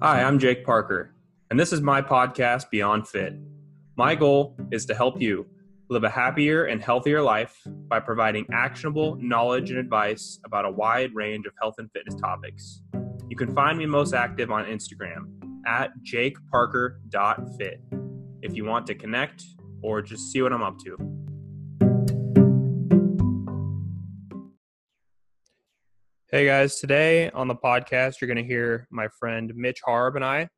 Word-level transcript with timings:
Hi, 0.00 0.22
I'm 0.22 0.38
Jake 0.38 0.64
Parker, 0.64 1.12
and 1.50 1.58
this 1.58 1.72
is 1.72 1.80
my 1.80 2.00
podcast, 2.00 2.70
Beyond 2.70 3.08
Fit. 3.08 3.34
My 3.96 4.14
goal 4.14 4.56
is 4.70 4.86
to 4.86 4.94
help 4.94 5.20
you 5.20 5.44
live 5.90 6.04
a 6.04 6.08
happier 6.08 6.66
and 6.66 6.80
healthier 6.80 7.20
life 7.20 7.60
by 7.66 7.98
providing 7.98 8.46
actionable 8.52 9.16
knowledge 9.20 9.70
and 9.70 9.78
advice 9.80 10.38
about 10.44 10.64
a 10.64 10.70
wide 10.70 11.12
range 11.16 11.46
of 11.46 11.52
health 11.60 11.74
and 11.78 11.90
fitness 11.90 12.14
topics. 12.14 12.80
You 13.28 13.36
can 13.36 13.52
find 13.56 13.76
me 13.76 13.86
most 13.86 14.14
active 14.14 14.52
on 14.52 14.66
Instagram 14.66 15.32
at 15.66 15.90
jakeparker.fit 16.04 17.82
if 18.42 18.54
you 18.54 18.64
want 18.66 18.86
to 18.86 18.94
connect 18.94 19.42
or 19.82 20.00
just 20.00 20.30
see 20.30 20.42
what 20.42 20.52
I'm 20.52 20.62
up 20.62 20.78
to. 20.84 21.17
Hey 26.30 26.44
guys, 26.44 26.78
today 26.78 27.30
on 27.30 27.48
the 27.48 27.54
podcast, 27.54 28.20
you're 28.20 28.28
going 28.28 28.36
to 28.36 28.44
hear 28.44 28.86
my 28.90 29.08
friend 29.18 29.50
Mitch 29.56 29.80
Harb 29.82 30.14
and 30.14 30.22
I. 30.22 30.50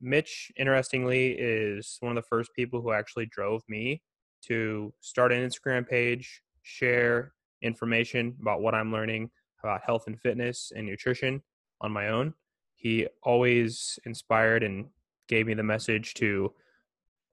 Mitch, 0.00 0.50
interestingly, 0.56 1.32
is 1.32 1.98
one 2.00 2.16
of 2.16 2.24
the 2.24 2.26
first 2.26 2.50
people 2.56 2.80
who 2.80 2.92
actually 2.92 3.26
drove 3.26 3.60
me 3.68 4.00
to 4.46 4.94
start 5.02 5.32
an 5.32 5.46
Instagram 5.46 5.86
page, 5.86 6.40
share 6.62 7.34
information 7.60 8.36
about 8.40 8.62
what 8.62 8.74
I'm 8.74 8.90
learning 8.90 9.28
about 9.62 9.82
health 9.84 10.04
and 10.06 10.18
fitness 10.18 10.72
and 10.74 10.86
nutrition 10.86 11.42
on 11.82 11.92
my 11.92 12.08
own. 12.08 12.32
He 12.76 13.06
always 13.22 13.98
inspired 14.06 14.62
and 14.62 14.86
gave 15.28 15.46
me 15.46 15.52
the 15.52 15.62
message 15.62 16.14
to 16.14 16.54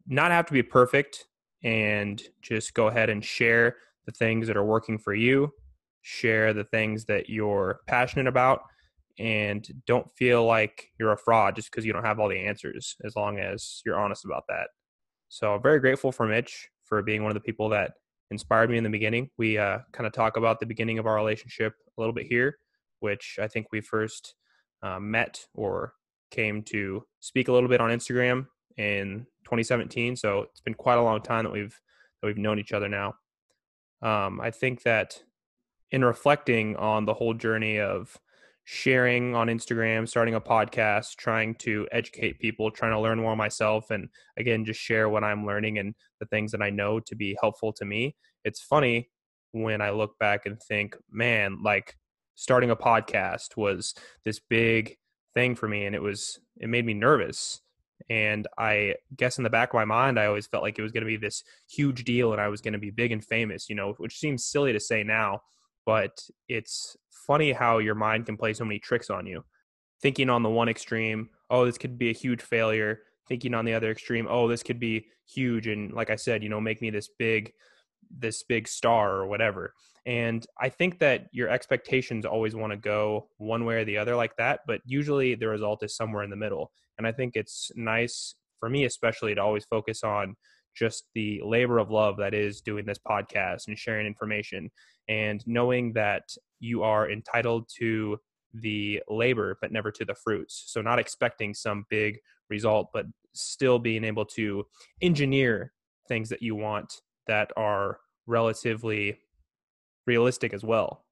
not 0.05 0.31
have 0.31 0.47
to 0.47 0.53
be 0.53 0.63
perfect 0.63 1.27
and 1.63 2.21
just 2.41 2.73
go 2.73 2.87
ahead 2.87 3.09
and 3.09 3.23
share 3.23 3.77
the 4.05 4.11
things 4.11 4.47
that 4.47 4.57
are 4.57 4.65
working 4.65 4.97
for 4.97 5.13
you 5.13 5.53
share 6.03 6.53
the 6.53 6.65
things 6.65 7.05
that 7.05 7.29
you're 7.29 7.79
passionate 7.87 8.27
about 8.27 8.61
and 9.19 9.67
don't 9.87 10.07
feel 10.15 10.45
like 10.45 10.87
you're 10.99 11.13
a 11.13 11.17
fraud 11.17 11.55
just 11.55 11.71
because 11.71 11.85
you 11.85 11.93
don't 11.93 12.05
have 12.05 12.19
all 12.19 12.29
the 12.29 12.37
answers 12.37 12.95
as 13.03 13.15
long 13.15 13.39
as 13.39 13.81
you're 13.85 13.99
honest 13.99 14.25
about 14.25 14.43
that. 14.47 14.67
So 15.29 15.55
i'm 15.55 15.61
very 15.63 15.79
grateful 15.79 16.11
for 16.11 16.27
mitch 16.27 16.69
for 16.83 17.01
being 17.01 17.23
one 17.23 17.31
of 17.31 17.35
the 17.35 17.41
people 17.41 17.69
that 17.69 17.93
inspired 18.31 18.69
me 18.69 18.77
in 18.77 18.83
the 18.83 18.89
beginning. 18.89 19.29
We 19.37 19.57
uh, 19.57 19.79
kind 19.91 20.07
of 20.07 20.13
talk 20.13 20.37
about 20.37 20.59
the 20.59 20.65
beginning 20.65 20.99
of 20.99 21.07
our 21.07 21.15
relationship 21.15 21.73
a 21.97 22.01
little 22.01 22.13
bit 22.13 22.27
here 22.27 22.57
which 23.03 23.37
i 23.41 23.47
think 23.47 23.67
we 23.71 23.81
first 23.81 24.35
uh, 24.81 24.99
met 24.99 25.45
or 25.53 25.93
came 26.31 26.63
to 26.63 27.03
speak 27.19 27.49
a 27.49 27.51
little 27.51 27.69
bit 27.69 27.81
on 27.81 27.91
instagram 27.91 28.47
in 28.77 29.27
2017 29.43 30.15
so 30.15 30.43
it's 30.49 30.61
been 30.61 30.73
quite 30.73 30.97
a 30.97 31.03
long 31.03 31.21
time 31.21 31.43
that 31.43 31.51
we've 31.51 31.79
that 32.21 32.27
we've 32.27 32.37
known 32.37 32.57
each 32.57 32.71
other 32.71 32.87
now. 32.87 33.13
Um, 34.01 34.39
i 34.41 34.49
think 34.49 34.83
that 34.83 35.21
in 35.93 36.03
reflecting 36.03 36.75
on 36.77 37.05
the 37.05 37.13
whole 37.13 37.35
journey 37.35 37.79
of 37.79 38.17
sharing 38.63 39.35
on 39.35 39.47
Instagram, 39.47 40.09
starting 40.09 40.33
a 40.33 40.41
podcast, 40.41 41.15
trying 41.17 41.53
to 41.53 41.87
educate 41.91 42.39
people, 42.39 42.71
trying 42.71 42.93
to 42.93 42.99
learn 42.99 43.19
more 43.19 43.35
myself, 43.35 43.91
and 43.91 44.09
again, 44.35 44.65
just 44.65 44.79
share 44.79 45.07
what 45.07 45.23
I'm 45.23 45.45
learning 45.45 45.77
and 45.77 45.93
the 46.19 46.25
things 46.25 46.51
that 46.51 46.63
I 46.63 46.71
know 46.71 46.99
to 47.01 47.15
be 47.15 47.37
helpful 47.39 47.71
to 47.73 47.85
me. 47.85 48.15
It's 48.43 48.59
funny 48.59 49.11
when 49.51 49.81
I 49.81 49.91
look 49.91 50.17
back 50.17 50.47
and 50.47 50.59
think, 50.59 50.97
man, 51.11 51.59
like 51.61 51.95
starting 52.33 52.71
a 52.71 52.75
podcast 52.75 53.55
was 53.55 53.93
this 54.25 54.39
big 54.39 54.97
thing 55.35 55.53
for 55.53 55.67
me, 55.67 55.85
and 55.85 55.95
it 55.95 56.01
was, 56.01 56.39
it 56.57 56.69
made 56.69 56.87
me 56.87 56.95
nervous. 56.95 57.61
And 58.09 58.47
I 58.57 58.95
guess 59.15 59.37
in 59.37 59.43
the 59.43 59.49
back 59.51 59.69
of 59.69 59.75
my 59.75 59.85
mind, 59.85 60.19
I 60.19 60.25
always 60.25 60.47
felt 60.47 60.63
like 60.63 60.79
it 60.79 60.81
was 60.81 60.91
going 60.91 61.03
to 61.03 61.07
be 61.07 61.17
this 61.17 61.43
huge 61.69 62.03
deal 62.03 62.31
and 62.31 62.41
I 62.41 62.47
was 62.47 62.61
going 62.61 62.73
to 62.73 62.79
be 62.79 62.89
big 62.89 63.11
and 63.11 63.23
famous, 63.23 63.69
you 63.69 63.75
know, 63.75 63.93
which 63.97 64.17
seems 64.17 64.43
silly 64.43 64.73
to 64.73 64.79
say 64.79 65.03
now 65.03 65.41
but 65.85 66.19
it's 66.47 66.95
funny 67.27 67.51
how 67.51 67.77
your 67.77 67.95
mind 67.95 68.25
can 68.25 68.37
play 68.37 68.53
so 68.53 68.65
many 68.65 68.79
tricks 68.79 69.09
on 69.09 69.25
you. 69.25 69.43
Thinking 70.01 70.29
on 70.29 70.43
the 70.43 70.49
one 70.49 70.69
extreme, 70.69 71.29
oh, 71.49 71.65
this 71.65 71.77
could 71.77 71.97
be 71.97 72.09
a 72.09 72.13
huge 72.13 72.41
failure. 72.41 72.99
Thinking 73.27 73.53
on 73.53 73.65
the 73.65 73.73
other 73.73 73.91
extreme, 73.91 74.27
oh, 74.29 74.47
this 74.47 74.63
could 74.63 74.79
be 74.79 75.07
huge 75.25 75.67
and 75.67 75.93
like 75.93 76.09
I 76.09 76.15
said, 76.15 76.43
you 76.43 76.49
know, 76.49 76.59
make 76.59 76.81
me 76.81 76.89
this 76.89 77.09
big 77.17 77.53
this 78.15 78.43
big 78.43 78.67
star 78.67 79.15
or 79.15 79.27
whatever. 79.27 79.73
And 80.05 80.45
I 80.59 80.69
think 80.69 80.99
that 80.99 81.27
your 81.31 81.49
expectations 81.49 82.25
always 82.25 82.53
want 82.53 82.71
to 82.71 82.77
go 82.77 83.29
one 83.37 83.65
way 83.65 83.75
or 83.75 83.85
the 83.85 83.97
other 83.97 84.15
like 84.15 84.35
that, 84.35 84.59
but 84.67 84.81
usually 84.85 85.35
the 85.35 85.47
result 85.47 85.81
is 85.83 85.95
somewhere 85.95 86.23
in 86.23 86.29
the 86.29 86.35
middle. 86.35 86.71
And 86.97 87.07
I 87.07 87.11
think 87.13 87.35
it's 87.35 87.71
nice 87.75 88.35
for 88.59 88.69
me 88.69 88.85
especially 88.85 89.35
to 89.35 89.41
always 89.41 89.65
focus 89.65 90.03
on 90.03 90.35
just 90.73 91.05
the 91.13 91.41
labor 91.45 91.77
of 91.77 91.91
love 91.91 92.17
that 92.17 92.33
is 92.33 92.61
doing 92.61 92.85
this 92.85 92.99
podcast 92.99 93.67
and 93.67 93.77
sharing 93.77 94.07
information 94.07 94.69
and 95.09 95.45
knowing 95.47 95.93
that 95.93 96.23
you 96.59 96.83
are 96.83 97.09
entitled 97.09 97.69
to 97.77 98.17
the 98.53 99.01
labor 99.09 99.57
but 99.61 99.71
never 99.71 99.91
to 99.91 100.05
the 100.05 100.15
fruits. 100.15 100.63
So 100.67 100.81
not 100.81 100.99
expecting 100.99 101.53
some 101.53 101.85
big 101.89 102.19
result 102.49 102.89
but 102.93 103.05
still 103.33 103.79
being 103.79 104.03
able 104.03 104.25
to 104.25 104.65
engineer 105.01 105.73
things 106.07 106.29
that 106.29 106.41
you 106.41 106.55
want 106.55 107.01
that 107.27 107.51
are 107.57 107.99
relatively 108.27 109.17
realistic 110.05 110.53
as 110.53 110.63
well. 110.63 111.05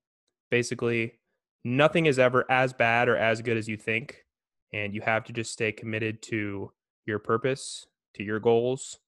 Basically 0.50 1.14
nothing 1.64 2.06
is 2.06 2.20
ever 2.20 2.50
as 2.50 2.74
bad 2.74 3.08
or 3.08 3.16
as 3.16 3.42
good 3.42 3.58
as 3.58 3.68
you 3.68 3.78
think 3.78 4.24
and 4.74 4.94
you 4.94 5.02
have 5.02 5.24
to 5.26 5.34
just 5.34 5.52
stay 5.52 5.72
committed 5.72 6.22
to 6.22 6.72
your 7.06 7.20
purpose 7.20 7.86
to 8.16 8.24
your 8.24 8.40
goals 8.40 9.00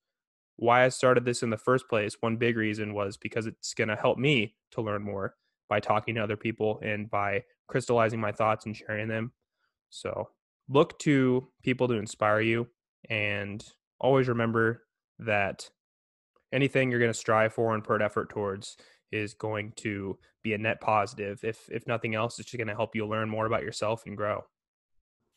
why 0.58 0.86
I 0.86 0.90
started 0.90 1.26
this 1.26 1.44
in 1.44 1.50
the 1.50 1.58
first 1.58 1.88
place, 1.90 2.18
one 2.20 2.38
big 2.38 2.58
reason 2.58 2.94
was 2.94 3.18
because 3.18 3.46
it's 3.46 3.74
going 3.74 3.88
to 3.88 3.96
help 3.96 4.18
me 4.18 4.56
to 4.72 4.82
learn 4.82 5.04
more 5.04 5.36
by 5.70 5.80
talking 5.80 6.16
to 6.16 6.24
other 6.24 6.38
people 6.38 6.80
and 6.84 7.10
by 7.10 7.44
crystallizing 7.68 8.20
my 8.20 8.32
thoughts 8.32 8.66
and 8.66 8.76
sharing 8.76 9.08
them. 9.08 9.32
So 9.90 10.30
look 10.70 10.98
to 11.00 11.48
people 11.64 11.88
to 11.88 11.96
inspire 11.96 12.42
you 12.42 12.68
and 13.10 13.64
always 14.00 14.28
remember 14.28 14.84
that 15.20 15.70
anything 16.52 16.90
you're 16.92 17.00
going 17.00 17.12
to 17.12 17.18
strive 17.18 17.54
for 17.54 17.74
and 17.74 17.84
put 17.84 18.02
effort 18.02 18.30
towards 18.30 18.78
is 19.12 19.34
going 19.34 19.74
to 19.78 20.18
be 20.44 20.54
a 20.54 20.58
net 20.58 20.82
positive. 20.82 21.40
If 21.44 21.70
if 21.70 21.88
nothing 21.88 22.16
else, 22.16 22.40
it's 22.40 22.50
just 22.50 22.58
going 22.58 22.68
to 22.68 22.76
help 22.76 22.96
you 22.96 23.08
learn 23.08 23.30
more 23.30 23.46
about 23.46 23.64
yourself 23.64 24.04
and 24.06 24.18
grow. 24.18 24.44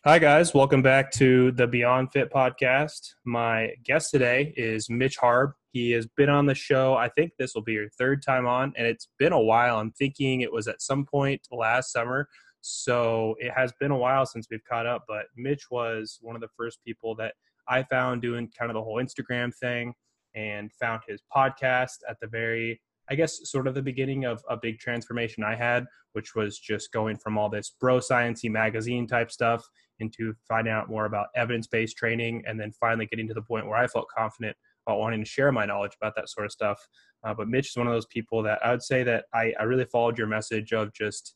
Hi, 0.07 0.21
guys. 0.21 0.55
Welcome 0.55 0.83
back 0.83 1.11
to 1.15 1.51
the 1.51 1.67
Beyond 1.67 2.13
Fit 2.13 2.31
podcast. 2.31 3.15
My 3.25 3.73
guest 3.83 4.13
today 4.13 4.55
is 4.57 4.89
Mitch 4.89 5.17
Harb. 5.17 5.51
He 5.73 5.91
has 5.91 6.07
been 6.07 6.29
on 6.29 6.47
the 6.47 6.55
show. 6.55 6.95
I 6.95 7.09
think 7.09 7.33
this 7.41 7.57
will 7.57 7.65
be 7.65 7.73
your 7.73 7.89
third 7.89 8.23
time 8.23 8.47
on, 8.47 8.73
and 8.77 8.87
it's 8.87 9.09
been 9.19 9.33
a 9.33 9.41
while. 9.41 9.79
I'm 9.79 9.91
thinking 9.91 10.43
it 10.43 10.53
was 10.53 10.69
at 10.69 10.81
some 10.81 11.07
point 11.07 11.49
last 11.51 11.91
summer. 11.91 12.29
So 12.61 13.35
it 13.41 13.51
has 13.51 13.73
been 13.81 13.91
a 13.91 13.97
while 13.97 14.27
since 14.27 14.47
we've 14.49 14.63
caught 14.63 14.87
up, 14.87 15.07
but 15.09 15.27
Mitch 15.37 15.73
was 15.73 16.21
one 16.23 16.37
of 16.37 16.41
the 16.41 16.51
first 16.57 16.79
people 16.85 17.17
that 17.17 17.35
I 17.69 17.83
found 17.83 18.23
doing 18.23 18.49
kind 18.57 18.71
of 18.71 18.77
the 18.77 18.85
whole 18.85 19.03
Instagram 19.03 19.53
thing 19.53 19.93
and 20.37 20.71
found 20.75 21.03
his 21.09 21.21
podcast 21.37 21.97
at 22.09 22.21
the 22.21 22.29
very 22.29 22.81
I 23.09 23.15
guess 23.15 23.39
sort 23.45 23.69
of 23.69 23.75
the 23.75 23.83
beginning 23.83 24.25
of 24.25 24.43
a 24.51 24.57
big 24.57 24.81
transformation 24.81 25.45
I 25.45 25.55
had, 25.55 25.87
which 26.13 26.35
was 26.35 26.59
just 26.59 26.93
going 26.93 27.17
from 27.17 27.39
all 27.39 27.49
this 27.49 27.73
bro 27.81 27.99
sciencey 27.99 28.51
magazine 28.51 29.07
type 29.07 29.31
stuff 29.31 29.65
into 30.01 30.35
finding 30.49 30.73
out 30.73 30.89
more 30.89 31.07
about 31.07 31.29
evidence 31.35 31.67
based 31.67 31.97
training, 31.97 32.43
and 32.47 32.59
then 32.59 32.73
finally 32.73 33.07
getting 33.07 33.29
to 33.29 33.35
the 33.35 33.43
point 33.43 33.67
where 33.67 33.79
I 33.79 33.87
felt 33.87 34.07
confident 34.09 34.57
about 34.87 34.99
wanting 34.99 35.21
to 35.21 35.29
share 35.29 35.51
my 35.53 35.67
knowledge 35.67 35.93
about 36.01 36.15
that 36.17 36.29
sort 36.29 36.47
of 36.47 36.53
stuff. 36.53 36.79
Uh, 37.25 37.35
but 37.35 37.49
Mitch 37.49 37.71
is 37.71 37.77
one 37.77 37.87
of 37.87 37.93
those 37.93 38.07
people 38.07 38.43
that 38.45 38.65
I 38.65 38.71
would 38.71 38.83
say 38.83 39.03
that 39.03 39.25
I, 39.35 39.53
I 39.59 39.65
really 39.65 39.87
followed 39.87 40.19
your 40.19 40.27
message 40.27 40.73
of 40.73 40.93
just 40.93 41.35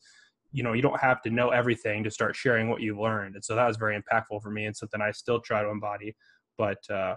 you 0.51 0.63
know 0.63 0.73
you 0.73 0.81
don't 0.81 0.99
have 0.99 1.21
to 1.21 1.29
know 1.29 1.49
everything 1.49 2.03
to 2.03 2.11
start 2.11 2.35
sharing 2.35 2.69
what 2.69 2.81
you've 2.81 2.99
learned 2.99 3.35
and 3.35 3.45
so 3.45 3.55
that 3.55 3.65
was 3.65 3.77
very 3.77 3.97
impactful 3.97 4.41
for 4.41 4.51
me 4.51 4.65
and 4.65 4.75
something 4.75 4.99
i 4.99 5.09
still 5.09 5.39
try 5.39 5.63
to 5.63 5.69
embody 5.69 6.13
but 6.57 6.83
uh, 6.89 7.15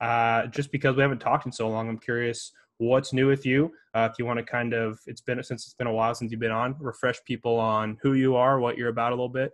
uh, 0.00 0.48
just 0.48 0.72
because 0.72 0.96
we 0.96 1.02
haven't 1.02 1.20
talked 1.20 1.46
in 1.46 1.52
so 1.52 1.68
long 1.68 1.88
i'm 1.88 1.96
curious 1.96 2.50
what's 2.78 3.12
new 3.12 3.26
with 3.26 3.46
you. 3.46 3.72
Uh, 3.94 4.08
if 4.10 4.18
you 4.18 4.26
want 4.26 4.38
to 4.38 4.44
kind 4.44 4.74
of, 4.74 4.98
it's 5.06 5.20
been 5.20 5.42
since 5.42 5.64
it's 5.64 5.74
been 5.74 5.86
a 5.86 5.92
while 5.92 6.14
since 6.14 6.30
you've 6.30 6.40
been 6.40 6.50
on, 6.50 6.76
refresh 6.78 7.22
people 7.24 7.58
on 7.58 7.96
who 8.02 8.14
you 8.14 8.36
are, 8.36 8.60
what 8.60 8.76
you're 8.76 8.88
about 8.88 9.12
a 9.12 9.14
little 9.14 9.28
bit. 9.28 9.52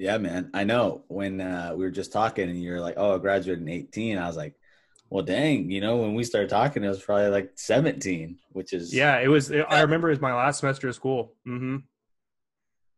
Yeah, 0.00 0.16
man. 0.16 0.48
I 0.54 0.64
know 0.64 1.04
when 1.08 1.42
uh, 1.42 1.74
we 1.76 1.84
were 1.84 1.90
just 1.90 2.10
talking 2.10 2.48
and 2.48 2.62
you're 2.62 2.80
like, 2.80 2.94
oh, 2.96 3.14
I 3.14 3.18
graduated 3.18 3.62
in 3.62 3.68
18. 3.68 4.16
I 4.16 4.26
was 4.26 4.36
like, 4.36 4.54
well, 5.10 5.22
dang, 5.22 5.70
you 5.70 5.82
know, 5.82 5.98
when 5.98 6.14
we 6.14 6.24
started 6.24 6.48
talking, 6.48 6.82
it 6.82 6.88
was 6.88 7.02
probably 7.02 7.28
like 7.28 7.52
17, 7.56 8.38
which 8.52 8.72
is. 8.72 8.94
Yeah, 8.94 9.18
it 9.18 9.28
was. 9.28 9.50
It, 9.50 9.66
I 9.68 9.82
remember 9.82 10.08
it 10.08 10.12
was 10.12 10.20
my 10.22 10.34
last 10.34 10.60
semester 10.60 10.88
of 10.88 10.94
school. 10.94 11.34
Mm-hmm. 11.46 11.76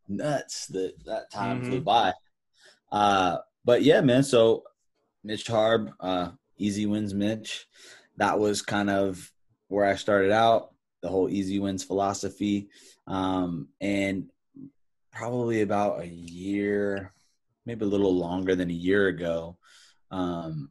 Nuts 0.09 0.67
that 0.69 0.95
that 1.07 1.31
time 1.33 1.61
mm-hmm. 1.61 1.71
flew 1.71 1.81
by. 1.81 2.13
Uh, 2.93 3.39
but 3.65 3.83
yeah, 3.83 4.01
man. 4.01 4.23
So 4.23 4.63
Mitch 5.25 5.49
Harb, 5.49 5.91
uh, 5.99 6.31
Easy 6.57 6.87
Wins 6.87 7.15
Mitch 7.15 7.67
that 8.17 8.39
was 8.39 8.63
kind 8.63 8.91
of 8.91 9.31
where 9.69 9.85
I 9.87 9.97
started 9.97 10.31
out, 10.31 10.71
the 11.03 11.09
whole 11.09 11.29
easy 11.29 11.59
wins 11.59 11.83
philosophy. 11.83 12.69
Um, 13.07 13.69
and 13.81 14.31
probably 15.13 15.63
about 15.63 16.01
a 16.01 16.09
year, 16.09 17.13
maybe 17.67 17.85
a 17.85 17.89
little 17.89 18.15
longer 18.15 18.55
than 18.55 18.71
a 18.71 18.75
year 18.75 19.09
ago, 19.09 19.59
um, 20.11 20.71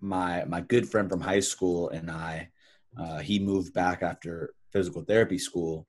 my 0.00 0.44
my 0.44 0.60
good 0.60 0.88
friend 0.88 1.08
from 1.10 1.20
high 1.20 1.40
school 1.40 1.90
and 1.90 2.10
I, 2.10 2.50
uh, 2.98 3.18
he 3.18 3.38
moved 3.38 3.74
back 3.74 4.02
after 4.02 4.54
physical 4.72 5.02
therapy 5.02 5.38
school, 5.38 5.86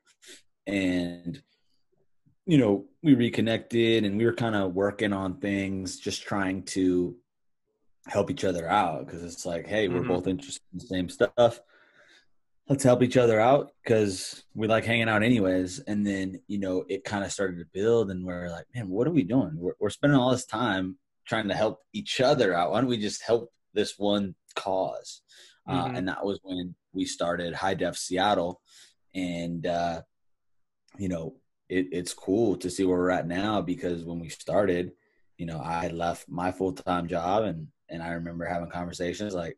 and 0.68 1.42
you 2.46 2.58
know, 2.58 2.86
we 3.04 3.14
reconnected 3.14 4.04
and 4.04 4.18
we 4.18 4.26
were 4.26 4.34
kind 4.34 4.56
of 4.56 4.74
working 4.74 5.14
on 5.14 5.40
things, 5.40 6.00
just 6.00 6.24
trying 6.24 6.64
to 6.64 7.16
help 8.08 8.32
each 8.32 8.44
other 8.44 8.68
out 8.68 9.06
because 9.06 9.24
it's 9.24 9.46
like, 9.46 9.68
hey, 9.68 9.88
we're 9.88 10.00
mm-hmm. 10.00 10.10
both 10.10 10.28
interested 10.28 10.64
in 10.74 10.80
the 10.80 10.86
same 10.86 11.08
stuff. 11.08 11.62
Let's 12.70 12.84
help 12.84 13.04
each 13.04 13.18
other 13.18 13.40
out 13.40 13.72
because 13.84 14.44
we 14.54 14.68
like 14.68 14.86
hanging 14.86 15.10
out 15.10 15.24
anyways. 15.24 15.80
And 15.80 16.06
then, 16.06 16.40
you 16.48 16.60
know, 16.60 16.86
it 16.88 17.04
kind 17.04 17.24
of 17.24 17.32
started 17.32 17.58
to 17.58 17.66
build 17.74 18.12
and 18.12 18.26
we're 18.26 18.50
like, 18.50 18.66
man, 18.74 18.88
what 18.88 19.08
are 19.08 19.12
we 19.12 19.24
doing? 19.24 19.52
We're, 19.56 19.74
we're 19.80 19.90
spending 19.90 20.18
all 20.18 20.32
this 20.32 20.46
time 20.46 20.98
trying 21.26 21.50
to 21.50 21.54
help 21.54 21.80
each 21.92 22.22
other 22.22 22.54
out. 22.54 22.72
Why 22.72 22.80
don't 22.80 22.90
we 22.90 22.98
just 22.98 23.24
help 23.24 23.52
this 23.74 23.98
one 23.98 24.36
cause? 24.56 25.22
Uh, 25.68 25.86
mm-hmm. 25.86 25.96
And 25.96 26.08
that 26.08 26.26
was 26.26 26.40
when 26.44 26.76
we 26.94 27.06
started 27.06 27.54
High 27.54 27.74
Def 27.74 27.98
Seattle. 27.98 28.62
And, 29.14 29.66
uh, 29.66 30.02
you 30.98 31.10
know, 31.10 31.36
it, 31.68 31.88
it's 31.92 32.14
cool 32.14 32.56
to 32.58 32.70
see 32.70 32.86
where 32.86 32.98
we're 32.98 33.10
at 33.10 33.28
now 33.28 33.62
because 33.62 34.06
when 34.06 34.20
we 34.20 34.30
started, 34.30 34.92
you 35.38 35.46
know, 35.46 35.60
I 35.60 35.88
left 35.88 36.30
my 36.30 36.52
full 36.52 36.74
time 36.74 37.08
job 37.08 37.44
and 37.44 37.68
and 37.92 38.02
I 38.02 38.12
remember 38.12 38.46
having 38.46 38.70
conversations 38.70 39.34
like, 39.34 39.58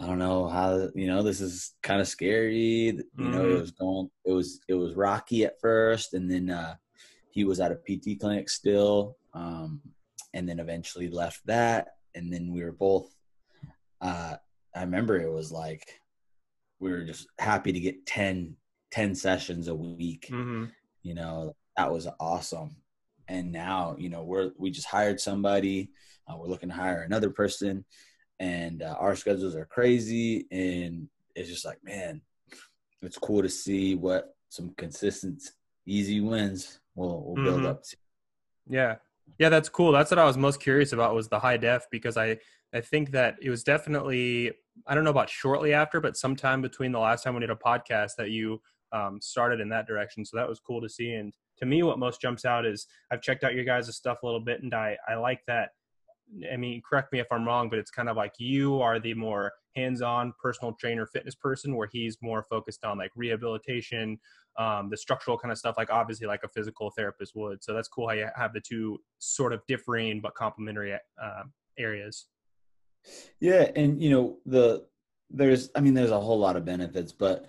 I 0.00 0.06
don't 0.06 0.18
know 0.18 0.48
how 0.48 0.88
you 0.94 1.06
know 1.06 1.22
this 1.22 1.40
is 1.40 1.74
kind 1.82 2.00
of 2.00 2.08
scary. 2.08 2.56
You 2.56 2.92
mm-hmm. 2.94 3.30
know, 3.30 3.44
it 3.44 3.48
mm-hmm. 3.48 3.60
was 3.60 3.70
going, 3.70 4.10
it 4.24 4.32
was 4.32 4.60
it 4.68 4.74
was 4.74 4.94
rocky 4.94 5.44
at 5.44 5.60
first, 5.60 6.14
and 6.14 6.30
then 6.30 6.50
uh, 6.50 6.74
he 7.30 7.44
was 7.44 7.60
at 7.60 7.72
a 7.72 7.76
PT 7.76 8.20
clinic 8.20 8.48
still, 8.48 9.16
um, 9.34 9.80
and 10.32 10.48
then 10.48 10.58
eventually 10.58 11.08
left 11.08 11.46
that, 11.46 11.96
and 12.14 12.32
then 12.32 12.52
we 12.52 12.62
were 12.62 12.72
both. 12.72 13.14
Uh, 14.00 14.36
I 14.74 14.80
remember 14.80 15.16
it 15.20 15.32
was 15.32 15.52
like 15.52 16.00
we 16.80 16.90
were 16.90 17.04
just 17.04 17.28
happy 17.38 17.72
to 17.72 17.80
get 17.80 18.04
10, 18.06 18.56
10 18.90 19.14
sessions 19.14 19.68
a 19.68 19.74
week. 19.74 20.28
Mm-hmm 20.30 20.64
you 21.04 21.14
know 21.14 21.54
that 21.76 21.92
was 21.92 22.08
awesome 22.18 22.74
and 23.28 23.52
now 23.52 23.94
you 23.96 24.08
know 24.08 24.24
we're 24.24 24.50
we 24.58 24.70
just 24.70 24.88
hired 24.88 25.20
somebody 25.20 25.90
uh, 26.26 26.36
we're 26.36 26.48
looking 26.48 26.70
to 26.70 26.74
hire 26.74 27.02
another 27.02 27.30
person 27.30 27.84
and 28.40 28.82
uh, 28.82 28.96
our 28.98 29.14
schedules 29.16 29.54
are 29.54 29.66
crazy 29.66 30.46
and 30.50 31.08
it's 31.34 31.48
just 31.48 31.64
like 31.64 31.78
man 31.82 32.20
it's 33.02 33.18
cool 33.18 33.42
to 33.42 33.48
see 33.48 33.94
what 33.94 34.34
some 34.48 34.72
consistent 34.76 35.42
easy 35.86 36.20
wins 36.20 36.80
will 36.94 37.24
will 37.24 37.34
build 37.34 37.58
mm-hmm. 37.58 37.66
up 37.66 37.82
to 37.82 37.96
yeah 38.68 38.96
yeah 39.38 39.48
that's 39.48 39.68
cool 39.68 39.92
that's 39.92 40.10
what 40.10 40.18
i 40.18 40.24
was 40.24 40.36
most 40.36 40.60
curious 40.60 40.92
about 40.92 41.14
was 41.14 41.28
the 41.28 41.38
high 41.38 41.56
def 41.56 41.86
because 41.90 42.16
i 42.16 42.36
i 42.72 42.80
think 42.80 43.10
that 43.10 43.36
it 43.42 43.50
was 43.50 43.62
definitely 43.62 44.50
i 44.86 44.94
don't 44.94 45.04
know 45.04 45.10
about 45.10 45.30
shortly 45.30 45.72
after 45.72 46.00
but 46.00 46.16
sometime 46.16 46.60
between 46.60 46.92
the 46.92 46.98
last 46.98 47.22
time 47.22 47.34
we 47.34 47.40
did 47.40 47.50
a 47.50 47.56
podcast 47.56 48.12
that 48.16 48.30
you 48.30 48.60
um, 48.94 49.20
started 49.20 49.60
in 49.60 49.68
that 49.70 49.86
direction. 49.86 50.24
So 50.24 50.36
that 50.36 50.48
was 50.48 50.60
cool 50.60 50.80
to 50.80 50.88
see. 50.88 51.12
And 51.12 51.34
to 51.58 51.66
me, 51.66 51.82
what 51.82 51.98
most 51.98 52.20
jumps 52.20 52.44
out 52.44 52.64
is 52.64 52.86
I've 53.10 53.20
checked 53.20 53.44
out 53.44 53.54
your 53.54 53.64
guys' 53.64 53.94
stuff 53.94 54.22
a 54.22 54.26
little 54.26 54.40
bit, 54.40 54.62
and 54.62 54.72
I 54.72 54.96
I 55.06 55.16
like 55.16 55.40
that. 55.46 55.70
I 56.52 56.56
mean, 56.56 56.82
correct 56.88 57.12
me 57.12 57.20
if 57.20 57.26
I'm 57.30 57.46
wrong, 57.46 57.68
but 57.68 57.78
it's 57.78 57.90
kind 57.90 58.08
of 58.08 58.16
like 58.16 58.32
you 58.38 58.80
are 58.80 58.98
the 58.98 59.14
more 59.14 59.52
hands-on 59.76 60.32
personal 60.40 60.74
trainer, 60.80 61.06
fitness 61.06 61.34
person, 61.34 61.76
where 61.76 61.88
he's 61.90 62.16
more 62.22 62.46
focused 62.48 62.84
on 62.84 62.98
like 62.98 63.10
rehabilitation, 63.16 64.18
um, 64.58 64.88
the 64.90 64.96
structural 64.96 65.38
kind 65.38 65.52
of 65.52 65.58
stuff, 65.58 65.76
like 65.76 65.90
obviously 65.90 66.26
like 66.26 66.42
a 66.44 66.48
physical 66.48 66.90
therapist 66.96 67.34
would. 67.34 67.62
So 67.62 67.72
that's 67.72 67.88
cool 67.88 68.08
how 68.08 68.14
you 68.14 68.28
have 68.36 68.52
the 68.52 68.60
two 68.60 68.98
sort 69.18 69.52
of 69.52 69.60
differing 69.68 70.20
but 70.20 70.34
complementary 70.34 70.94
uh, 70.94 71.42
areas. 71.78 72.26
Yeah, 73.40 73.70
and 73.76 74.02
you 74.02 74.10
know 74.10 74.38
the 74.46 74.86
there's 75.30 75.70
I 75.74 75.80
mean 75.80 75.94
there's 75.94 76.10
a 76.10 76.20
whole 76.20 76.38
lot 76.38 76.56
of 76.56 76.64
benefits, 76.64 77.12
but 77.12 77.46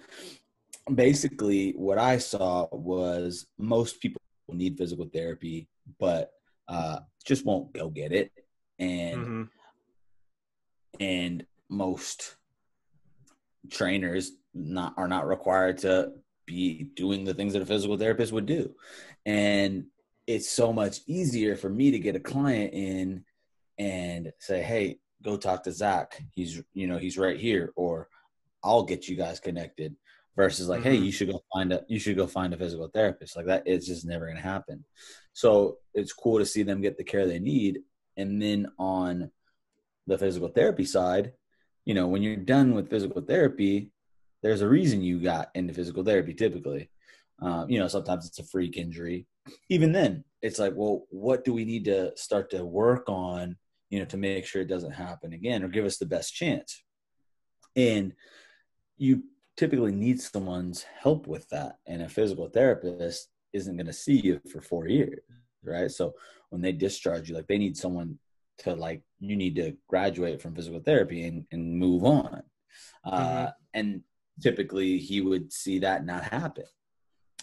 basically 0.94 1.72
what 1.72 1.98
I 1.98 2.18
saw 2.18 2.68
was 2.72 3.48
most 3.58 4.02
people 4.02 4.22
need 4.50 4.78
physical 4.78 5.06
therapy, 5.06 5.68
but 6.00 6.32
uh, 6.68 7.00
just 7.26 7.46
won't 7.46 7.74
go 7.74 7.90
get 7.90 8.12
it, 8.12 8.32
and 8.80 9.18
mm-hmm. 9.18 9.44
and 11.00 11.46
most 11.70 12.36
trainers 13.70 14.32
not 14.54 14.94
are 14.98 15.08
not 15.08 15.28
required 15.28 15.80
to 15.80 16.12
be 16.46 16.84
doing 16.96 17.24
the 17.24 17.34
things 17.34 17.54
that 17.54 17.62
a 17.62 17.66
physical 17.66 17.98
therapist 17.98 18.32
would 18.32 18.46
do, 18.46 18.74
and 19.26 19.86
it's 20.28 20.50
so 20.50 20.74
much 20.74 21.00
easier 21.08 21.56
for 21.56 21.70
me 21.70 21.92
to 21.92 22.00
get 22.00 22.16
a 22.16 22.20
client 22.20 22.74
in 22.74 23.24
and 23.78 24.32
say, 24.40 24.62
hey, 24.62 25.00
go 25.24 25.38
talk 25.38 25.64
to 25.64 25.72
Zach. 25.72 26.22
He's 26.32 26.62
you 26.74 26.88
know 26.88 26.98
he's 26.98 27.18
right 27.18 27.40
here, 27.40 27.74
or 27.76 28.10
I'll 28.64 28.84
get 28.84 29.08
you 29.08 29.16
guys 29.16 29.40
connected 29.40 29.96
versus 30.36 30.68
like, 30.68 30.82
mm-hmm. 30.82 30.90
hey, 30.90 30.96
you 30.96 31.12
should 31.12 31.30
go 31.32 31.42
find 31.54 31.74
a 31.74 31.84
you 31.88 32.00
should 32.00 32.16
go 32.16 32.28
find 32.28 32.54
a 32.54 32.58
physical 32.58 32.88
therapist. 32.88 33.36
Like 33.36 33.48
that, 33.48 33.64
it's 33.66 33.88
just 33.88 34.06
never 34.06 34.28
gonna 34.28 34.40
happen. 34.40 34.84
So 35.34 35.78
it's 35.94 36.14
cool 36.14 36.40
to 36.40 36.46
see 36.46 36.64
them 36.64 36.82
get 36.82 36.98
the 36.98 37.04
care 37.04 37.28
they 37.28 37.40
need. 37.40 37.80
And 38.18 38.42
then 38.42 38.68
on 38.78 39.32
the 40.08 40.18
physical 40.18 40.50
therapy 40.50 40.86
side, 40.86 41.34
you 41.86 41.94
know, 41.94 42.08
when 42.08 42.24
you're 42.24 42.36
done 42.36 42.74
with 42.74 42.90
physical 42.90 43.22
therapy, 43.22 43.92
there's 44.42 44.62
a 44.62 44.68
reason 44.68 45.02
you 45.02 45.20
got 45.20 45.50
into 45.56 45.74
physical 45.74 46.04
therapy 46.04 46.34
typically. 46.34 46.90
Um, 47.42 47.70
you 47.70 47.80
know, 47.80 47.88
sometimes 47.88 48.28
it's 48.28 48.40
a 48.40 48.44
freak 48.44 48.78
injury. 48.78 49.28
Even 49.70 49.92
then, 49.92 50.24
it's 50.42 50.60
like, 50.60 50.74
well, 50.76 51.06
what 51.10 51.44
do 51.44 51.54
we 51.54 51.66
need 51.66 51.86
to 51.86 52.16
start 52.16 52.50
to 52.52 52.64
work 52.64 53.10
on, 53.10 53.58
you 53.90 54.00
know, 54.00 54.06
to 54.06 54.18
make 54.18 54.46
sure 54.46 54.62
it 54.62 54.70
doesn't 54.70 54.92
happen 54.92 55.34
again 55.34 55.64
or 55.64 55.68
give 55.68 55.86
us 55.86 55.98
the 55.98 56.06
best 56.06 56.34
chance? 56.34 56.84
And 57.76 58.14
you 58.98 59.24
typically 59.58 59.92
need 59.92 60.22
someone's 60.22 60.84
help 60.84 61.28
with 61.28 61.48
that. 61.50 61.78
And 61.86 62.02
a 62.02 62.10
physical 62.10 62.48
therapist 62.48 63.28
isn't 63.54 63.76
going 63.76 63.88
to 63.88 63.94
see 63.94 64.16
you 64.20 64.42
for 64.52 64.62
four 64.62 64.88
years, 64.88 65.20
right? 65.64 65.92
So 65.92 66.14
when 66.50 66.62
they 66.62 66.72
discharge 66.72 67.30
you, 67.30 67.36
like 67.36 67.48
they 67.48 67.58
need 67.58 67.78
someone 67.78 68.18
to 68.60 68.74
like, 68.74 69.02
you 69.20 69.36
need 69.36 69.56
to 69.56 69.76
graduate 69.88 70.42
from 70.42 70.56
physical 70.56 70.80
therapy 70.80 71.24
and, 71.24 71.46
and 71.52 71.78
move 71.78 72.04
on. 72.04 72.44
Uh, 73.04 73.20
mm-hmm. 73.20 73.50
And 73.74 74.02
typically 74.42 74.98
he 74.98 75.22
would 75.22 75.52
see 75.52 75.80
that 75.80 76.06
not 76.06 76.24
happen, 76.24 76.66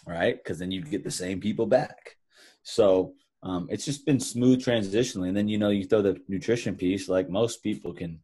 right? 0.05 0.35
Because 0.35 0.59
then 0.59 0.71
you'd 0.71 0.89
get 0.89 1.03
the 1.03 1.11
same 1.11 1.39
people 1.39 1.65
back. 1.65 2.17
So 2.63 3.13
um, 3.43 3.67
it's 3.69 3.85
just 3.85 4.05
been 4.05 4.19
smooth 4.19 4.63
transitionally. 4.63 5.27
And 5.27 5.37
then, 5.37 5.47
you 5.47 5.57
know, 5.57 5.69
you 5.69 5.85
throw 5.85 6.01
the 6.01 6.19
nutrition 6.27 6.75
piece, 6.75 7.09
like 7.09 7.29
most 7.29 7.61
people 7.61 7.93
can 7.93 8.19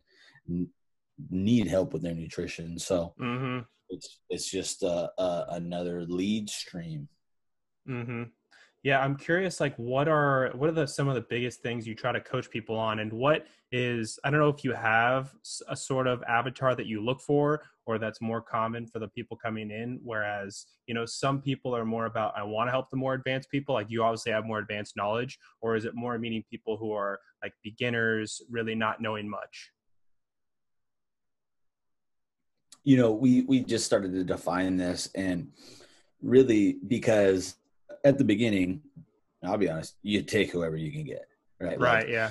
n- 0.49 0.69
need 1.29 1.67
help 1.67 1.93
with 1.93 2.01
their 2.01 2.15
nutrition. 2.15 2.79
So, 2.79 3.13
mm-hmm 3.19 3.59
it's 3.89 4.19
it's 4.29 4.49
just 4.49 4.83
uh, 4.83 5.09
uh, 5.17 5.45
another 5.49 6.05
lead 6.05 6.49
stream. 6.49 7.09
Mm-hmm. 7.87 8.23
Yeah, 8.81 9.02
I'm 9.02 9.18
curious. 9.18 9.59
Like, 9.59 9.76
what 9.76 10.07
are 10.07 10.52
what 10.56 10.69
are 10.69 10.74
the 10.74 10.88
some 10.88 11.09
of 11.09 11.16
the 11.16 11.26
biggest 11.30 11.62
things 11.62 11.86
you 11.86 11.94
try 11.94 12.14
to 12.14 12.21
coach 12.21 12.50
people 12.50 12.78
on, 12.78 13.00
and 13.00 13.12
what 13.12 13.45
is 13.71 14.18
I 14.24 14.30
don't 14.30 14.40
know 14.40 14.50
if 14.50 14.64
you 14.64 14.71
have 14.71 15.33
a 15.68 15.76
sort 15.76 16.07
of 16.07 16.24
avatar 16.24 16.76
that 16.76 16.86
you 16.86 17.04
look 17.04 17.19
for, 17.19 17.62
or 17.86 17.98
that's 17.98 18.21
more 18.21 18.42
common 18.42 18.88
for 18.88 19.00
the 19.00 19.09
people 19.09 19.36
coming 19.36 19.69
in. 19.69 20.00
Whereas, 20.02 20.66
you 20.88 20.94
know, 20.94 21.06
some 21.06 21.42
people 21.42 21.76
are 21.76 21.83
more 21.83 22.06
about 22.06 22.33
I 22.38 22.44
want 22.44 22.68
to 22.68 22.71
help 22.71 22.90
the 22.90 22.95
more 22.98 23.16
advanced 23.16 23.52
people. 23.52 23.76
Like 23.76 23.88
you 23.90 24.02
obviously 24.02 24.31
have 24.31 24.45
more 24.45 24.59
advanced 24.59 24.95
knowledge, 24.95 25.38
or 25.62 25.76
is 25.76 25.83
it 25.83 25.94
more 25.94 26.18
meaning 26.18 26.44
people 26.50 26.78
who 26.78 26.94
are 26.94 27.19
like 27.44 27.54
beginners, 27.64 28.42
really 28.50 28.76
not 28.76 29.02
knowing 29.02 29.30
much? 29.30 29.71
you 32.83 32.98
know, 32.98 33.12
we 33.12 33.42
we 33.42 33.59
just 33.59 33.86
started 33.86 34.14
to 34.14 34.24
define 34.24 34.78
this, 34.78 35.09
and 35.14 35.52
really 36.21 36.78
because 36.88 37.56
at 38.03 38.18
the 38.18 38.23
beginning, 38.23 38.81
I'll 39.44 39.57
be 39.57 39.69
honest, 39.69 39.95
you 40.01 40.21
take 40.21 40.51
whoever 40.51 40.77
you 40.77 40.91
can 40.91 41.03
get, 41.03 41.27
right? 41.59 41.79
Right. 41.79 42.06
Like, 42.06 42.09
yeah. 42.09 42.29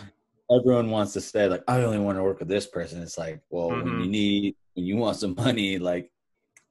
Everyone 0.51 0.91
wants 0.91 1.13
to 1.13 1.21
say 1.21 1.47
like, 1.49 1.63
I 1.69 1.83
only 1.83 1.99
want 1.99 2.17
to 2.19 2.23
work 2.23 2.39
with 2.39 2.49
this 2.49 2.67
person. 2.67 3.03
It's 3.03 3.19
like, 3.19 3.41
well, 3.51 3.71
mm-hmm. 3.71 3.85
when 3.85 4.01
you 4.05 4.11
need, 4.11 4.57
when 4.75 4.87
you 4.87 4.97
want 4.97 5.17
some 5.17 5.35
money, 5.35 5.79
like, 5.79 6.11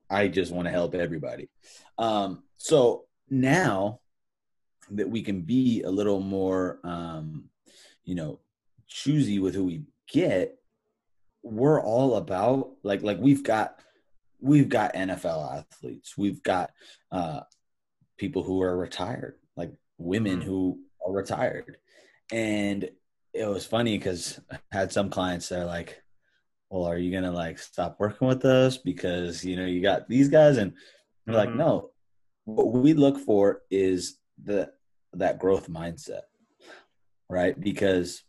I 0.09 0.27
just 0.27 0.51
want 0.51 0.65
to 0.65 0.71
help 0.71 0.95
everybody. 0.95 1.49
Um, 1.97 2.43
so 2.57 3.05
now 3.29 3.99
that 4.91 5.09
we 5.09 5.21
can 5.21 5.41
be 5.41 5.83
a 5.83 5.89
little 5.89 6.21
more, 6.21 6.79
um, 6.83 7.45
you 8.05 8.15
know, 8.15 8.39
choosy 8.87 9.39
with 9.39 9.53
who 9.53 9.65
we 9.65 9.83
get, 10.09 10.57
we're 11.43 11.81
all 11.81 12.15
about 12.15 12.71
like 12.83 13.03
like 13.03 13.19
we've 13.19 13.43
got 13.43 13.79
we've 14.39 14.69
got 14.69 14.93
NFL 14.93 15.57
athletes, 15.57 16.17
we've 16.17 16.41
got 16.43 16.71
uh, 17.11 17.41
people 18.17 18.43
who 18.43 18.61
are 18.61 18.77
retired, 18.77 19.35
like 19.55 19.71
women 19.97 20.39
mm-hmm. 20.39 20.49
who 20.49 20.79
are 21.05 21.11
retired, 21.13 21.77
and 22.31 22.89
it 23.33 23.47
was 23.47 23.65
funny 23.65 23.97
because 23.97 24.39
I 24.51 24.57
had 24.71 24.91
some 24.91 25.09
clients 25.09 25.49
that 25.49 25.61
are 25.61 25.65
like, 25.65 26.01
"Well, 26.69 26.85
are 26.85 26.97
you 26.97 27.11
gonna 27.11 27.31
like 27.31 27.59
stop 27.59 27.97
working 27.99 28.27
with 28.27 28.43
us 28.45 28.77
because 28.77 29.43
you 29.45 29.55
know 29.55 29.65
you 29.65 29.81
got 29.81 30.07
these 30.07 30.29
guys?" 30.29 30.57
And 30.57 30.71
mm-hmm. 30.71 31.33
like, 31.33 31.53
"No, 31.53 31.91
what 32.45 32.71
we 32.71 32.93
look 32.93 33.19
for 33.19 33.61
is 33.69 34.19
the 34.43 34.71
that 35.13 35.39
growth 35.39 35.69
mindset, 35.69 36.21
right? 37.29 37.59
Because 37.59 38.23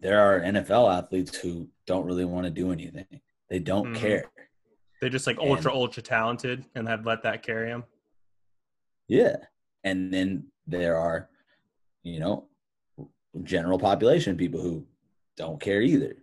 there 0.00 0.20
are 0.20 0.40
NFL 0.40 0.92
athletes 0.92 1.36
who 1.36 1.68
don't 1.86 2.04
really 2.04 2.24
want 2.24 2.44
to 2.44 2.50
do 2.50 2.72
anything. 2.72 3.06
They 3.48 3.58
don't 3.58 3.86
mm-hmm. 3.86 4.02
care. 4.02 4.30
They're 5.00 5.10
just 5.10 5.26
like 5.26 5.38
ultra, 5.38 5.70
and, 5.70 5.80
ultra 5.80 6.02
talented 6.02 6.64
and 6.74 6.88
have 6.88 7.06
let 7.06 7.22
that 7.22 7.42
carry 7.42 7.70
them. 7.70 7.84
Yeah. 9.08 9.36
and 9.82 10.12
then 10.12 10.46
there 10.66 10.96
are 10.96 11.28
you 12.02 12.20
know 12.20 12.48
general 13.42 13.78
population 13.78 14.36
people 14.36 14.60
who 14.60 14.86
don't 15.36 15.60
care 15.60 15.82
either. 15.82 16.16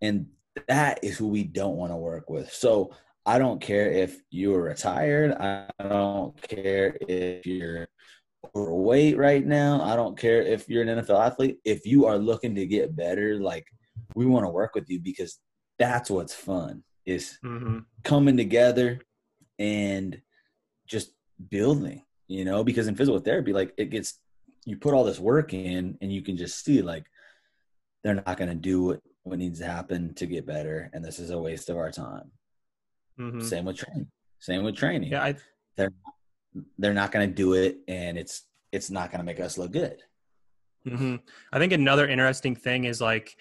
And 0.00 0.26
that 0.68 1.00
is 1.02 1.18
who 1.18 1.28
we 1.28 1.44
don't 1.44 1.76
want 1.76 1.92
to 1.92 1.96
work 1.96 2.30
with. 2.30 2.52
So 2.52 2.92
i 3.26 3.38
don't 3.38 3.60
care 3.60 3.90
if 3.90 4.20
you're 4.30 4.62
retired. 4.62 5.32
I 5.32 5.66
don't 5.82 6.40
care 6.42 6.96
if 7.08 7.46
you're 7.46 7.88
overweight 8.54 9.16
right 9.16 9.44
now. 9.44 9.80
I 9.82 9.96
don't 9.96 10.16
care 10.16 10.42
if 10.42 10.68
you're 10.68 10.82
an 10.82 11.00
nfl 11.00 11.24
athlete. 11.24 11.58
If 11.64 11.86
you 11.86 12.06
are 12.06 12.18
looking 12.18 12.54
to 12.56 12.66
get 12.66 12.96
better 12.96 13.40
like 13.40 13.66
we 14.14 14.26
want 14.26 14.44
to 14.44 14.50
work 14.50 14.74
with 14.74 14.88
you 14.88 15.00
because 15.00 15.38
that's 15.78 16.10
what's 16.10 16.34
fun 16.34 16.84
is 17.06 17.38
mm-hmm. 17.44 17.78
coming 18.02 18.36
together 18.36 19.00
and 19.58 20.20
just 20.86 21.12
building 21.48 22.03
you 22.28 22.44
know 22.44 22.64
because 22.64 22.86
in 22.88 22.94
physical 22.94 23.20
therapy 23.20 23.52
like 23.52 23.72
it 23.76 23.90
gets 23.90 24.20
you 24.64 24.76
put 24.76 24.94
all 24.94 25.04
this 25.04 25.20
work 25.20 25.52
in 25.52 25.98
and 26.00 26.12
you 26.12 26.22
can 26.22 26.36
just 26.36 26.64
see 26.64 26.82
like 26.82 27.04
they're 28.02 28.14
not 28.14 28.36
going 28.36 28.48
to 28.48 28.54
do 28.54 28.82
what, 28.82 29.00
what 29.22 29.38
needs 29.38 29.58
to 29.58 29.66
happen 29.66 30.14
to 30.14 30.26
get 30.26 30.46
better 30.46 30.90
and 30.92 31.04
this 31.04 31.18
is 31.18 31.30
a 31.30 31.38
waste 31.38 31.68
of 31.70 31.76
our 31.76 31.90
time 31.90 32.30
mm-hmm. 33.18 33.40
same 33.40 33.64
with 33.64 33.76
training 33.76 34.06
same 34.38 34.64
with 34.64 34.76
training 34.76 35.12
yeah 35.12 35.22
I, 35.22 35.34
they're 35.76 35.92
they're 36.78 36.94
not 36.94 37.12
going 37.12 37.28
to 37.28 37.34
do 37.34 37.54
it 37.54 37.78
and 37.88 38.16
it's 38.16 38.42
it's 38.72 38.90
not 38.90 39.10
going 39.10 39.20
to 39.20 39.24
make 39.24 39.40
us 39.40 39.58
look 39.58 39.72
good 39.72 40.02
mm-hmm. 40.86 41.16
i 41.52 41.58
think 41.58 41.72
another 41.72 42.08
interesting 42.08 42.56
thing 42.56 42.84
is 42.84 43.00
like 43.00 43.36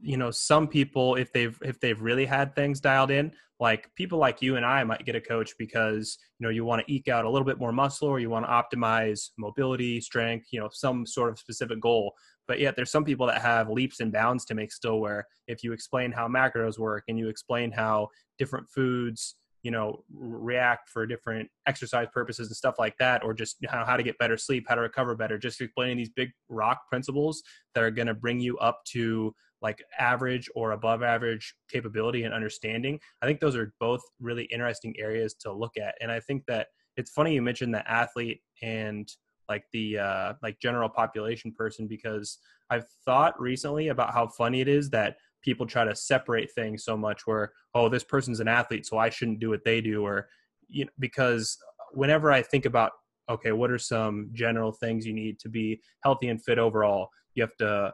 you 0.00 0.16
know 0.16 0.30
some 0.30 0.66
people 0.66 1.14
if 1.16 1.32
they've 1.32 1.58
if 1.62 1.78
they've 1.80 2.00
really 2.00 2.26
had 2.26 2.54
things 2.54 2.80
dialed 2.80 3.10
in 3.10 3.32
like 3.58 3.90
people 3.94 4.18
like 4.18 4.42
you 4.42 4.56
and 4.56 4.66
i 4.66 4.84
might 4.84 5.04
get 5.04 5.16
a 5.16 5.20
coach 5.20 5.54
because 5.58 6.18
you 6.38 6.44
know 6.44 6.50
you 6.50 6.64
want 6.64 6.84
to 6.84 6.92
eke 6.92 7.08
out 7.08 7.24
a 7.24 7.30
little 7.30 7.46
bit 7.46 7.58
more 7.58 7.72
muscle 7.72 8.08
or 8.08 8.20
you 8.20 8.28
want 8.28 8.44
to 8.44 8.50
optimize 8.50 9.30
mobility 9.38 10.00
strength 10.00 10.46
you 10.52 10.60
know 10.60 10.68
some 10.72 11.06
sort 11.06 11.30
of 11.30 11.38
specific 11.38 11.80
goal. 11.80 12.12
But 12.48 12.60
yet 12.60 12.76
there's 12.76 12.92
some 12.92 13.04
people 13.04 13.26
that 13.26 13.42
have 13.42 13.68
leaps 13.68 13.98
and 14.00 14.12
bounds 14.12 14.44
to 14.46 14.54
make 14.54 14.72
still 14.72 15.00
where 15.00 15.26
if 15.48 15.64
you 15.64 15.72
explain 15.72 16.12
how 16.12 16.28
macros 16.28 16.78
work 16.78 17.04
and 17.08 17.18
you 17.18 17.28
explain 17.28 17.72
how 17.72 18.08
different 18.38 18.68
foods 18.68 19.34
you 19.62 19.72
know 19.72 20.04
react 20.14 20.88
for 20.88 21.06
different 21.06 21.48
exercise 21.66 22.06
purposes 22.14 22.46
and 22.46 22.56
stuff 22.56 22.76
like 22.78 22.96
that 22.98 23.24
or 23.24 23.34
just 23.34 23.56
how, 23.68 23.84
how 23.84 23.96
to 23.96 24.02
get 24.04 24.16
better 24.18 24.36
sleep 24.36 24.64
how 24.68 24.76
to 24.76 24.80
recover 24.80 25.16
better 25.16 25.38
just 25.38 25.60
explaining 25.60 25.96
these 25.96 26.10
big 26.10 26.30
rock 26.48 26.82
principles 26.88 27.42
that 27.74 27.82
are 27.82 27.90
going 27.90 28.06
to 28.06 28.14
bring 28.14 28.38
you 28.38 28.56
up 28.58 28.80
to 28.84 29.34
like 29.62 29.82
average 29.98 30.48
or 30.54 30.72
above 30.72 31.02
average 31.02 31.54
capability 31.70 32.24
and 32.24 32.34
understanding 32.34 32.98
i 33.22 33.26
think 33.26 33.40
those 33.40 33.56
are 33.56 33.72
both 33.80 34.00
really 34.20 34.44
interesting 34.44 34.94
areas 34.98 35.34
to 35.34 35.52
look 35.52 35.76
at. 35.76 35.94
And 36.00 36.10
i 36.10 36.20
think 36.20 36.44
that 36.46 36.68
it's 36.96 37.10
funny 37.10 37.34
you 37.34 37.42
mentioned 37.42 37.74
the 37.74 37.88
athlete 37.90 38.40
and 38.62 39.08
like 39.48 39.64
the 39.72 39.98
uh, 39.98 40.32
like 40.42 40.58
general 40.60 40.88
population 40.88 41.52
person 41.52 41.86
because 41.86 42.38
i've 42.70 42.86
thought 43.04 43.38
recently 43.40 43.88
about 43.88 44.12
how 44.12 44.26
funny 44.26 44.60
it 44.60 44.68
is 44.68 44.90
that 44.90 45.16
people 45.42 45.66
try 45.66 45.84
to 45.84 45.94
separate 45.94 46.50
things 46.52 46.84
so 46.84 46.96
much 46.96 47.22
where 47.26 47.52
oh 47.74 47.88
this 47.88 48.04
person's 48.04 48.40
an 48.40 48.48
athlete 48.48 48.86
so 48.86 48.98
i 48.98 49.08
shouldn't 49.08 49.38
do 49.38 49.50
what 49.50 49.64
they 49.64 49.80
do 49.80 50.04
or 50.04 50.28
you 50.68 50.84
know 50.84 50.90
because 50.98 51.56
whenever 51.92 52.32
i 52.32 52.42
think 52.42 52.64
about 52.64 52.92
okay 53.28 53.52
what 53.52 53.70
are 53.70 53.78
some 53.78 54.30
general 54.32 54.72
things 54.72 55.06
you 55.06 55.12
need 55.12 55.38
to 55.38 55.48
be 55.48 55.80
healthy 56.02 56.28
and 56.28 56.42
fit 56.42 56.58
overall? 56.58 57.08
You 57.34 57.42
have 57.42 57.56
to 57.56 57.92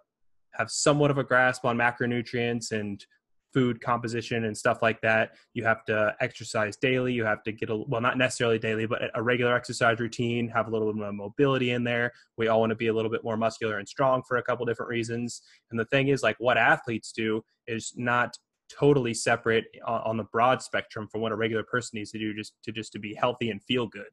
have 0.55 0.71
somewhat 0.71 1.11
of 1.11 1.19
a 1.19 1.25
grasp 1.25 1.65
on 1.65 1.77
macronutrients 1.77 2.73
and 2.73 3.05
food 3.53 3.81
composition 3.81 4.45
and 4.45 4.57
stuff 4.57 4.79
like 4.83 5.01
that. 5.03 5.33
You 5.55 5.65
have 5.65 5.85
to 5.85 6.15
exercise 6.21 6.77
daily. 6.77 7.13
You 7.13 7.25
have 7.25 7.43
to 7.45 7.53
get 7.53 7.71
a 7.71 7.77
well, 7.77 8.01
not 8.01 8.19
necessarily 8.19 8.59
daily, 8.59 8.87
but 8.87 9.03
a 9.15 9.23
regular 9.23 9.55
exercise 9.55 9.99
routine. 9.99 10.49
Have 10.49 10.69
a 10.69 10.71
little 10.71 10.93
bit 10.93 11.03
of 11.03 11.15
mobility 11.15 11.71
in 11.71 11.85
there. 11.85 12.13
We 12.37 12.49
all 12.49 12.61
want 12.61 12.71
to 12.71 12.77
be 12.77 12.89
a 12.89 12.95
little 12.95 13.11
bit 13.11 13.25
more 13.25 13.37
muscular 13.37 13.79
and 13.79 13.89
strong 13.89 14.23
for 14.27 14.39
a 14.39 14.43
couple 14.43 14.65
different 14.67 14.91
reasons. 14.91 15.43
And 15.71 15.79
the 15.79 15.85
thing 15.87 16.09
is, 16.09 16.23
like 16.23 16.37
what 16.39 16.57
athletes 16.57 17.13
do 17.13 17.43
is 17.67 17.93
not 17.97 18.37
totally 18.71 19.13
separate 19.13 19.65
on, 19.87 20.17
the 20.17 20.25
broad 20.25 20.63
spectrum 20.63 21.07
from 21.11 21.21
what 21.21 21.33
a 21.33 21.37
regular 21.37 21.63
person 21.63 21.99
needs 21.99 22.11
to 22.11 22.19
do 22.19 22.35
just 22.35 22.55
to 22.65 22.73
just 22.73 22.93
to 22.93 22.99
be 22.99 23.15
healthy 23.15 23.51
and 23.51 23.63
feel 23.63 23.87
good. 23.87 24.09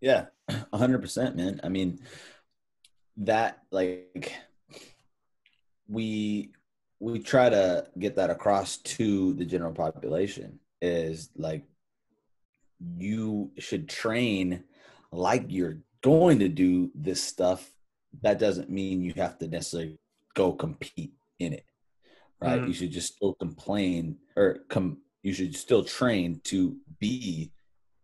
Yeah, 0.00 0.26
hundred 0.74 1.00
percent, 1.00 1.36
man. 1.36 1.60
I 1.64 1.68
mean, 1.68 2.00
that 3.18 3.62
like 3.70 4.34
we 5.88 6.50
we 7.00 7.18
try 7.18 7.48
to 7.48 7.86
get 7.98 8.16
that 8.16 8.30
across 8.30 8.78
to 8.78 9.34
the 9.34 9.44
general 9.44 9.72
population 9.72 10.58
is 10.80 11.30
like 11.36 11.64
you 12.96 13.50
should 13.58 13.88
train 13.88 14.64
like 15.12 15.44
you're 15.48 15.78
going 16.02 16.38
to 16.38 16.48
do 16.48 16.90
this 16.94 17.22
stuff 17.22 17.70
that 18.22 18.38
doesn't 18.38 18.70
mean 18.70 19.00
you 19.00 19.12
have 19.16 19.38
to 19.38 19.48
necessarily 19.48 19.98
go 20.34 20.52
compete 20.52 21.14
in 21.38 21.52
it 21.52 21.64
right 22.40 22.58
mm-hmm. 22.58 22.68
you 22.68 22.74
should 22.74 22.92
just 22.92 23.14
still 23.14 23.34
complain 23.34 24.16
or 24.36 24.58
come 24.68 24.98
you 25.22 25.32
should 25.32 25.56
still 25.56 25.84
train 25.84 26.40
to 26.44 26.76
be 26.98 27.50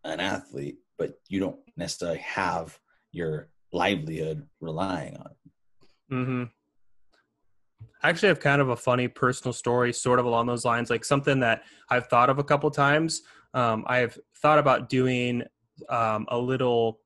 an 0.04 0.20
athlete 0.20 0.78
but 0.98 1.18
you 1.28 1.38
don't 1.38 1.58
necessarily 1.76 2.18
have 2.18 2.78
your 3.12 3.48
livelihood 3.72 4.46
relying 4.60 5.16
on. 5.16 5.30
Mm-hmm. 6.10 6.44
I 8.02 8.08
actually 8.08 8.28
have 8.28 8.40
kind 8.40 8.60
of 8.60 8.68
a 8.68 8.76
funny 8.76 9.08
personal 9.08 9.52
story, 9.52 9.92
sort 9.92 10.18
of 10.18 10.26
along 10.26 10.46
those 10.46 10.64
lines, 10.64 10.90
like 10.90 11.04
something 11.04 11.40
that 11.40 11.62
I've 11.88 12.08
thought 12.08 12.30
of 12.30 12.38
a 12.38 12.44
couple 12.44 12.70
times. 12.70 13.22
Um, 13.54 13.84
I 13.86 13.98
have 13.98 14.18
thought 14.40 14.58
about 14.58 14.88
doing 14.88 15.42
um, 15.88 16.26
a 16.28 16.38
little 16.38 17.00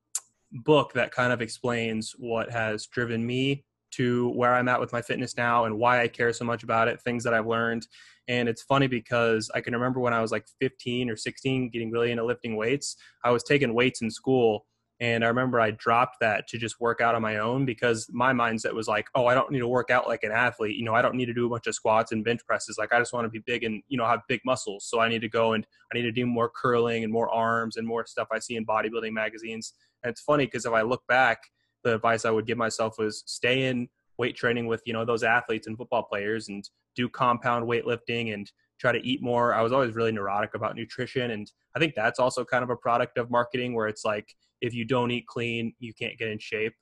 book 0.52 0.92
that 0.94 1.12
kind 1.12 1.32
of 1.32 1.42
explains 1.42 2.14
what 2.18 2.50
has 2.50 2.86
driven 2.86 3.26
me 3.26 3.64
to 3.92 4.30
where 4.30 4.54
I'm 4.54 4.68
at 4.68 4.80
with 4.80 4.92
my 4.92 5.02
fitness 5.02 5.36
now 5.36 5.64
and 5.64 5.78
why 5.78 6.02
I 6.02 6.08
care 6.08 6.32
so 6.32 6.44
much 6.44 6.62
about 6.62 6.88
it, 6.88 7.00
things 7.00 7.24
that 7.24 7.34
I've 7.34 7.46
learned. 7.46 7.86
And 8.28 8.48
it's 8.48 8.62
funny 8.62 8.86
because 8.86 9.50
I 9.54 9.60
can 9.60 9.74
remember 9.74 10.00
when 10.00 10.12
I 10.12 10.20
was 10.20 10.32
like 10.32 10.46
15 10.60 11.10
or 11.10 11.16
16 11.16 11.70
getting 11.70 11.90
really 11.90 12.10
into 12.10 12.24
lifting 12.24 12.56
weights. 12.56 12.96
I 13.24 13.30
was 13.30 13.42
taking 13.42 13.74
weights 13.74 14.02
in 14.02 14.10
school 14.10 14.66
and 14.98 15.24
I 15.24 15.28
remember 15.28 15.60
I 15.60 15.72
dropped 15.72 16.20
that 16.20 16.48
to 16.48 16.58
just 16.58 16.80
work 16.80 17.02
out 17.02 17.14
on 17.14 17.20
my 17.20 17.36
own 17.36 17.66
because 17.66 18.08
my 18.10 18.32
mindset 18.32 18.72
was 18.72 18.88
like, 18.88 19.08
oh, 19.14 19.26
I 19.26 19.34
don't 19.34 19.50
need 19.50 19.58
to 19.58 19.68
work 19.68 19.90
out 19.90 20.08
like 20.08 20.22
an 20.22 20.32
athlete. 20.32 20.76
You 20.76 20.84
know, 20.84 20.94
I 20.94 21.02
don't 21.02 21.16
need 21.16 21.26
to 21.26 21.34
do 21.34 21.44
a 21.44 21.50
bunch 21.50 21.66
of 21.66 21.74
squats 21.74 22.12
and 22.12 22.24
bench 22.24 22.40
presses. 22.46 22.78
Like, 22.78 22.94
I 22.94 22.98
just 22.98 23.12
want 23.12 23.26
to 23.26 23.30
be 23.30 23.40
big 23.40 23.62
and, 23.62 23.82
you 23.88 23.98
know, 23.98 24.06
have 24.06 24.22
big 24.26 24.40
muscles. 24.46 24.88
So 24.88 24.98
I 24.98 25.10
need 25.10 25.20
to 25.20 25.28
go 25.28 25.52
and 25.52 25.66
I 25.92 25.98
need 25.98 26.04
to 26.04 26.12
do 26.12 26.24
more 26.24 26.48
curling 26.48 27.04
and 27.04 27.12
more 27.12 27.28
arms 27.28 27.76
and 27.76 27.86
more 27.86 28.06
stuff 28.06 28.28
I 28.32 28.38
see 28.38 28.56
in 28.56 28.64
bodybuilding 28.64 29.12
magazines. 29.12 29.74
And 30.02 30.10
it's 30.10 30.22
funny 30.22 30.46
because 30.46 30.64
if 30.64 30.72
I 30.72 30.80
look 30.80 31.06
back, 31.06 31.42
the 31.84 31.96
advice 31.96 32.24
I 32.24 32.30
would 32.30 32.46
give 32.46 32.56
myself 32.56 32.98
was 32.98 33.22
stay 33.26 33.64
in 33.64 33.88
weight 34.16 34.34
training 34.34 34.66
with, 34.66 34.80
you 34.86 34.94
know, 34.94 35.04
those 35.04 35.22
athletes 35.22 35.66
and 35.66 35.76
football 35.76 36.04
players 36.04 36.48
and 36.48 36.66
do 36.94 37.06
compound 37.06 37.68
weightlifting 37.68 38.32
and 38.32 38.50
try 38.80 38.92
to 38.92 39.06
eat 39.06 39.22
more. 39.22 39.52
I 39.52 39.60
was 39.60 39.72
always 39.72 39.94
really 39.94 40.12
neurotic 40.12 40.54
about 40.54 40.74
nutrition. 40.74 41.32
And 41.32 41.52
I 41.74 41.78
think 41.80 41.94
that's 41.94 42.18
also 42.18 42.46
kind 42.46 42.64
of 42.64 42.70
a 42.70 42.76
product 42.76 43.18
of 43.18 43.30
marketing 43.30 43.74
where 43.74 43.88
it's 43.88 44.04
like, 44.04 44.34
if 44.60 44.74
you 44.74 44.84
don't 44.84 45.10
eat 45.10 45.26
clean, 45.26 45.74
you 45.78 45.92
can't 45.94 46.18
get 46.18 46.28
in 46.28 46.38
shape. 46.38 46.74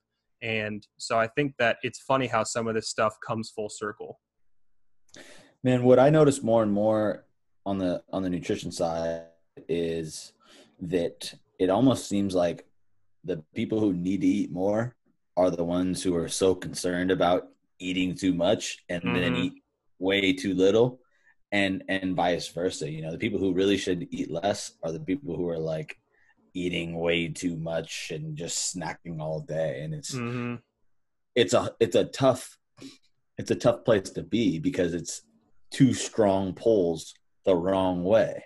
And 0.42 0.86
so 0.98 1.18
I 1.18 1.26
think 1.28 1.54
that 1.58 1.78
it's 1.82 2.00
funny 2.00 2.26
how 2.26 2.44
some 2.44 2.66
of 2.66 2.74
this 2.74 2.88
stuff 2.88 3.16
comes 3.26 3.50
full 3.50 3.68
circle. 3.68 4.20
Man, 5.62 5.84
what 5.84 5.98
I 5.98 6.10
notice 6.10 6.42
more 6.42 6.62
and 6.62 6.72
more 6.72 7.24
on 7.64 7.78
the 7.78 8.02
on 8.12 8.22
the 8.22 8.28
nutrition 8.28 8.70
side 8.70 9.22
is 9.68 10.32
that 10.80 11.34
it 11.58 11.70
almost 11.70 12.08
seems 12.08 12.34
like 12.34 12.66
the 13.24 13.42
people 13.54 13.80
who 13.80 13.92
need 13.92 14.20
to 14.20 14.26
eat 14.26 14.52
more 14.52 14.94
are 15.36 15.50
the 15.50 15.64
ones 15.64 16.02
who 16.02 16.14
are 16.14 16.28
so 16.28 16.54
concerned 16.54 17.10
about 17.10 17.48
eating 17.78 18.14
too 18.14 18.34
much 18.34 18.84
and 18.88 19.02
mm-hmm. 19.02 19.14
then 19.14 19.36
eat 19.36 19.52
way 19.98 20.32
too 20.32 20.54
little 20.54 21.00
and 21.52 21.82
and 21.88 22.16
vice 22.16 22.48
versa 22.48 22.90
you 22.90 23.00
know 23.00 23.12
the 23.12 23.18
people 23.18 23.38
who 23.38 23.52
really 23.52 23.76
should 23.76 24.06
eat 24.10 24.30
less 24.30 24.72
are 24.82 24.92
the 24.92 25.00
people 25.00 25.36
who 25.36 25.48
are 25.48 25.58
like 25.58 25.98
eating 26.54 26.98
way 26.98 27.28
too 27.28 27.56
much 27.56 28.10
and 28.14 28.36
just 28.36 28.74
snacking 28.74 29.20
all 29.20 29.40
day 29.40 29.80
and 29.82 29.92
it's 29.92 30.14
mm-hmm. 30.14 30.54
it's 31.34 31.52
a 31.52 31.70
it's 31.80 31.96
a 31.96 32.04
tough 32.04 32.58
it's 33.36 33.50
a 33.50 33.56
tough 33.56 33.84
place 33.84 34.10
to 34.10 34.22
be 34.22 34.60
because 34.60 34.94
it's 34.94 35.22
two 35.70 35.92
strong 35.92 36.54
pulls 36.54 37.14
the 37.44 37.54
wrong 37.54 38.04
way 38.04 38.44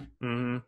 mm-hmm. 0.00 0.58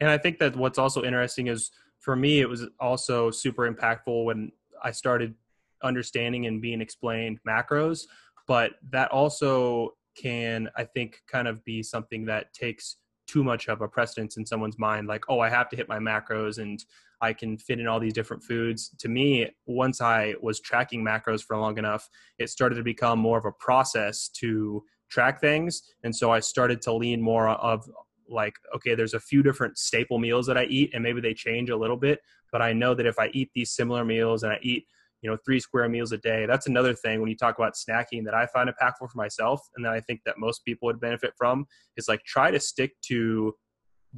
and 0.00 0.10
i 0.10 0.18
think 0.18 0.38
that 0.38 0.54
what's 0.54 0.78
also 0.78 1.02
interesting 1.02 1.46
is 1.46 1.70
for 1.98 2.14
me 2.14 2.40
it 2.40 2.48
was 2.48 2.66
also 2.78 3.30
super 3.30 3.70
impactful 3.70 4.24
when 4.24 4.52
i 4.82 4.90
started 4.90 5.34
understanding 5.82 6.46
and 6.46 6.60
being 6.60 6.82
explained 6.82 7.38
macros 7.48 8.02
but 8.46 8.72
that 8.90 9.10
also 9.10 9.94
can 10.14 10.68
i 10.76 10.84
think 10.84 11.22
kind 11.26 11.48
of 11.48 11.64
be 11.64 11.82
something 11.82 12.26
that 12.26 12.52
takes 12.52 12.96
too 13.30 13.44
much 13.44 13.68
of 13.68 13.80
a 13.80 13.88
precedence 13.88 14.36
in 14.36 14.44
someone's 14.44 14.78
mind 14.78 15.06
like 15.06 15.24
oh 15.28 15.38
i 15.40 15.48
have 15.48 15.68
to 15.68 15.76
hit 15.76 15.88
my 15.88 15.98
macros 15.98 16.58
and 16.58 16.84
i 17.20 17.32
can 17.32 17.56
fit 17.56 17.78
in 17.78 17.86
all 17.86 18.00
these 18.00 18.12
different 18.12 18.42
foods. 18.42 18.90
To 18.98 19.08
me 19.08 19.48
once 19.66 20.00
i 20.00 20.34
was 20.42 20.60
tracking 20.60 21.04
macros 21.04 21.42
for 21.42 21.56
long 21.56 21.78
enough 21.78 22.08
it 22.38 22.50
started 22.50 22.76
to 22.76 22.82
become 22.82 23.18
more 23.18 23.38
of 23.38 23.44
a 23.44 23.52
process 23.52 24.28
to 24.40 24.82
track 25.10 25.40
things. 25.40 25.82
And 26.04 26.14
so 26.14 26.32
i 26.32 26.40
started 26.40 26.82
to 26.82 26.92
lean 26.92 27.20
more 27.20 27.48
of 27.48 27.88
like 28.28 28.54
okay 28.74 28.94
there's 28.94 29.14
a 29.14 29.20
few 29.20 29.42
different 29.42 29.76
staple 29.76 30.18
meals 30.18 30.46
that 30.46 30.56
i 30.56 30.64
eat 30.64 30.90
and 30.94 31.02
maybe 31.02 31.20
they 31.20 31.34
change 31.34 31.68
a 31.70 31.76
little 31.76 31.96
bit 31.96 32.20
but 32.52 32.62
i 32.62 32.72
know 32.72 32.94
that 32.94 33.06
if 33.06 33.18
i 33.18 33.28
eat 33.32 33.50
these 33.54 33.72
similar 33.72 34.04
meals 34.04 34.44
and 34.44 34.52
i 34.52 34.58
eat 34.62 34.86
you 35.22 35.30
know 35.30 35.36
three 35.44 35.60
square 35.60 35.88
meals 35.88 36.12
a 36.12 36.18
day. 36.18 36.46
That's 36.46 36.66
another 36.66 36.94
thing 36.94 37.20
when 37.20 37.28
you 37.28 37.36
talk 37.36 37.58
about 37.58 37.74
snacking 37.74 38.24
that 38.24 38.34
i 38.34 38.46
find 38.46 38.68
impactful 38.68 39.10
for 39.10 39.16
myself 39.16 39.60
and 39.76 39.84
that 39.84 39.92
i 39.92 40.00
think 40.00 40.20
that 40.24 40.38
most 40.38 40.64
people 40.64 40.86
would 40.86 41.00
benefit 41.00 41.32
from 41.36 41.66
is 41.96 42.08
like 42.08 42.22
try 42.24 42.50
to 42.50 42.60
stick 42.60 42.92
to 43.02 43.54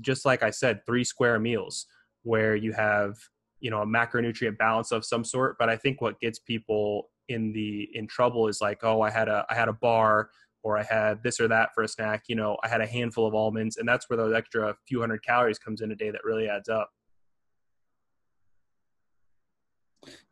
just 0.01 0.25
like 0.25 0.43
i 0.43 0.51
said 0.51 0.81
three 0.87 1.05
square 1.05 1.39
meals 1.39 1.87
where 2.23 2.55
you 2.55 2.73
have 2.73 3.17
you 3.61 3.71
know 3.71 3.83
a 3.83 3.87
macronutrient 3.87 4.59
balance 4.59 4.93
of 4.93 5.05
some 5.05 5.25
sort. 5.25 5.57
But 5.59 5.69
i 5.69 5.77
think 5.77 6.01
what 6.01 6.21
gets 6.21 6.39
people 6.39 7.11
in 7.29 7.53
the 7.53 7.89
in 7.95 8.07
trouble 8.07 8.49
is 8.49 8.61
like 8.61 8.81
oh 8.83 9.01
i 9.01 9.11
had 9.11 9.29
a 9.29 9.47
i 9.49 9.55
had 9.55 9.69
a 9.69 9.73
bar 9.73 10.29
or 10.65 10.77
i 10.77 10.83
had 10.83 11.23
this 11.23 11.41
or 11.41 11.49
that 11.49 11.71
for 11.75 11.85
a 11.85 11.89
snack 11.89 12.25
you 12.29 12.35
know 12.35 12.57
i 12.65 12.69
had 12.69 12.81
a 12.81 12.87
handful 12.87 13.27
of 13.27 13.35
almonds. 13.35 13.77
And 13.77 13.89
that's 13.89 14.11
where 14.11 14.17
those 14.17 14.35
extra 14.35 14.75
few 14.87 15.01
hundred 15.01 15.25
calories 15.25 15.59
comes 15.59 15.81
in 15.81 15.93
a 15.93 15.97
day 15.97 16.11
that 16.11 16.25
really 16.25 16.49
adds 16.49 16.69
up 16.69 16.91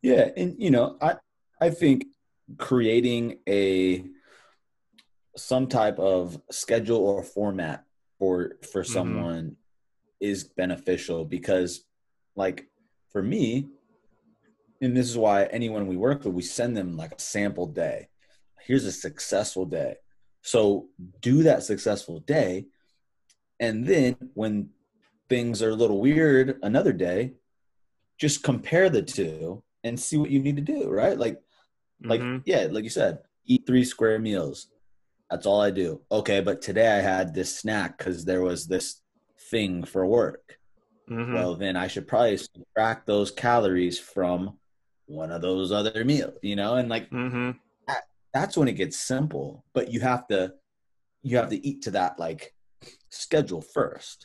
yeah 0.02 0.28
and 0.36 0.56
you 0.58 0.70
know 0.70 0.96
i 1.00 1.14
i 1.60 1.70
think 1.70 2.06
creating 2.58 3.38
a 3.48 4.04
some 5.36 5.66
type 5.66 5.98
of 5.98 6.40
schedule 6.50 6.98
or 6.98 7.22
format 7.22 7.84
for 8.18 8.56
for 8.72 8.82
mm-hmm. 8.82 8.92
someone 8.92 9.44
mm-hmm. 9.44 9.52
is 10.20 10.44
beneficial 10.44 11.24
because 11.24 11.84
like 12.36 12.68
for 13.12 13.22
me 13.22 13.68
and 14.80 14.96
this 14.96 15.08
is 15.08 15.18
why 15.18 15.44
anyone 15.44 15.86
we 15.86 15.96
work 15.96 16.24
with, 16.24 16.34
we 16.34 16.42
send 16.42 16.76
them 16.76 16.96
like 16.96 17.12
a 17.12 17.20
sample 17.20 17.66
day. 17.66 18.08
Here's 18.66 18.86
a 18.86 18.92
successful 18.92 19.66
day. 19.66 19.96
So 20.42 20.88
do 21.20 21.42
that 21.42 21.62
successful 21.62 22.20
day. 22.20 22.66
And 23.58 23.86
then 23.86 24.16
when 24.34 24.70
things 25.28 25.62
are 25.62 25.70
a 25.70 25.74
little 25.74 26.00
weird 26.00 26.58
another 26.62 26.92
day, 26.92 27.34
just 28.18 28.42
compare 28.42 28.88
the 28.88 29.02
two 29.02 29.62
and 29.84 29.98
see 29.98 30.16
what 30.16 30.30
you 30.30 30.40
need 30.40 30.56
to 30.56 30.62
do, 30.62 30.88
right? 30.88 31.18
Like, 31.18 31.40
like, 32.02 32.20
mm-hmm. 32.20 32.38
yeah, 32.46 32.68
like 32.70 32.84
you 32.84 32.90
said, 32.90 33.20
eat 33.46 33.66
three 33.66 33.84
square 33.84 34.18
meals. 34.18 34.68
That's 35.30 35.46
all 35.46 35.60
I 35.60 35.70
do. 35.70 36.00
Okay, 36.10 36.40
but 36.40 36.62
today 36.62 36.88
I 36.98 37.00
had 37.00 37.34
this 37.34 37.56
snack 37.56 37.98
because 37.98 38.24
there 38.24 38.42
was 38.42 38.66
this 38.66 39.02
thing 39.50 39.84
for 39.84 40.06
work. 40.06 40.58
Mm-hmm. 41.08 41.34
Well, 41.34 41.54
then 41.54 41.76
I 41.76 41.88
should 41.88 42.06
probably 42.06 42.36
subtract 42.36 43.06
those 43.06 43.30
calories 43.30 43.98
from 43.98 44.58
one 45.06 45.32
of 45.32 45.42
those 45.42 45.72
other 45.72 46.04
meals, 46.04 46.38
you 46.42 46.56
know, 46.56 46.76
and 46.76 46.88
like 46.88 47.10
mm-hmm. 47.10 47.50
that, 47.88 48.04
that's 48.32 48.56
when 48.56 48.68
it 48.68 48.74
gets 48.74 48.96
simple. 48.98 49.64
But 49.72 49.92
you 49.92 50.00
have 50.00 50.26
to 50.28 50.54
you 51.22 51.36
have 51.36 51.50
to 51.50 51.66
eat 51.66 51.82
to 51.82 51.90
that 51.90 52.18
like 52.18 52.54
schedule 53.10 53.62
1st 53.76 54.16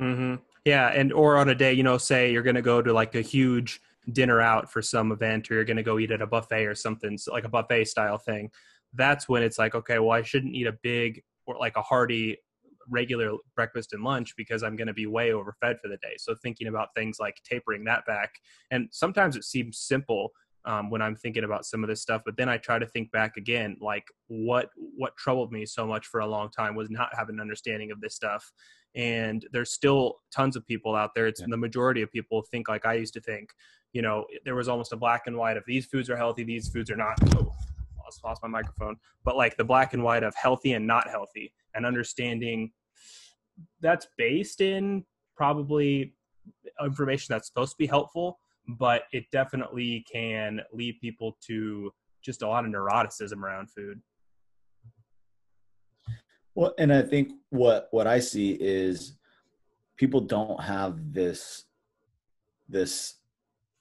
mm-hmm. 0.00 0.34
Yeah, 0.64 0.88
and 0.88 1.12
or 1.12 1.36
on 1.36 1.48
a 1.48 1.54
day, 1.54 1.72
you 1.72 1.82
know, 1.82 1.96
say 1.96 2.32
you're 2.32 2.42
gonna 2.42 2.62
go 2.62 2.82
to 2.82 2.92
like 2.92 3.14
a 3.14 3.22
huge 3.22 3.80
dinner 4.12 4.40
out 4.40 4.70
for 4.70 4.82
some 4.82 5.12
event, 5.12 5.50
or 5.50 5.54
you're 5.54 5.64
gonna 5.64 5.82
go 5.82 5.98
eat 5.98 6.10
at 6.10 6.22
a 6.22 6.26
buffet 6.26 6.66
or 6.66 6.74
something, 6.74 7.18
so 7.18 7.32
like 7.32 7.44
a 7.44 7.48
buffet 7.48 7.84
style 7.84 8.18
thing. 8.18 8.50
That's 8.94 9.28
when 9.28 9.42
it's 9.42 9.58
like, 9.58 9.74
okay, 9.74 9.98
well, 9.98 10.10
I 10.10 10.22
shouldn't 10.22 10.54
eat 10.54 10.66
a 10.66 10.76
big 10.82 11.22
or 11.46 11.56
like 11.58 11.76
a 11.76 11.82
hearty 11.82 12.38
regular 12.88 13.32
breakfast 13.54 13.92
and 13.92 14.02
lunch 14.02 14.34
because 14.36 14.62
I'm 14.62 14.74
going 14.74 14.88
to 14.88 14.94
be 14.94 15.06
way 15.06 15.32
overfed 15.32 15.80
for 15.80 15.88
the 15.88 15.96
day. 15.98 16.14
So 16.18 16.34
thinking 16.42 16.66
about 16.66 16.88
things 16.96 17.18
like 17.20 17.36
tapering 17.44 17.84
that 17.84 18.04
back, 18.06 18.30
and 18.70 18.88
sometimes 18.90 19.36
it 19.36 19.44
seems 19.44 19.78
simple 19.78 20.30
um, 20.64 20.90
when 20.90 21.00
I'm 21.00 21.16
thinking 21.16 21.44
about 21.44 21.64
some 21.64 21.82
of 21.82 21.88
this 21.88 22.02
stuff, 22.02 22.22
but 22.24 22.36
then 22.36 22.48
I 22.48 22.58
try 22.58 22.78
to 22.78 22.86
think 22.86 23.10
back 23.12 23.36
again, 23.36 23.76
like 23.80 24.04
what 24.28 24.70
what 24.76 25.16
troubled 25.16 25.52
me 25.52 25.64
so 25.64 25.86
much 25.86 26.06
for 26.06 26.20
a 26.20 26.26
long 26.26 26.50
time 26.50 26.74
was 26.74 26.90
not 26.90 27.08
having 27.16 27.36
an 27.36 27.40
understanding 27.40 27.90
of 27.90 28.00
this 28.00 28.14
stuff. 28.14 28.50
And 28.94 29.46
there's 29.52 29.72
still 29.72 30.16
tons 30.34 30.56
of 30.56 30.66
people 30.66 30.94
out 30.94 31.10
there. 31.14 31.26
It's 31.26 31.40
yeah. 31.40 31.46
the 31.48 31.56
majority 31.56 32.02
of 32.02 32.12
people 32.12 32.42
think 32.50 32.68
like 32.68 32.84
I 32.84 32.94
used 32.94 33.14
to 33.14 33.20
think. 33.20 33.50
You 33.92 34.02
know, 34.02 34.24
there 34.44 34.54
was 34.54 34.68
almost 34.68 34.92
a 34.92 34.96
black 34.96 35.22
and 35.26 35.36
white 35.36 35.56
of 35.56 35.64
these 35.66 35.86
foods 35.86 36.08
are 36.10 36.16
healthy, 36.16 36.44
these 36.44 36.68
foods 36.68 36.90
are 36.90 36.96
not. 36.96 37.18
Oh, 37.36 37.52
lost, 38.04 38.24
lost 38.24 38.42
my 38.42 38.48
microphone. 38.48 38.96
But 39.24 39.36
like 39.36 39.56
the 39.56 39.64
black 39.64 39.94
and 39.94 40.02
white 40.02 40.22
of 40.22 40.34
healthy 40.34 40.72
and 40.72 40.86
not 40.86 41.08
healthy, 41.08 41.52
and 41.74 41.84
understanding 41.84 42.72
that's 43.80 44.06
based 44.16 44.60
in 44.60 45.04
probably 45.36 46.14
information 46.82 47.26
that's 47.32 47.48
supposed 47.48 47.72
to 47.72 47.78
be 47.78 47.86
helpful, 47.86 48.38
but 48.78 49.04
it 49.12 49.24
definitely 49.32 50.04
can 50.10 50.60
lead 50.72 50.98
people 51.00 51.36
to 51.46 51.92
just 52.22 52.42
a 52.42 52.48
lot 52.48 52.64
of 52.64 52.70
neuroticism 52.70 53.42
around 53.42 53.70
food. 53.70 54.00
Well, 56.54 56.74
and 56.78 56.92
I 56.92 57.02
think 57.02 57.32
what 57.50 57.88
what 57.90 58.06
I 58.06 58.18
see 58.18 58.52
is 58.52 59.16
people 59.96 60.20
don't 60.20 60.60
have 60.62 61.12
this 61.12 61.64
this 62.68 63.14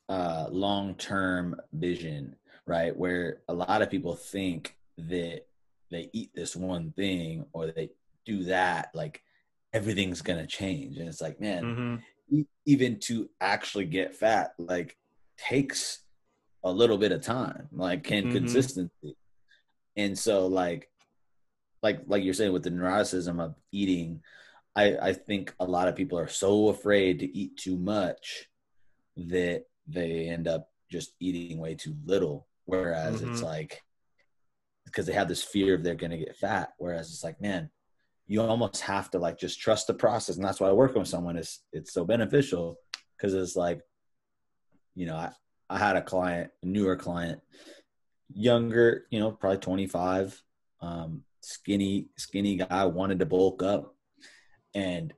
uh, 0.10 0.48
long 0.50 0.95
term 0.95 1.56
vision, 1.72 2.36
right? 2.65 2.95
Where 2.95 3.41
a 3.48 3.54
lot 3.54 3.82
of 3.82 3.89
people 3.89 4.15
think 4.15 4.76
that 4.98 5.45
they 5.89 6.10
eat 6.12 6.32
this 6.36 6.56
one 6.56 6.91
thing 6.91 7.45
or 7.54 7.67
they 7.67 7.91
do 8.26 8.43
that, 8.45 8.91
like 8.93 9.24
everything's 9.74 10.22
gonna 10.22 10.48
change 10.48 10.98
and 10.98 11.08
it's 11.08 11.22
like 11.22 11.39
man 11.39 11.63
mm-hmm. 11.63 12.41
even 12.65 13.00
to 13.00 13.30
actually 13.39 13.86
get 13.86 14.15
fat 14.15 14.54
like 14.58 14.98
takes 15.38 16.00
a 16.63 16.72
little 16.72 16.98
bit 16.98 17.12
of 17.12 17.22
time 17.22 17.67
like 17.72 18.04
can 18.04 18.26
mm-hmm. 18.26 18.34
consistency 18.34 19.15
and 19.95 20.17
so 20.17 20.48
like 20.48 20.89
like 21.84 22.02
like 22.08 22.24
you're 22.24 22.34
saying 22.34 22.52
with 22.52 22.63
the 22.63 22.72
neuroticism 22.72 23.39
of 23.39 23.56
eating 23.72 24.22
i 24.76 24.98
i 25.02 25.13
think 25.13 25.54
a 25.60 25.65
lot 25.65 25.88
of 25.88 25.95
people 25.95 26.17
are 26.17 26.28
so 26.28 26.69
afraid 26.69 27.19
to 27.19 27.38
eat 27.38 27.56
too 27.56 27.78
much 27.78 28.50
that 29.15 29.65
they 29.89 30.28
end 30.28 30.47
up 30.47 30.69
just 30.91 31.13
eating 31.19 31.60
way 31.60 31.75
too 31.75 31.95
little 32.06 32.47
whereas 32.65 33.21
mm-hmm. 33.21 33.32
it's 33.32 33.41
like 33.41 33.82
because 34.86 35.06
they 35.06 35.13
have 35.13 35.28
this 35.28 35.43
fear 35.43 35.75
of 35.75 35.84
they're 35.84 35.95
going 35.95 36.12
to 36.12 36.17
get 36.17 36.36
fat 36.36 36.69
whereas 36.78 37.10
it's 37.10 37.23
like 37.23 37.39
man 37.41 37.69
you 38.28 38.41
almost 38.41 38.82
have 38.82 39.10
to 39.10 39.17
like 39.19 39.39
just 39.39 39.60
trust 39.60 39.88
the 39.88 39.93
process 39.93 40.36
and 40.36 40.45
that's 40.45 40.60
why 40.60 40.71
working 40.71 40.99
with 40.99 41.08
someone 41.08 41.36
is 41.36 41.60
it's 41.73 41.93
so 41.93 42.06
beneficial 42.06 42.78
because 43.17 43.34
it's 43.34 43.56
like 43.56 43.82
you 44.95 45.06
know 45.06 45.15
I, 45.15 45.32
I 45.69 45.78
had 45.78 45.95
a 45.95 46.02
client 46.02 46.52
a 46.63 46.65
newer 46.65 46.95
client 46.95 47.41
younger 48.34 49.06
you 49.10 49.19
know 49.19 49.32
probably 49.32 49.60
25 49.60 50.41
um, 50.82 51.23
skinny 51.41 52.08
skinny 52.17 52.56
guy 52.56 52.86
wanted 52.86 53.19
to 53.19 53.25
bulk 53.25 53.63
up 53.63 53.95
and 54.75 55.13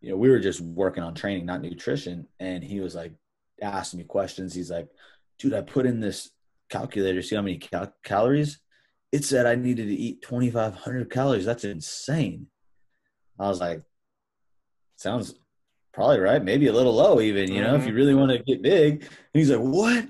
you 0.00 0.10
know 0.10 0.16
we 0.16 0.30
were 0.30 0.40
just 0.40 0.60
working 0.60 1.02
on 1.02 1.14
training 1.14 1.46
not 1.46 1.60
nutrition 1.60 2.26
and 2.40 2.64
he 2.64 2.80
was 2.80 2.94
like 2.94 3.12
asking 3.62 3.98
me 3.98 4.04
questions 4.04 4.54
he's 4.54 4.70
like 4.70 4.88
dude 5.38 5.54
i 5.54 5.60
put 5.60 5.86
in 5.86 6.00
this 6.00 6.30
calculator 6.68 7.22
see 7.22 7.36
how 7.36 7.42
many 7.42 7.58
cal- 7.58 7.94
calories 8.04 8.58
it 9.12 9.26
said 9.26 9.44
I 9.44 9.54
needed 9.54 9.88
to 9.88 9.94
eat 9.94 10.22
2,500 10.22 11.10
calories. 11.10 11.44
That's 11.44 11.64
insane. 11.64 12.46
I 13.38 13.48
was 13.48 13.60
like, 13.60 13.82
sounds 14.96 15.34
probably 15.92 16.18
right. 16.18 16.42
Maybe 16.42 16.66
a 16.68 16.72
little 16.72 16.94
low, 16.94 17.20
even, 17.20 17.52
you 17.52 17.60
know, 17.60 17.74
mm-hmm. 17.74 17.82
if 17.82 17.86
you 17.86 17.94
really 17.94 18.14
want 18.14 18.32
to 18.32 18.38
get 18.38 18.62
big. 18.62 19.02
And 19.02 19.10
he's 19.34 19.50
like, 19.50 19.60
what? 19.60 20.08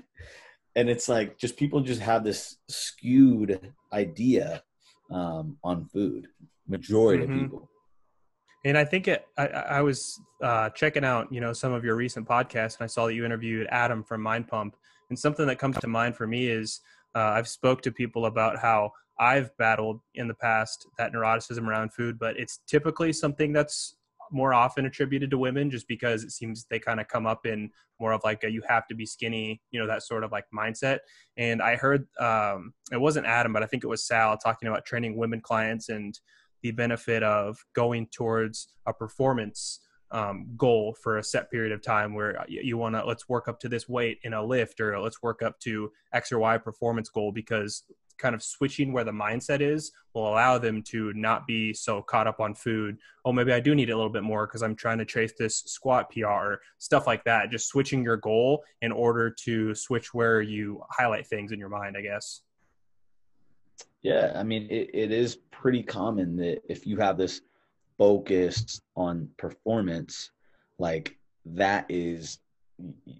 And 0.75 0.89
it's 0.89 1.09
like, 1.09 1.37
just 1.37 1.57
people 1.57 1.81
just 1.81 1.99
have 1.99 2.23
this 2.23 2.57
skewed 2.69 3.73
idea 3.91 4.63
um, 5.11 5.57
on 5.63 5.85
food, 5.85 6.27
majority 6.67 7.25
mm-hmm. 7.25 7.33
of 7.33 7.39
people. 7.41 7.69
And 8.65 8.77
I 8.77 8.85
think 8.85 9.07
it, 9.07 9.25
I, 9.37 9.47
I 9.47 9.81
was 9.81 10.21
uh, 10.41 10.69
checking 10.69 11.03
out, 11.03 11.31
you 11.31 11.41
know, 11.41 11.53
some 11.53 11.73
of 11.73 11.83
your 11.83 11.95
recent 11.95 12.27
podcasts, 12.27 12.77
and 12.79 12.83
I 12.83 12.87
saw 12.87 13.07
that 13.07 13.13
you 13.13 13.25
interviewed 13.25 13.67
Adam 13.69 14.03
from 14.03 14.21
Mind 14.21 14.47
Pump. 14.47 14.75
And 15.09 15.19
something 15.19 15.45
that 15.47 15.59
comes 15.59 15.77
to 15.79 15.87
mind 15.87 16.15
for 16.15 16.25
me 16.25 16.47
is 16.47 16.79
uh, 17.13 17.19
I've 17.19 17.47
spoke 17.47 17.81
to 17.83 17.91
people 17.91 18.25
about 18.25 18.57
how 18.57 18.91
I've 19.19 19.55
battled 19.57 19.99
in 20.15 20.27
the 20.27 20.33
past 20.33 20.87
that 20.97 21.13
neuroticism 21.13 21.67
around 21.67 21.93
food, 21.93 22.17
but 22.17 22.39
it's 22.39 22.59
typically 22.67 23.13
something 23.13 23.53
that's 23.53 23.95
more 24.31 24.53
often 24.53 24.85
attributed 24.85 25.29
to 25.29 25.37
women 25.37 25.69
just 25.69 25.87
because 25.87 26.23
it 26.23 26.31
seems 26.31 26.65
they 26.69 26.79
kind 26.79 26.99
of 26.99 27.07
come 27.07 27.27
up 27.27 27.45
in 27.45 27.69
more 27.99 28.11
of 28.11 28.21
like 28.23 28.43
a 28.43 28.49
you 28.49 28.63
have 28.67 28.87
to 28.87 28.95
be 28.95 29.05
skinny, 29.05 29.61
you 29.71 29.79
know, 29.79 29.85
that 29.85 30.01
sort 30.01 30.23
of 30.23 30.31
like 30.31 30.45
mindset. 30.53 30.99
And 31.37 31.61
I 31.61 31.75
heard 31.75 32.07
um, 32.19 32.73
it 32.91 32.99
wasn't 32.99 33.27
Adam, 33.27 33.53
but 33.53 33.61
I 33.61 33.67
think 33.67 33.83
it 33.83 33.87
was 33.87 34.05
Sal 34.05 34.37
talking 34.37 34.67
about 34.67 34.85
training 34.85 35.15
women 35.15 35.41
clients 35.41 35.89
and 35.89 36.19
the 36.63 36.71
benefit 36.71 37.21
of 37.21 37.57
going 37.73 38.07
towards 38.07 38.69
a 38.87 38.93
performance 38.93 39.81
um, 40.11 40.47
goal 40.57 40.95
for 41.01 41.17
a 41.17 41.23
set 41.23 41.49
period 41.49 41.71
of 41.71 41.81
time 41.81 42.13
where 42.13 42.45
you, 42.47 42.61
you 42.63 42.77
want 42.77 42.95
to 42.95 43.03
let's 43.03 43.27
work 43.27 43.47
up 43.47 43.59
to 43.59 43.69
this 43.69 43.89
weight 43.89 44.19
in 44.23 44.33
a 44.33 44.43
lift 44.43 44.79
or 44.79 44.99
let's 44.99 45.21
work 45.21 45.41
up 45.41 45.59
to 45.61 45.91
X 46.13 46.31
or 46.31 46.39
Y 46.39 46.57
performance 46.57 47.09
goal 47.09 47.31
because 47.31 47.83
kind 48.19 48.35
of 48.35 48.43
switching 48.43 48.93
where 48.93 49.03
the 49.03 49.11
mindset 49.11 49.59
is 49.59 49.91
will 50.13 50.29
allow 50.29 50.57
them 50.57 50.83
to 50.83 51.11
not 51.13 51.47
be 51.47 51.73
so 51.73 52.01
caught 52.01 52.27
up 52.27 52.39
on 52.39 52.53
food. 52.53 52.97
Oh, 53.25 53.33
maybe 53.33 53.51
I 53.51 53.59
do 53.59 53.73
need 53.73 53.89
a 53.89 53.95
little 53.95 54.11
bit 54.11 54.23
more 54.23 54.45
because 54.45 54.61
I'm 54.61 54.75
trying 54.75 54.99
to 54.99 55.05
chase 55.05 55.33
this 55.37 55.63
squat 55.65 56.11
PR, 56.11 56.55
stuff 56.77 57.07
like 57.07 57.23
that. 57.23 57.49
Just 57.49 57.67
switching 57.67 58.03
your 58.03 58.17
goal 58.17 58.63
in 58.81 58.91
order 58.91 59.31
to 59.45 59.73
switch 59.73 60.13
where 60.13 60.41
you 60.41 60.81
highlight 60.91 61.27
things 61.27 61.51
in 61.51 61.59
your 61.59 61.69
mind, 61.69 61.97
I 61.97 62.01
guess. 62.01 62.41
Yeah, 64.03 64.33
I 64.35 64.43
mean, 64.43 64.67
it, 64.69 64.89
it 64.93 65.11
is 65.11 65.37
pretty 65.51 65.81
common 65.81 66.35
that 66.37 66.61
if 66.69 66.85
you 66.85 66.97
have 66.97 67.17
this 67.17 67.41
focused 67.97 68.81
on 68.95 69.29
performance, 69.37 70.31
like 70.77 71.17
that 71.45 71.85
is, 71.89 72.39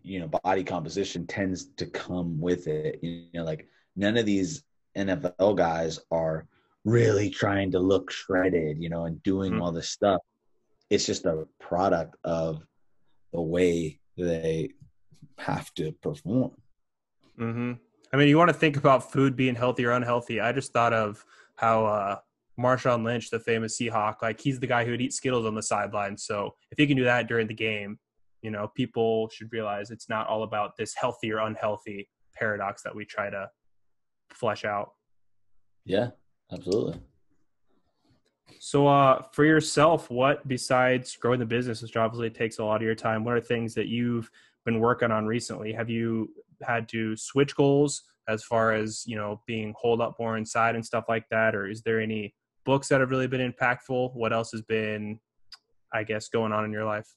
you 0.03 0.19
know, 0.19 0.27
body 0.27 0.63
composition 0.63 1.25
tends 1.25 1.67
to 1.77 1.85
come 1.85 2.39
with 2.39 2.67
it. 2.67 2.99
You 3.01 3.27
know, 3.33 3.45
like 3.45 3.67
none 3.95 4.17
of 4.17 4.25
these 4.25 4.63
NFL 4.97 5.55
guys 5.55 5.99
are 6.11 6.47
really 6.83 7.29
trying 7.29 7.71
to 7.71 7.79
look 7.79 8.11
shredded, 8.11 8.81
you 8.81 8.89
know, 8.89 9.05
and 9.05 9.23
doing 9.23 9.53
mm-hmm. 9.53 9.61
all 9.61 9.71
this 9.71 9.89
stuff. 9.89 10.21
It's 10.89 11.05
just 11.05 11.25
a 11.25 11.47
product 11.61 12.17
of 12.25 12.61
the 13.31 13.41
way 13.41 13.99
they 14.17 14.71
have 15.37 15.73
to 15.75 15.93
perform. 15.93 16.51
Mm-hmm. 17.39 17.73
I 18.13 18.17
mean, 18.17 18.27
you 18.27 18.37
want 18.37 18.49
to 18.49 18.53
think 18.53 18.77
about 18.77 19.11
food 19.11 19.35
being 19.35 19.55
healthy 19.55 19.85
or 19.85 19.91
unhealthy. 19.91 20.39
I 20.39 20.51
just 20.51 20.71
thought 20.71 20.93
of 20.93 21.25
how 21.55 21.85
uh, 21.85 22.17
Marshawn 22.59 23.03
Lynch, 23.03 23.31
the 23.31 23.39
famous 23.39 23.77
Seahawk, 23.77 24.21
like 24.21 24.39
he's 24.39 24.59
the 24.59 24.67
guy 24.67 24.85
who 24.85 24.91
would 24.91 25.01
eat 25.01 25.13
Skittles 25.13 25.47
on 25.47 25.55
the 25.55 25.63
sideline. 25.63 26.15
So 26.15 26.53
if 26.71 26.77
he 26.77 26.85
can 26.85 26.95
do 26.95 27.05
that 27.05 27.27
during 27.27 27.47
the 27.47 27.55
game, 27.55 27.97
you 28.43 28.51
know, 28.51 28.67
people 28.75 29.29
should 29.29 29.51
realize 29.51 29.89
it's 29.89 30.09
not 30.09 30.27
all 30.27 30.43
about 30.43 30.77
this 30.77 30.93
healthy 30.93 31.31
or 31.31 31.39
unhealthy 31.39 32.07
paradox 32.35 32.83
that 32.83 32.95
we 32.95 33.03
try 33.03 33.31
to 33.31 33.49
flesh 34.29 34.63
out. 34.63 34.91
Yeah, 35.83 36.09
absolutely. 36.51 36.99
So, 38.59 38.87
uh, 38.87 39.23
for 39.31 39.43
yourself, 39.43 40.09
what 40.09 40.47
besides 40.47 41.15
growing 41.15 41.39
the 41.39 41.45
business, 41.45 41.81
which 41.81 41.97
obviously 41.97 42.29
takes 42.29 42.59
a 42.59 42.63
lot 42.63 42.77
of 42.77 42.83
your 42.83 42.95
time, 42.95 43.23
what 43.23 43.33
are 43.33 43.41
things 43.41 43.73
that 43.73 43.87
you've 43.87 44.29
been 44.65 44.79
working 44.79 45.11
on 45.11 45.25
recently? 45.25 45.73
Have 45.73 45.89
you 45.89 46.29
had 46.61 46.87
to 46.89 47.15
switch 47.17 47.55
goals 47.55 48.03
as 48.29 48.43
far 48.43 48.73
as 48.73 49.03
you 49.05 49.15
know 49.15 49.41
being 49.47 49.73
holed 49.77 50.01
up 50.01 50.15
more 50.19 50.37
inside 50.37 50.75
and 50.75 50.85
stuff 50.85 51.05
like 51.09 51.25
that, 51.31 51.55
or 51.55 51.67
is 51.67 51.81
there 51.81 51.99
any 51.99 52.33
books 52.65 52.87
that 52.87 53.01
have 53.01 53.09
really 53.09 53.27
been 53.27 53.51
impactful? 53.51 54.15
What 54.15 54.33
else 54.33 54.51
has 54.51 54.61
been, 54.61 55.19
I 55.93 56.03
guess, 56.03 56.29
going 56.29 56.53
on 56.53 56.65
in 56.65 56.71
your 56.71 56.85
life? 56.85 57.07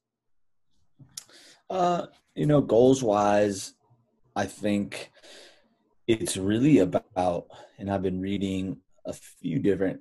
Uh, 1.68 2.07
you 2.35 2.46
know, 2.46 2.61
goals 2.61 3.03
wise, 3.03 3.75
I 4.35 4.46
think 4.46 5.11
it's 6.07 6.37
really 6.37 6.79
about, 6.79 7.46
and 7.79 7.90
I've 7.90 8.03
been 8.03 8.20
reading 8.20 8.79
a 9.05 9.12
few 9.12 9.59
different 9.59 10.01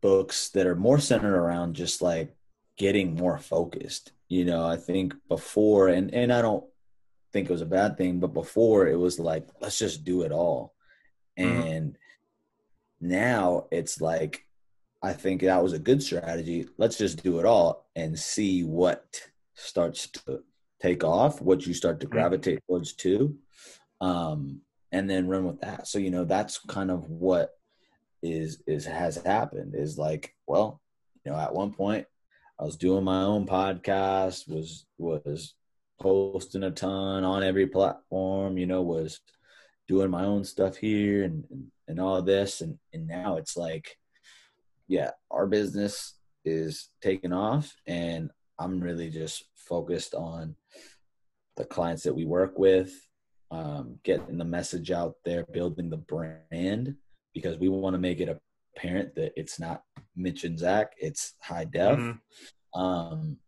books 0.00 0.48
that 0.50 0.66
are 0.66 0.76
more 0.76 0.98
centered 0.98 1.36
around 1.36 1.74
just 1.74 2.00
like 2.00 2.34
getting 2.78 3.14
more 3.14 3.38
focused. 3.38 4.12
You 4.28 4.44
know, 4.44 4.66
I 4.66 4.76
think 4.76 5.14
before, 5.28 5.88
and 5.88 6.12
and 6.14 6.32
I 6.32 6.42
don't 6.42 6.64
think 7.34 7.50
it 7.50 7.52
was 7.52 7.62
a 7.62 7.66
bad 7.66 7.98
thing, 7.98 8.20
but 8.20 8.32
before 8.32 8.86
it 8.86 8.96
was 8.96 9.18
like 9.18 9.48
let's 9.60 9.78
just 9.78 10.04
do 10.04 10.22
it 10.22 10.30
all, 10.30 10.72
mm-hmm. 11.36 11.66
and 11.66 11.98
now 13.00 13.66
it's 13.72 14.00
like 14.00 14.46
I 15.02 15.12
think 15.12 15.42
that 15.42 15.62
was 15.62 15.72
a 15.72 15.80
good 15.80 16.00
strategy. 16.00 16.68
Let's 16.78 16.96
just 16.96 17.24
do 17.24 17.40
it 17.40 17.44
all 17.44 17.90
and 17.96 18.16
see 18.16 18.62
what 18.62 19.20
starts 19.54 20.06
to 20.06 20.44
take 20.80 21.02
off, 21.02 21.42
what 21.42 21.66
you 21.66 21.74
start 21.74 21.98
to 22.00 22.06
mm-hmm. 22.06 22.14
gravitate 22.14 22.60
towards 22.68 22.92
too, 22.92 23.36
um, 24.00 24.60
and 24.92 25.10
then 25.10 25.26
run 25.26 25.44
with 25.44 25.60
that. 25.60 25.88
So 25.88 25.98
you 25.98 26.10
know 26.10 26.24
that's 26.24 26.58
kind 26.58 26.92
of 26.92 27.10
what 27.10 27.50
is 28.22 28.62
is 28.68 28.86
has 28.86 29.16
happened. 29.16 29.74
Is 29.74 29.98
like 29.98 30.36
well, 30.46 30.80
you 31.24 31.32
know, 31.32 31.38
at 31.38 31.52
one 31.52 31.72
point 31.72 32.06
I 32.60 32.64
was 32.64 32.76
doing 32.76 33.02
my 33.02 33.22
own 33.22 33.44
podcast, 33.44 34.48
was 34.48 34.86
was 34.98 35.54
posting 36.00 36.64
a 36.64 36.70
ton 36.70 37.24
on 37.24 37.42
every 37.42 37.66
platform, 37.66 38.58
you 38.58 38.66
know, 38.66 38.82
was 38.82 39.20
doing 39.86 40.10
my 40.10 40.24
own 40.24 40.44
stuff 40.44 40.76
here 40.76 41.24
and 41.24 41.44
and, 41.50 41.66
and 41.88 42.00
all 42.00 42.16
of 42.16 42.26
this 42.26 42.60
and 42.60 42.78
and 42.92 43.06
now 43.06 43.36
it's 43.36 43.56
like 43.56 43.96
yeah, 44.88 45.10
our 45.30 45.46
business 45.46 46.14
is 46.44 46.90
taking 47.02 47.32
off 47.32 47.74
and 47.86 48.30
I'm 48.58 48.80
really 48.80 49.10
just 49.10 49.44
focused 49.56 50.14
on 50.14 50.56
the 51.56 51.64
clients 51.64 52.02
that 52.02 52.14
we 52.14 52.24
work 52.24 52.58
with, 52.58 52.92
um, 53.50 53.98
getting 54.02 54.38
the 54.38 54.44
message 54.44 54.90
out 54.90 55.14
there, 55.24 55.44
building 55.52 55.88
the 55.88 55.96
brand 55.96 56.96
because 57.32 57.58
we 57.58 57.68
want 57.68 57.94
to 57.94 58.00
make 58.00 58.20
it 58.20 58.40
apparent 58.76 59.14
that 59.14 59.32
it's 59.36 59.58
not 59.58 59.82
Mitch 60.16 60.44
and 60.44 60.58
Zach, 60.58 60.92
it's 60.98 61.34
high 61.40 61.64
def. 61.64 61.98
Mm-hmm. 61.98 62.80
Um, 62.80 63.38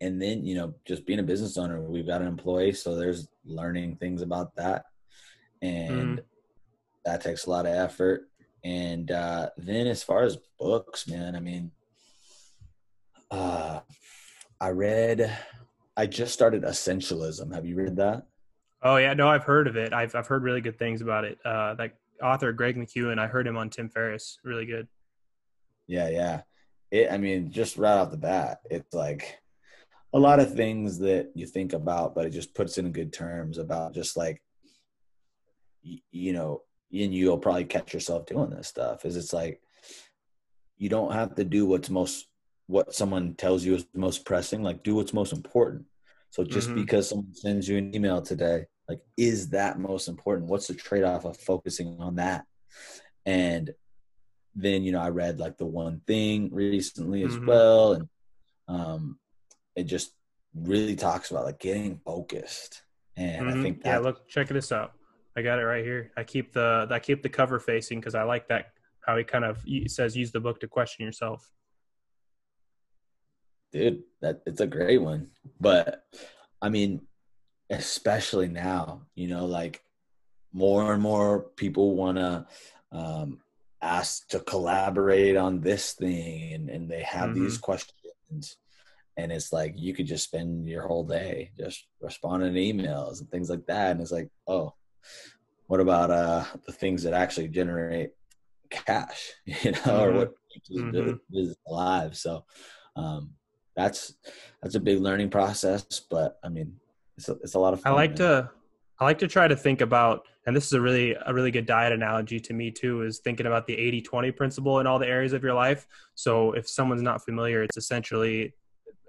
and 0.00 0.20
then, 0.20 0.44
you 0.44 0.54
know, 0.54 0.74
just 0.84 1.06
being 1.06 1.18
a 1.18 1.24
business 1.24 1.58
owner, 1.58 1.80
we've 1.80 2.06
got 2.06 2.20
an 2.20 2.28
employee, 2.28 2.72
so 2.72 2.94
there's 2.94 3.28
learning 3.44 3.96
things 3.96 4.22
about 4.22 4.54
that. 4.56 4.84
And 5.60 5.90
mm-hmm. 5.90 6.20
that 7.04 7.22
takes 7.22 7.46
a 7.46 7.50
lot 7.50 7.66
of 7.66 7.72
effort. 7.72 8.28
And 8.64 9.10
uh, 9.10 9.50
then 9.56 9.86
as 9.86 10.02
far 10.02 10.22
as 10.22 10.38
books, 10.58 11.08
man, 11.08 11.34
I 11.34 11.40
mean, 11.40 11.70
uh, 13.30 13.80
I 14.60 14.70
read, 14.70 15.36
I 15.96 16.06
just 16.06 16.32
started 16.32 16.62
Essentialism. 16.62 17.52
Have 17.54 17.66
you 17.66 17.76
read 17.76 17.96
that? 17.96 18.26
Oh 18.82 18.96
yeah, 18.96 19.14
no, 19.14 19.28
I've 19.28 19.44
heard 19.44 19.66
of 19.66 19.76
it. 19.76 19.92
I've 19.92 20.14
I've 20.14 20.28
heard 20.28 20.44
really 20.44 20.60
good 20.60 20.78
things 20.78 21.02
about 21.02 21.24
it. 21.24 21.38
Uh, 21.44 21.74
that 21.74 21.94
author 22.22 22.52
Greg 22.52 22.76
McKeown. 22.76 23.18
I 23.18 23.26
heard 23.26 23.46
him 23.46 23.56
on 23.56 23.70
Tim 23.70 23.88
Ferriss. 23.88 24.38
Really 24.44 24.66
good. 24.66 24.86
Yeah, 25.88 26.08
yeah. 26.08 26.42
It. 26.92 27.10
I 27.10 27.18
mean, 27.18 27.50
just 27.50 27.76
right 27.76 27.96
off 27.96 28.12
the 28.12 28.16
bat, 28.16 28.60
it's 28.70 28.94
like 28.94 29.40
a 30.12 30.18
lot 30.18 30.40
of 30.40 30.54
things 30.54 30.98
that 30.98 31.30
you 31.34 31.46
think 31.46 31.72
about, 31.72 32.14
but 32.14 32.26
it 32.26 32.30
just 32.30 32.54
puts 32.54 32.78
in 32.78 32.92
good 32.92 33.12
terms 33.12 33.58
about 33.58 33.94
just 33.94 34.16
like, 34.16 34.42
you, 35.82 36.32
know, 36.32 36.62
and 36.92 37.14
you'll 37.14 37.38
probably 37.38 37.64
catch 37.64 37.92
yourself 37.92 38.26
doing 38.26 38.50
this 38.50 38.68
stuff. 38.68 39.04
Is 39.04 39.16
it's 39.16 39.32
like 39.32 39.60
you 40.76 40.88
don't 40.88 41.12
have 41.12 41.34
to 41.36 41.44
do 41.44 41.66
what's 41.66 41.90
most 41.90 42.26
what 42.66 42.94
someone 42.94 43.34
tells 43.34 43.64
you 43.64 43.74
is 43.74 43.86
most 43.94 44.24
pressing. 44.26 44.62
Like, 44.62 44.82
do 44.82 44.94
what's 44.94 45.14
most 45.14 45.32
important. 45.32 45.84
So 46.30 46.44
just 46.44 46.68
mm-hmm. 46.68 46.82
because 46.82 47.08
someone 47.08 47.34
sends 47.34 47.66
you 47.66 47.78
an 47.78 47.94
email 47.94 48.20
today 48.20 48.66
like, 48.88 49.00
is 49.16 49.50
that 49.50 49.78
most 49.78 50.08
important? 50.08 50.48
What's 50.48 50.66
the 50.66 50.74
trade 50.74 51.04
off 51.04 51.24
of 51.26 51.36
focusing 51.36 51.98
on 52.00 52.16
that? 52.16 52.44
And 53.26 53.70
then, 54.54 54.82
you 54.82 54.92
know, 54.92 55.00
I 55.00 55.10
read 55.10 55.38
like 55.38 55.58
the 55.58 55.66
one 55.66 56.00
thing 56.06 56.48
recently 56.52 57.22
as 57.22 57.36
mm-hmm. 57.36 57.46
well. 57.46 57.92
And 57.92 58.08
um, 58.66 59.18
it 59.78 59.84
just 59.84 60.12
really 60.54 60.96
talks 60.96 61.30
about 61.30 61.44
like 61.44 61.60
getting 61.60 62.00
focused. 62.04 62.82
And 63.16 63.46
mm-hmm. 63.46 63.58
I 63.58 63.62
think 63.62 63.82
that, 63.82 63.90
yeah, 63.90 63.98
look, 63.98 64.28
check 64.28 64.48
this 64.48 64.72
out. 64.72 64.92
I 65.36 65.42
got 65.42 65.60
it 65.60 65.64
right 65.64 65.84
here. 65.84 66.10
I 66.16 66.24
keep 66.24 66.52
the 66.52 66.88
I 66.90 66.98
keep 66.98 67.22
the 67.22 67.28
cover 67.28 67.60
facing 67.60 68.00
because 68.00 68.16
I 68.16 68.24
like 68.24 68.48
that 68.48 68.72
how 69.06 69.16
he 69.16 69.24
kind 69.24 69.44
of 69.44 69.64
says 69.86 70.16
use 70.16 70.32
the 70.32 70.40
book 70.40 70.58
to 70.60 70.68
question 70.68 71.06
yourself. 71.06 71.48
Dude, 73.72 74.02
that 74.20 74.42
it's 74.46 74.60
a 74.60 74.66
great 74.66 74.98
one. 74.98 75.30
But 75.60 76.02
I 76.60 76.70
mean, 76.70 77.02
especially 77.70 78.48
now, 78.48 79.02
you 79.14 79.28
know, 79.28 79.46
like 79.46 79.82
more 80.52 80.92
and 80.92 81.02
more 81.02 81.40
people 81.56 81.94
want 81.94 82.18
to 82.18 82.46
um, 82.90 83.38
ask 83.80 84.26
to 84.28 84.40
collaborate 84.40 85.36
on 85.36 85.60
this 85.60 85.92
thing 85.92 86.52
and, 86.54 86.68
and 86.68 86.90
they 86.90 87.02
have 87.02 87.30
mm-hmm. 87.30 87.44
these 87.44 87.58
questions. 87.58 88.56
And 89.18 89.32
it's 89.32 89.52
like 89.52 89.74
you 89.76 89.92
could 89.94 90.06
just 90.06 90.24
spend 90.24 90.68
your 90.68 90.86
whole 90.86 91.02
day 91.02 91.50
just 91.58 91.88
responding 92.00 92.54
to 92.54 92.60
emails 92.60 93.20
and 93.20 93.28
things 93.30 93.50
like 93.50 93.66
that. 93.66 93.90
And 93.90 94.00
it's 94.00 94.12
like, 94.12 94.28
oh, 94.46 94.74
what 95.66 95.80
about 95.80 96.12
uh, 96.12 96.44
the 96.64 96.72
things 96.72 97.02
that 97.02 97.12
actually 97.12 97.48
generate 97.48 98.10
cash, 98.70 99.32
you 99.44 99.72
know, 99.72 99.78
mm-hmm. 99.78 99.90
or 99.90 100.12
what 100.12 100.32
keeps 100.52 100.70
mm-hmm. 100.70 101.16
business 101.30 101.56
alive? 101.66 102.16
So 102.16 102.44
um, 102.94 103.32
that's 103.74 104.14
that's 104.62 104.76
a 104.76 104.80
big 104.80 105.00
learning 105.00 105.30
process. 105.30 105.84
But 106.08 106.38
I 106.44 106.48
mean, 106.48 106.76
it's 107.16 107.28
a, 107.28 107.32
it's 107.42 107.54
a 107.54 107.58
lot 107.58 107.74
of 107.74 107.80
fun. 107.80 107.92
I 107.92 107.96
like 107.96 108.10
man. 108.10 108.18
to 108.18 108.50
I 109.00 109.04
like 109.04 109.18
to 109.18 109.28
try 109.28 109.48
to 109.48 109.56
think 109.56 109.80
about 109.80 110.26
and 110.46 110.56
this 110.56 110.66
is 110.66 110.72
a 110.72 110.80
really 110.80 111.16
a 111.26 111.34
really 111.34 111.50
good 111.50 111.66
diet 111.66 111.92
analogy 111.92 112.38
to 112.40 112.54
me 112.54 112.70
too 112.70 113.02
is 113.02 113.18
thinking 113.18 113.46
about 113.46 113.66
the 113.66 113.74
80-20 113.74 114.34
principle 114.34 114.80
in 114.80 114.86
all 114.86 114.98
the 114.98 115.06
areas 115.06 115.32
of 115.32 115.42
your 115.42 115.54
life. 115.54 115.86
So 116.14 116.52
if 116.52 116.68
someone's 116.68 117.02
not 117.02 117.22
familiar, 117.22 117.62
it's 117.64 117.76
essentially 117.76 118.54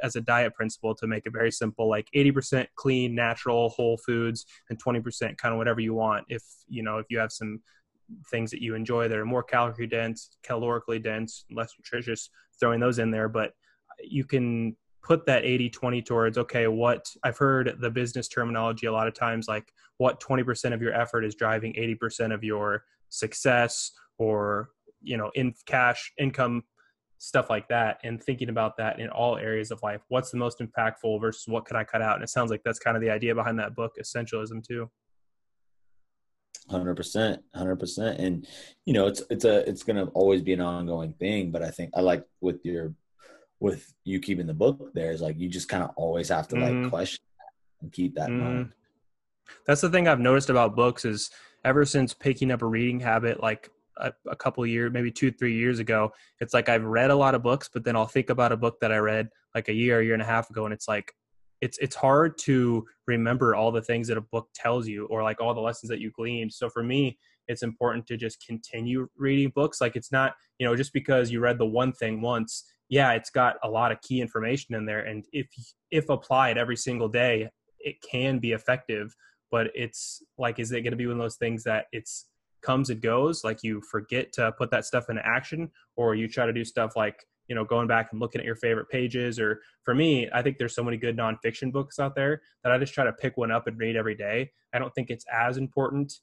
as 0.03 0.15
a 0.15 0.21
diet 0.21 0.53
principle 0.53 0.95
to 0.95 1.07
make 1.07 1.25
it 1.25 1.33
very 1.33 1.51
simple 1.51 1.89
like 1.89 2.07
80% 2.15 2.67
clean 2.75 3.15
natural 3.15 3.69
whole 3.69 3.97
foods 3.97 4.45
and 4.69 4.81
20% 4.83 5.38
kind 5.38 5.53
of 5.53 5.57
whatever 5.57 5.79
you 5.79 5.93
want. 5.93 6.25
If 6.29 6.43
you 6.67 6.83
know 6.83 6.97
if 6.97 7.07
you 7.09 7.19
have 7.19 7.31
some 7.31 7.62
things 8.31 8.49
that 8.51 8.62
you 8.62 8.73
enjoy 8.73 9.07
that 9.07 9.17
are 9.17 9.25
more 9.25 9.43
calorie 9.43 9.85
dense 9.85 10.31
calorically 10.43 11.01
dense 11.01 11.45
less 11.51 11.73
nutritious 11.77 12.29
throwing 12.59 12.79
those 12.79 12.99
in 12.99 13.12
there. 13.12 13.29
But 13.29 13.53
you 14.03 14.25
can 14.25 14.75
put 15.01 15.25
that 15.25 15.45
80 15.45 15.69
20 15.69 16.01
towards 16.01 16.38
okay 16.38 16.67
what 16.67 17.09
i've 17.23 17.38
heard 17.38 17.77
the 17.79 17.89
business 17.89 18.27
terminology 18.27 18.85
a 18.85 18.91
lot 18.91 19.07
of 19.07 19.13
times 19.13 19.47
like 19.47 19.71
what 19.97 20.21
20% 20.21 20.73
of 20.73 20.81
your 20.81 20.93
effort 20.93 21.23
is 21.23 21.35
driving 21.35 21.73
80% 21.73 22.33
of 22.33 22.43
your 22.43 22.83
success 23.09 23.91
or 24.17 24.69
you 25.01 25.17
know 25.17 25.31
in 25.35 25.53
cash 25.65 26.12
income 26.17 26.63
stuff 27.19 27.49
like 27.49 27.67
that 27.67 27.99
and 28.03 28.21
thinking 28.23 28.49
about 28.49 28.75
that 28.77 28.99
in 28.99 29.10
all 29.10 29.38
areas 29.38 29.71
of 29.71 29.82
life 29.84 30.01
what's 30.08 30.32
the 30.32 30.38
most 30.38 30.60
impactful 30.60 31.19
versus 31.21 31.47
what 31.47 31.65
can 31.65 31.75
i 31.75 31.84
cut 31.84 32.01
out 32.01 32.15
and 32.15 32.23
it 32.23 32.29
sounds 32.29 32.49
like 32.49 32.62
that's 32.63 32.79
kind 32.79 32.97
of 32.97 33.01
the 33.01 33.10
idea 33.10 33.36
behind 33.36 33.60
that 33.60 33.75
book 33.75 33.93
essentialism 34.01 34.65
too 34.65 34.89
100% 36.71 37.38
100% 37.55 38.19
and 38.19 38.47
you 38.86 38.93
know 38.93 39.08
it's 39.08 39.21
it's 39.29 39.45
a 39.45 39.67
it's 39.69 39.84
going 39.84 39.95
to 39.95 40.12
always 40.13 40.41
be 40.41 40.53
an 40.53 40.62
ongoing 40.62 41.13
thing 41.13 41.51
but 41.51 41.62
i 41.62 41.69
think 41.69 41.91
i 41.95 42.01
like 42.01 42.23
with 42.41 42.63
your 42.63 42.93
with 43.60 43.93
you 44.05 44.19
keeping 44.19 44.47
the 44.47 44.53
book 44.53 44.91
there 44.93 45.12
is 45.12 45.21
like 45.21 45.38
you 45.38 45.49
just 45.49 45.67
kind 45.67 45.84
of 45.84 45.91
always 45.95 46.29
have 46.29 46.47
to 46.47 46.55
mm-hmm. 46.55 46.84
like 46.84 46.89
question 46.89 47.19
and 47.82 47.91
keep 47.91 48.15
that 48.15 48.29
mm-hmm. 48.29 48.39
in 48.39 48.55
mind. 48.55 48.71
That's 49.65 49.82
the 49.82 49.89
thing 49.89 50.08
I've 50.08 50.19
noticed 50.19 50.49
about 50.49 50.75
books 50.75 51.05
is 51.05 51.32
ever 51.65 51.86
since 51.86 52.13
picking 52.13 52.51
up 52.51 52.62
a 52.62 52.65
reading 52.65 52.99
habit, 52.99 53.41
like 53.41 53.71
a, 53.99 54.13
a 54.29 54.35
couple 54.35 54.65
years, 54.65 54.91
maybe 54.91 55.12
two, 55.12 55.31
three 55.31 55.55
years 55.55 55.79
ago, 55.79 56.12
it's 56.39 56.53
like 56.53 56.69
I've 56.69 56.83
read 56.83 57.12
a 57.12 57.15
lot 57.15 57.35
of 57.35 57.43
books, 57.43 57.69
but 57.73 57.83
then 57.83 57.95
I'll 57.95 58.07
think 58.07 58.29
about 58.29 58.51
a 58.51 58.57
book 58.57 58.77
that 58.81 58.91
I 58.91 58.97
read 58.97 59.29
like 59.55 59.69
a 59.69 59.73
year, 59.73 59.99
a 59.99 60.03
year 60.03 60.13
and 60.13 60.21
a 60.21 60.25
half 60.25 60.49
ago, 60.49 60.65
and 60.65 60.73
it's 60.73 60.88
like 60.88 61.13
it's 61.62 61.77
it's 61.79 61.95
hard 61.95 62.38
to 62.38 62.85
remember 63.07 63.55
all 63.55 63.71
the 63.71 63.81
things 63.81 64.07
that 64.07 64.17
a 64.17 64.21
book 64.21 64.47
tells 64.55 64.88
you 64.88 65.05
or 65.07 65.23
like 65.23 65.41
all 65.41 65.53
the 65.53 65.62
lessons 65.62 65.89
that 65.89 65.99
you 65.99 66.12
gleaned. 66.12 66.53
So 66.53 66.69
for 66.69 66.83
me, 66.83 67.17
it's 67.47 67.63
important 67.63 68.07
to 68.07 68.17
just 68.17 68.45
continue 68.45 69.07
reading 69.17 69.51
books. 69.53 69.81
Like 69.81 69.95
it's 69.95 70.12
not, 70.12 70.35
you 70.59 70.65
know, 70.65 70.75
just 70.75 70.93
because 70.93 71.31
you 71.31 71.39
read 71.39 71.57
the 71.57 71.65
one 71.65 71.91
thing 71.91 72.21
once, 72.21 72.63
yeah, 72.89 73.12
it's 73.12 73.29
got 73.29 73.57
a 73.63 73.69
lot 73.69 73.91
of 73.91 74.01
key 74.01 74.21
information 74.21 74.75
in 74.75 74.85
there. 74.85 75.01
And 75.01 75.25
if 75.33 75.47
if 75.91 76.09
applied 76.09 76.57
every 76.57 76.77
single 76.77 77.09
day, 77.09 77.49
it 77.79 77.95
can 78.09 78.39
be 78.39 78.53
effective. 78.53 79.13
But 79.51 79.71
it's 79.73 80.21
like, 80.38 80.59
is 80.59 80.71
it 80.71 80.81
going 80.81 80.91
to 80.91 80.97
be 80.97 81.07
one 81.07 81.17
of 81.17 81.23
those 81.23 81.38
things 81.38 81.63
that 81.63 81.85
it's 81.91 82.27
comes 82.62 82.89
and 82.89 83.02
goes 83.02 83.43
like 83.43 83.63
you 83.63 83.82
forget 83.82 84.32
to 84.34 84.52
put 84.54 84.72
that 84.72 84.86
stuff 84.86 85.10
into 85.10 85.26
action 85.26 85.69
or 85.95 86.15
you 86.15 86.28
try 86.28 86.45
to 86.45 86.54
do 86.54 86.65
stuff 86.65 86.95
like 86.95 87.26
you 87.48 87.56
know 87.56 87.65
going 87.65 87.88
back 87.88 88.10
and 88.12 88.19
looking 88.19 88.39
at 88.39 88.45
your 88.45 88.56
favorite 88.56 88.89
pages 88.89 89.39
or 89.39 89.62
for 89.84 89.95
me 89.95 90.30
i 90.34 90.41
think 90.41 90.58
there's 90.58 90.76
so 90.76 90.84
many 90.84 90.98
good 90.98 91.17
nonfiction 91.17 91.72
books 91.72 92.00
out 92.00 92.15
there 92.15 92.41
that 92.63 92.72
i 92.72 92.78
just 92.78 92.93
try 92.93 93.04
to 93.04 93.13
pick 93.13 93.38
one 93.38 93.52
up 93.52 93.67
and 93.67 93.80
read 93.80 93.95
every 93.95 94.15
day. 94.15 94.52
I 94.74 94.80
don't 94.80 94.93
think 94.93 95.10
it's 95.10 95.26
as 95.32 95.58
important 95.58 96.13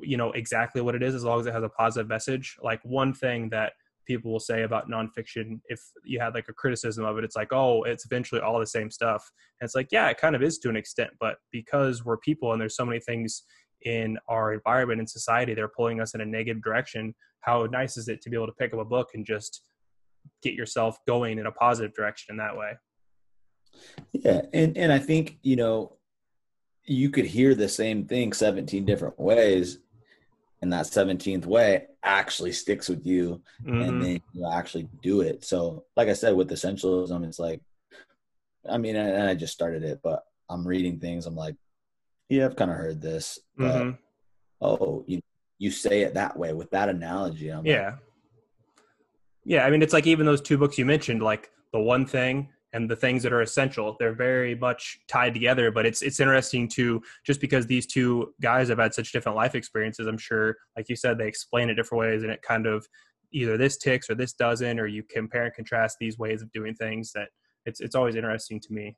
you 0.00 0.16
know 0.16 0.32
exactly 0.32 0.80
what 0.80 0.94
it 0.94 1.02
is 1.02 1.14
as 1.14 1.24
long 1.24 1.40
as 1.40 1.46
it 1.46 1.52
has 1.52 1.62
a 1.62 1.68
positive 1.68 2.08
message. 2.08 2.56
Like 2.62 2.80
one 2.82 3.12
thing 3.12 3.50
that 3.50 3.74
people 4.06 4.32
will 4.32 4.40
say 4.40 4.62
about 4.62 4.90
nonfiction 4.90 5.60
if 5.66 5.80
you 6.04 6.18
had 6.18 6.34
like 6.34 6.48
a 6.48 6.52
criticism 6.52 7.04
of 7.04 7.16
it 7.18 7.24
it's 7.24 7.36
like 7.36 7.52
oh 7.52 7.84
it's 7.84 8.04
eventually 8.04 8.40
all 8.40 8.58
the 8.58 8.66
same 8.66 8.90
stuff. 8.90 9.30
And 9.60 9.66
it's 9.66 9.74
like 9.74 9.88
yeah 9.90 10.08
it 10.08 10.18
kind 10.18 10.34
of 10.34 10.42
is 10.42 10.58
to 10.58 10.68
an 10.68 10.76
extent 10.76 11.10
but 11.20 11.36
because 11.50 12.04
we're 12.04 12.16
people 12.16 12.52
and 12.52 12.60
there's 12.60 12.76
so 12.76 12.86
many 12.86 13.00
things 13.00 13.42
in 13.84 14.18
our 14.28 14.52
environment 14.52 15.00
and 15.00 15.08
society 15.08 15.54
they're 15.54 15.68
pulling 15.68 16.00
us 16.00 16.14
in 16.14 16.20
a 16.20 16.26
negative 16.26 16.62
direction 16.62 17.14
how 17.40 17.66
nice 17.70 17.96
is 17.96 18.08
it 18.08 18.20
to 18.20 18.30
be 18.30 18.36
able 18.36 18.46
to 18.46 18.52
pick 18.52 18.72
up 18.72 18.80
a 18.80 18.84
book 18.84 19.10
and 19.14 19.26
just 19.26 19.62
get 20.42 20.54
yourself 20.54 20.98
going 21.06 21.38
in 21.38 21.46
a 21.46 21.52
positive 21.52 21.94
direction 21.94 22.32
in 22.32 22.36
that 22.36 22.56
way 22.56 22.72
yeah 24.12 24.42
and 24.52 24.76
and 24.76 24.92
i 24.92 24.98
think 24.98 25.38
you 25.42 25.56
know 25.56 25.96
you 26.84 27.10
could 27.10 27.24
hear 27.24 27.54
the 27.54 27.68
same 27.68 28.06
thing 28.06 28.32
17 28.32 28.84
different 28.84 29.18
ways 29.18 29.78
and 30.62 30.72
that 30.72 30.86
17th 30.86 31.46
way 31.46 31.86
actually 32.02 32.52
sticks 32.52 32.88
with 32.88 33.06
you 33.06 33.42
mm-hmm. 33.64 33.80
and 33.80 34.02
then 34.02 34.20
you 34.32 34.48
actually 34.50 34.88
do 35.02 35.20
it 35.20 35.44
so 35.44 35.84
like 35.96 36.08
i 36.08 36.12
said 36.12 36.34
with 36.34 36.50
essentialism 36.50 37.24
it's 37.26 37.38
like 37.38 37.60
i 38.68 38.78
mean 38.78 38.96
and 38.96 39.28
i 39.28 39.34
just 39.34 39.52
started 39.52 39.82
it 39.82 40.00
but 40.02 40.24
i'm 40.48 40.66
reading 40.66 40.98
things 40.98 41.26
i'm 41.26 41.36
like 41.36 41.56
yeah, 42.32 42.46
I've 42.46 42.56
kind 42.56 42.70
of 42.70 42.78
heard 42.78 43.02
this. 43.02 43.38
But, 43.58 43.74
mm-hmm. 43.74 43.90
Oh, 44.62 45.04
you 45.06 45.20
you 45.58 45.70
say 45.70 46.00
it 46.00 46.14
that 46.14 46.36
way 46.36 46.54
with 46.54 46.70
that 46.70 46.88
analogy. 46.88 47.50
I'm 47.50 47.66
yeah. 47.66 47.84
Like, 47.84 47.98
yeah, 49.44 49.66
I 49.66 49.70
mean, 49.70 49.82
it's 49.82 49.92
like 49.92 50.06
even 50.06 50.24
those 50.24 50.40
two 50.40 50.56
books 50.56 50.78
you 50.78 50.86
mentioned, 50.86 51.22
like 51.22 51.50
the 51.72 51.80
one 51.80 52.06
thing 52.06 52.48
and 52.72 52.90
the 52.90 52.96
things 52.96 53.22
that 53.24 53.34
are 53.34 53.42
essential. 53.42 53.96
They're 53.98 54.14
very 54.14 54.54
much 54.54 55.00
tied 55.08 55.34
together. 55.34 55.70
But 55.70 55.84
it's 55.84 56.00
it's 56.00 56.20
interesting 56.20 56.68
to 56.68 57.02
just 57.26 57.38
because 57.38 57.66
these 57.66 57.86
two 57.86 58.32
guys 58.40 58.70
have 58.70 58.78
had 58.78 58.94
such 58.94 59.12
different 59.12 59.36
life 59.36 59.54
experiences. 59.54 60.06
I'm 60.06 60.16
sure, 60.16 60.56
like 60.74 60.88
you 60.88 60.96
said, 60.96 61.18
they 61.18 61.28
explain 61.28 61.68
it 61.68 61.74
different 61.74 62.00
ways, 62.00 62.22
and 62.22 62.32
it 62.32 62.40
kind 62.40 62.66
of 62.66 62.86
either 63.30 63.58
this 63.58 63.76
ticks 63.76 64.08
or 64.08 64.14
this 64.14 64.32
doesn't, 64.32 64.80
or 64.80 64.86
you 64.86 65.02
compare 65.02 65.44
and 65.44 65.54
contrast 65.54 65.98
these 66.00 66.18
ways 66.18 66.40
of 66.40 66.50
doing 66.52 66.74
things. 66.74 67.12
That 67.12 67.28
it's 67.66 67.80
it's 67.80 67.94
always 67.94 68.16
interesting 68.16 68.58
to 68.60 68.72
me. 68.72 68.96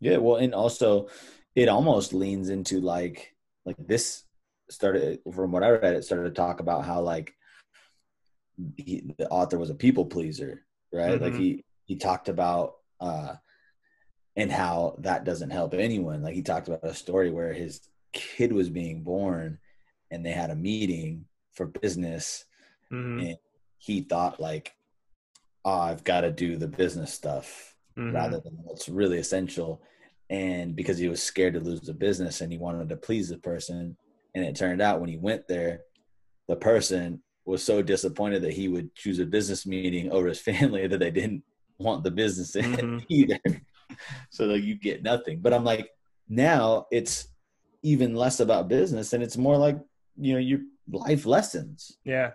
Yeah, 0.00 0.18
well, 0.18 0.36
and 0.36 0.54
also 0.54 1.08
it 1.54 1.68
almost 1.68 2.12
leans 2.12 2.48
into 2.48 2.80
like 2.80 3.34
like 3.64 3.76
this 3.78 4.24
started 4.70 5.20
from 5.32 5.52
what 5.52 5.62
I 5.62 5.70
read. 5.70 5.94
It 5.94 6.04
started 6.04 6.24
to 6.24 6.34
talk 6.34 6.60
about 6.60 6.84
how 6.84 7.00
like 7.00 7.34
he, 8.76 9.02
the 9.18 9.28
author 9.28 9.58
was 9.58 9.70
a 9.70 9.74
people 9.74 10.06
pleaser, 10.06 10.64
right? 10.92 11.14
Mm-hmm. 11.14 11.24
Like 11.24 11.34
he 11.34 11.64
he 11.84 11.96
talked 11.96 12.28
about 12.28 12.76
uh 13.00 13.34
and 14.34 14.50
how 14.50 14.96
that 15.00 15.24
doesn't 15.24 15.50
help 15.50 15.74
anyone. 15.74 16.22
Like 16.22 16.34
he 16.34 16.42
talked 16.42 16.68
about 16.68 16.84
a 16.84 16.94
story 16.94 17.30
where 17.30 17.52
his 17.52 17.80
kid 18.12 18.52
was 18.52 18.70
being 18.70 19.02
born 19.02 19.58
and 20.10 20.24
they 20.24 20.32
had 20.32 20.50
a 20.50 20.56
meeting 20.56 21.26
for 21.54 21.66
business 21.66 22.44
mm-hmm. 22.90 23.26
and 23.26 23.36
he 23.78 24.00
thought 24.00 24.40
like 24.40 24.74
oh, 25.64 25.78
I've 25.78 26.04
got 26.04 26.22
to 26.22 26.30
do 26.30 26.56
the 26.56 26.66
business 26.66 27.12
stuff 27.12 27.76
mm-hmm. 27.96 28.14
rather 28.14 28.40
than 28.40 28.54
what's 28.62 28.88
really 28.88 29.18
essential 29.18 29.82
and 30.32 30.74
because 30.74 30.96
he 30.96 31.10
was 31.10 31.22
scared 31.22 31.52
to 31.52 31.60
lose 31.60 31.82
the 31.82 31.92
business 31.92 32.40
and 32.40 32.50
he 32.50 32.58
wanted 32.58 32.88
to 32.88 32.96
please 32.96 33.28
the 33.28 33.36
person 33.38 33.96
and 34.34 34.44
it 34.44 34.56
turned 34.56 34.80
out 34.80 34.98
when 34.98 35.10
he 35.10 35.18
went 35.18 35.46
there 35.46 35.82
the 36.48 36.56
person 36.56 37.22
was 37.44 37.62
so 37.62 37.82
disappointed 37.82 38.42
that 38.42 38.54
he 38.54 38.66
would 38.66 38.94
choose 38.94 39.18
a 39.18 39.26
business 39.26 39.66
meeting 39.66 40.10
over 40.10 40.28
his 40.28 40.40
family 40.50 40.86
that 40.86 40.98
they 40.98 41.10
didn't 41.10 41.44
want 41.78 42.02
the 42.02 42.10
business 42.10 42.56
in 42.56 42.72
mm-hmm. 42.72 42.98
either. 43.08 43.38
So 44.30 44.46
like 44.46 44.62
you 44.62 44.74
get 44.74 45.02
nothing. 45.02 45.40
But 45.42 45.52
i'm 45.52 45.64
like 45.64 45.90
now 46.26 46.86
it's 46.90 47.28
even 47.82 48.14
less 48.14 48.40
about 48.40 48.68
business 48.68 49.12
and 49.12 49.22
it's 49.22 49.36
more 49.36 49.58
like 49.58 49.78
you 50.16 50.32
know 50.32 50.38
your 50.38 50.60
life 50.90 51.26
lessons. 51.26 51.98
Yeah. 52.02 52.30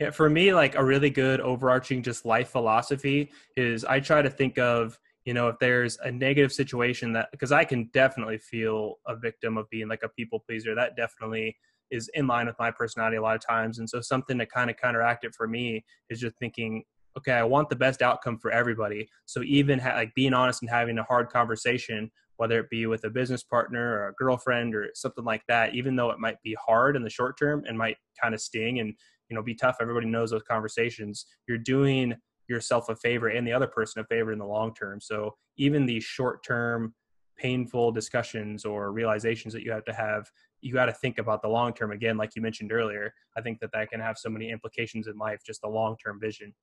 Yeah 0.00 0.10
for 0.12 0.30
me 0.30 0.54
like 0.54 0.76
a 0.76 0.84
really 0.84 1.10
good 1.10 1.42
overarching 1.42 2.02
just 2.02 2.24
life 2.24 2.48
philosophy 2.48 3.30
is 3.54 3.84
i 3.84 4.00
try 4.00 4.22
to 4.22 4.30
think 4.30 4.58
of 4.58 4.98
you 5.24 5.34
know 5.34 5.48
if 5.48 5.58
there's 5.58 5.96
a 6.02 6.10
negative 6.10 6.52
situation 6.52 7.12
that 7.12 7.28
because 7.32 7.52
i 7.52 7.64
can 7.64 7.88
definitely 7.92 8.38
feel 8.38 8.96
a 9.06 9.16
victim 9.16 9.56
of 9.56 9.68
being 9.70 9.88
like 9.88 10.02
a 10.02 10.08
people 10.10 10.40
pleaser 10.46 10.74
that 10.74 10.96
definitely 10.96 11.56
is 11.90 12.10
in 12.14 12.26
line 12.26 12.46
with 12.46 12.56
my 12.58 12.70
personality 12.70 13.16
a 13.16 13.22
lot 13.22 13.36
of 13.36 13.46
times 13.46 13.78
and 13.78 13.88
so 13.88 14.00
something 14.00 14.38
to 14.38 14.46
kind 14.46 14.70
of 14.70 14.76
counteract 14.76 15.24
it 15.24 15.34
for 15.34 15.46
me 15.46 15.84
is 16.10 16.20
just 16.20 16.36
thinking 16.38 16.82
okay 17.16 17.32
i 17.32 17.44
want 17.44 17.68
the 17.68 17.76
best 17.76 18.02
outcome 18.02 18.38
for 18.38 18.50
everybody. 18.50 19.08
So 19.26 19.42
even 19.42 19.78
ha- 19.78 19.94
like 19.94 20.14
being 20.14 20.34
honest 20.34 20.62
and 20.62 20.70
having 20.70 20.98
a 20.98 21.04
hard 21.04 21.30
conversation 21.30 22.10
whether 22.36 22.58
it 22.58 22.68
be 22.68 22.86
with 22.86 23.04
a 23.04 23.10
business 23.10 23.44
partner 23.44 23.92
or 23.92 24.08
a 24.08 24.14
girlfriend 24.14 24.74
or 24.74 24.88
something 24.94 25.24
like 25.24 25.42
that 25.48 25.74
even 25.74 25.94
though 25.94 26.10
it 26.10 26.18
might 26.18 26.40
be 26.42 26.56
hard 26.64 26.96
in 26.96 27.02
the 27.04 27.10
short 27.10 27.38
term 27.38 27.62
and 27.68 27.78
might 27.78 27.96
kind 28.20 28.34
of 28.34 28.40
sting 28.40 28.80
and 28.80 28.94
you 29.28 29.36
know 29.36 29.42
be 29.42 29.54
tough 29.54 29.76
everybody 29.80 30.06
knows 30.06 30.30
those 30.30 30.42
conversations 30.42 31.26
you're 31.46 31.58
doing 31.58 32.14
yourself 32.48 32.88
a 32.88 32.96
favor 32.96 33.28
and 33.28 33.46
the 33.46 33.52
other 33.52 33.66
person 33.66 34.00
a 34.00 34.04
favor 34.04 34.32
in 34.32 34.38
the 34.38 34.46
long 34.46 34.74
term. 34.74 35.00
So 35.00 35.34
even 35.56 35.86
these 35.86 36.04
short 36.04 36.44
term 36.44 36.94
painful 37.36 37.92
discussions 37.92 38.64
or 38.64 38.92
realizations 38.92 39.52
that 39.54 39.62
you 39.62 39.72
have 39.72 39.84
to 39.84 39.92
have, 39.92 40.28
you 40.60 40.72
got 40.72 40.86
to 40.86 40.92
think 40.92 41.18
about 41.18 41.42
the 41.42 41.48
long 41.48 41.72
term 41.72 41.92
again, 41.92 42.16
like 42.16 42.34
you 42.36 42.42
mentioned 42.42 42.72
earlier. 42.72 43.12
I 43.36 43.40
think 43.40 43.60
that 43.60 43.70
that 43.72 43.90
can 43.90 44.00
have 44.00 44.16
so 44.18 44.30
many 44.30 44.50
implications 44.50 45.06
in 45.06 45.18
life, 45.18 45.40
just 45.44 45.60
the 45.62 45.68
long 45.68 45.96
term 46.02 46.18
vision. 46.20 46.54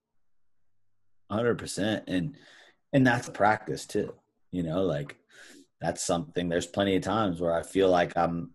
Hundred 1.30 1.58
percent, 1.58 2.06
and 2.08 2.36
and 2.94 3.06
that's 3.06 3.30
practice 3.30 3.86
too. 3.86 4.14
You 4.52 4.64
know, 4.64 4.84
like 4.84 5.18
that's 5.80 6.06
something. 6.06 6.50
There's 6.50 6.68
plenty 6.68 6.96
of 6.96 7.04
times 7.04 7.40
where 7.40 7.54
I 7.54 7.64
feel 7.64 7.90
like 7.90 8.18
I'm, 8.18 8.52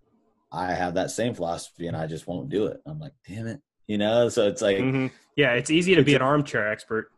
I 0.53 0.73
have 0.73 0.95
that 0.95 1.11
same 1.11 1.35
philosophy, 1.35 1.87
and 1.87 1.97
I 1.97 2.07
just 2.07 2.27
won't 2.27 2.49
do 2.49 2.67
it. 2.67 2.81
I'm 2.87 2.99
like, 2.99 3.15
damn 3.27 3.47
it, 3.47 3.61
you 3.87 3.99
know. 3.99 4.29
So 4.29 4.47
it's 4.47 4.63
like, 4.63 4.79
mm-hmm. 4.79 5.07
yeah, 5.37 5.53
it's 5.53 5.71
easy 5.71 5.95
to 5.95 6.03
be 6.03 6.15
an 6.15 6.23
armchair 6.23 6.71
expert. 6.71 7.11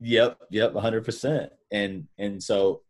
Yep, 0.00 0.38
yep, 0.50 0.72
100%. 0.72 1.50
And 1.70 2.06
and 2.18 2.42
so 2.42 2.82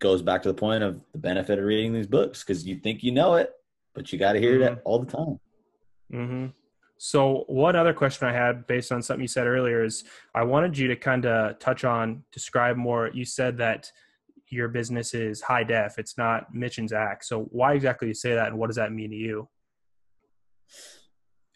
goes 0.00 0.22
back 0.22 0.42
to 0.42 0.48
the 0.48 0.54
point 0.54 0.82
of 0.82 1.00
the 1.12 1.18
benefit 1.18 1.58
of 1.58 1.64
reading 1.64 1.92
these 1.92 2.06
books 2.06 2.42
because 2.42 2.66
you 2.66 2.76
think 2.76 3.02
you 3.02 3.12
know 3.12 3.34
it, 3.34 3.52
but 3.94 4.12
you 4.12 4.18
got 4.18 4.32
to 4.32 4.40
hear 4.40 4.58
mm-hmm. 4.58 4.74
it 4.74 4.82
all 4.84 4.98
the 4.98 5.10
time. 5.10 5.38
Mm-hmm. 6.12 6.46
So, 6.98 7.44
one 7.46 7.76
other 7.76 7.94
question 7.94 8.28
I 8.28 8.32
had 8.32 8.66
based 8.66 8.92
on 8.92 9.00
something 9.02 9.22
you 9.22 9.28
said 9.28 9.46
earlier 9.46 9.84
is 9.84 10.04
I 10.34 10.42
wanted 10.42 10.76
you 10.76 10.88
to 10.88 10.96
kind 10.96 11.24
of 11.24 11.58
touch 11.58 11.84
on, 11.84 12.24
describe 12.32 12.76
more. 12.76 13.10
You 13.14 13.24
said 13.24 13.56
that 13.58 13.90
your 14.48 14.68
business 14.68 15.14
is 15.14 15.40
high 15.40 15.62
def, 15.62 15.98
it's 15.98 16.18
not 16.18 16.52
Mitch 16.52 16.78
and 16.78 16.88
Zach. 16.88 17.22
So, 17.22 17.44
why 17.52 17.74
exactly 17.74 18.08
you 18.08 18.14
say 18.14 18.34
that, 18.34 18.48
and 18.48 18.58
what 18.58 18.66
does 18.66 18.76
that 18.76 18.92
mean 18.92 19.10
to 19.10 19.16
you? 19.16 19.48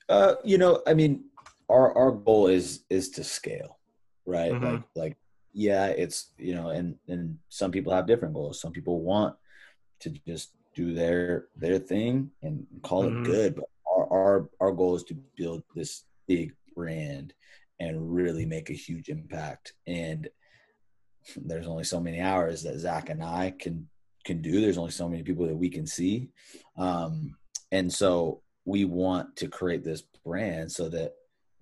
Uh, 0.08 0.34
you 0.44 0.56
know, 0.56 0.82
I 0.86 0.94
mean, 0.94 1.24
our 1.68 1.94
our 1.96 2.12
goal 2.12 2.46
is 2.46 2.84
is 2.88 3.10
to 3.10 3.24
scale 3.24 3.78
right? 4.26 4.52
Mm-hmm. 4.52 4.64
Like 4.64 4.82
like 4.94 5.16
yeah, 5.52 5.86
it's 5.86 6.30
you 6.38 6.54
know, 6.54 6.70
and 6.70 6.96
and 7.08 7.38
some 7.48 7.70
people 7.70 7.92
have 7.92 8.06
different 8.06 8.34
goals. 8.34 8.60
Some 8.60 8.72
people 8.72 9.00
want 9.00 9.36
to 10.00 10.10
just 10.26 10.50
do 10.74 10.92
their 10.94 11.46
their 11.56 11.78
thing 11.78 12.30
and 12.42 12.66
call 12.82 13.04
mm-hmm. 13.04 13.22
it 13.22 13.26
good. 13.26 13.56
But 13.56 13.64
our, 13.90 14.12
our 14.12 14.48
our 14.60 14.72
goal 14.72 14.96
is 14.96 15.04
to 15.04 15.14
build 15.36 15.62
this 15.74 16.04
big 16.26 16.54
brand 16.74 17.34
and 17.80 18.14
really 18.14 18.46
make 18.46 18.70
a 18.70 18.74
huge 18.74 19.08
impact. 19.08 19.74
And 19.86 20.28
there's 21.36 21.66
only 21.66 21.84
so 21.84 22.00
many 22.00 22.20
hours 22.20 22.62
that 22.62 22.78
Zach 22.78 23.08
and 23.08 23.22
I 23.22 23.54
can 23.58 23.88
can 24.24 24.42
do. 24.42 24.60
There's 24.60 24.78
only 24.78 24.90
so 24.90 25.08
many 25.08 25.22
people 25.22 25.46
that 25.46 25.56
we 25.56 25.68
can 25.68 25.86
see. 25.86 26.30
Um, 26.76 27.36
and 27.72 27.92
so 27.92 28.42
we 28.64 28.84
want 28.84 29.36
to 29.36 29.48
create 29.48 29.84
this 29.84 30.02
brand 30.24 30.72
so 30.72 30.88
that 30.88 31.12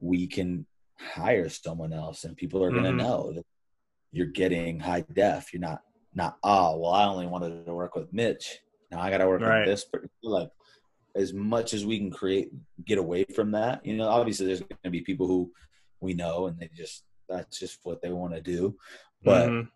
we 0.01 0.27
can 0.27 0.67
hire 1.03 1.49
someone 1.49 1.93
else 1.93 2.25
and 2.25 2.37
people 2.37 2.63
are 2.63 2.71
going 2.73 2.85
to 2.85 2.91
Mhm. 2.91 2.97
know 2.97 3.33
that 3.35 3.45
you're 4.13 4.27
getting 4.27 4.79
high 4.79 5.05
def. 5.13 5.53
You're 5.53 5.61
not, 5.61 5.81
not, 6.15 6.39
oh, 6.43 6.79
well, 6.79 6.93
I 6.93 7.05
only 7.07 7.27
wanted 7.27 7.65
to 7.67 7.75
work 7.75 7.95
with 7.95 8.13
Mitch. 8.13 8.59
Now 8.91 9.01
I 9.01 9.11
got 9.11 9.19
to 9.19 9.27
work 9.27 9.41
Right. 9.41 9.67
with 9.67 9.67
this. 9.67 9.87
But 9.91 10.03
Like, 10.23 10.51
as 11.15 11.33
much 11.33 11.75
as 11.75 11.85
we 11.85 11.99
can 11.99 12.11
create, 12.11 12.51
get 12.85 12.99
away 12.99 13.25
from 13.25 13.53
that, 13.53 13.85
you 13.85 13.97
know, 13.97 14.09
obviously 14.09 14.47
there's 14.47 14.61
going 14.61 14.79
to 14.85 14.91
be 14.91 15.01
people 15.03 15.27
who 15.27 15.53
we 16.01 16.15
know 16.15 16.47
and 16.47 16.59
they 16.59 16.69
just, 16.75 17.05
that's 17.29 17.59
just 17.59 17.81
what 17.85 18.03
they 18.03 18.11
want 18.11 18.35
to 18.35 18.41
do. 18.41 18.77
But 19.23 19.51
Mhm. 19.51 19.69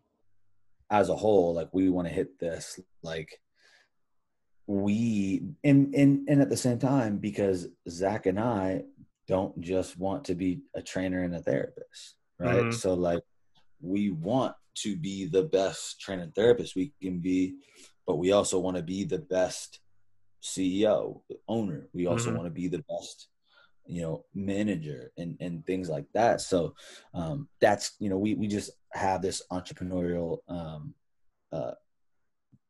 as 0.90 1.08
a 1.08 1.16
whole, 1.16 1.54
like 1.54 1.68
we 1.72 1.88
want 1.88 2.08
to 2.08 2.14
hit 2.14 2.38
this 2.38 2.78
like 3.02 3.40
we 4.68 5.42
and 5.62 5.94
and 5.94 6.28
and 6.28 6.42
at 6.42 6.50
the 6.50 6.56
same 6.56 6.78
time, 6.78 7.18
because 7.18 7.68
Zach 7.88 8.26
and 8.26 8.38
I 8.38 8.82
don't 9.26 9.60
just 9.60 9.98
want 9.98 10.24
to 10.26 10.34
be 10.34 10.60
a 10.74 10.82
trainer 10.82 11.22
and 11.22 11.34
a 11.34 11.42
therapist, 11.42 12.16
right? 12.38 12.66
Mhm. 12.66 12.72
So 12.72 12.94
like 12.94 13.22
we 13.80 14.10
want 14.10 14.54
to 14.76 14.96
be 14.96 15.26
the 15.26 15.44
best 15.44 16.00
trainer 16.00 16.22
and 16.24 16.34
therapist 16.34 16.76
we 16.76 16.92
can 17.02 17.18
be, 17.20 17.56
but 18.06 18.16
we 18.16 18.32
also 18.32 18.58
want 18.58 18.76
to 18.76 18.82
be 18.82 19.04
the 19.04 19.18
best 19.18 19.80
CEO, 20.42 21.22
owner. 21.48 21.88
We 21.92 22.06
also 22.06 22.30
Mhm. 22.30 22.36
want 22.36 22.46
to 22.46 22.50
be 22.52 22.68
the 22.68 22.84
best 22.88 23.28
you 23.88 24.02
know 24.02 24.24
manager 24.34 25.12
and 25.16 25.36
and 25.40 25.64
things 25.64 25.88
like 25.88 26.06
that 26.12 26.40
so 26.40 26.74
um 27.14 27.48
that's 27.60 27.94
you 28.00 28.10
know 28.10 28.18
we 28.18 28.34
we 28.34 28.48
just 28.48 28.72
have 28.92 29.22
this 29.22 29.42
entrepreneurial 29.52 30.38
um 30.48 30.92
uh 31.52 31.70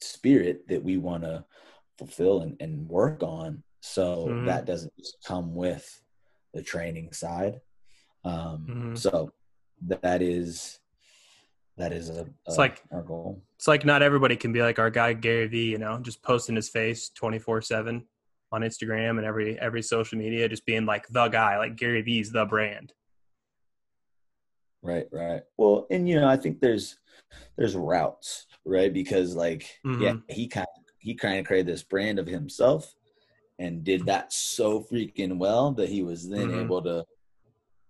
spirit 0.00 0.66
that 0.68 0.82
we 0.82 0.98
want 0.98 1.22
to 1.22 1.44
fulfill 1.98 2.42
and, 2.42 2.56
and 2.60 2.86
work 2.88 3.22
on 3.22 3.62
so 3.80 4.26
Mhm. 4.30 4.44
that 4.44 4.66
doesn't 4.66 4.92
just 4.98 5.16
come 5.24 5.54
with 5.54 6.02
the 6.56 6.62
training 6.62 7.12
side 7.12 7.60
um 8.24 8.66
Mhm. 8.68 8.98
so 8.98 9.30
that 9.82 10.22
is 10.22 10.80
that 11.76 11.92
is 11.92 12.08
a, 12.08 12.26
It's 12.46 12.56
like- 12.56 12.82
our 12.90 13.02
goal 13.02 13.42
It's 13.56 13.68
like 13.68 13.84
not 13.84 14.02
everybody 14.02 14.34
can 14.36 14.52
be 14.52 14.62
like 14.62 14.78
our 14.78 14.88
guy 14.90 15.12
Gary 15.12 15.46
Vee, 15.46 15.70
you 15.72 15.78
know, 15.78 15.98
just 16.00 16.22
posting 16.22 16.56
his 16.56 16.68
face 16.70 17.10
twenty 17.10 17.38
four 17.38 17.60
seven 17.60 18.06
on 18.52 18.62
Instagram 18.62 19.18
and 19.18 19.26
every 19.26 19.58
every 19.60 19.82
social 19.82 20.16
media, 20.18 20.48
just 20.48 20.64
being 20.64 20.86
like 20.86 21.06
the 21.08 21.28
guy, 21.28 21.58
like 21.58 21.76
Gary 21.76 22.00
Vee's 22.00 22.32
the 22.32 22.46
brand. 22.46 22.94
Right, 24.82 25.06
right. 25.12 25.42
Well, 25.58 25.86
and 25.90 26.08
you 26.08 26.16
know, 26.20 26.28
I 26.28 26.36
think 26.36 26.60
there's 26.60 26.96
there's 27.56 27.74
routes, 27.74 28.46
right? 28.64 28.92
Because 28.92 29.34
like, 29.34 29.62
yeah, 29.84 30.14
Mhm. 30.14 30.22
he 30.30 30.48
kind 30.48 30.66
of 30.76 30.82
he 30.98 31.14
kind 31.14 31.38
of 31.38 31.46
created 31.46 31.66
this 31.72 31.82
brand 31.82 32.18
of 32.18 32.26
himself 32.26 32.94
and 33.58 33.84
did 33.84 34.06
that 34.06 34.32
so 34.32 34.80
freaking 34.80 35.38
well 35.38 35.72
that 35.72 35.88
he 35.88 36.02
was 36.02 36.28
then 36.28 36.48
Mhm. 36.48 36.60
able 36.60 36.82
to 36.82 37.06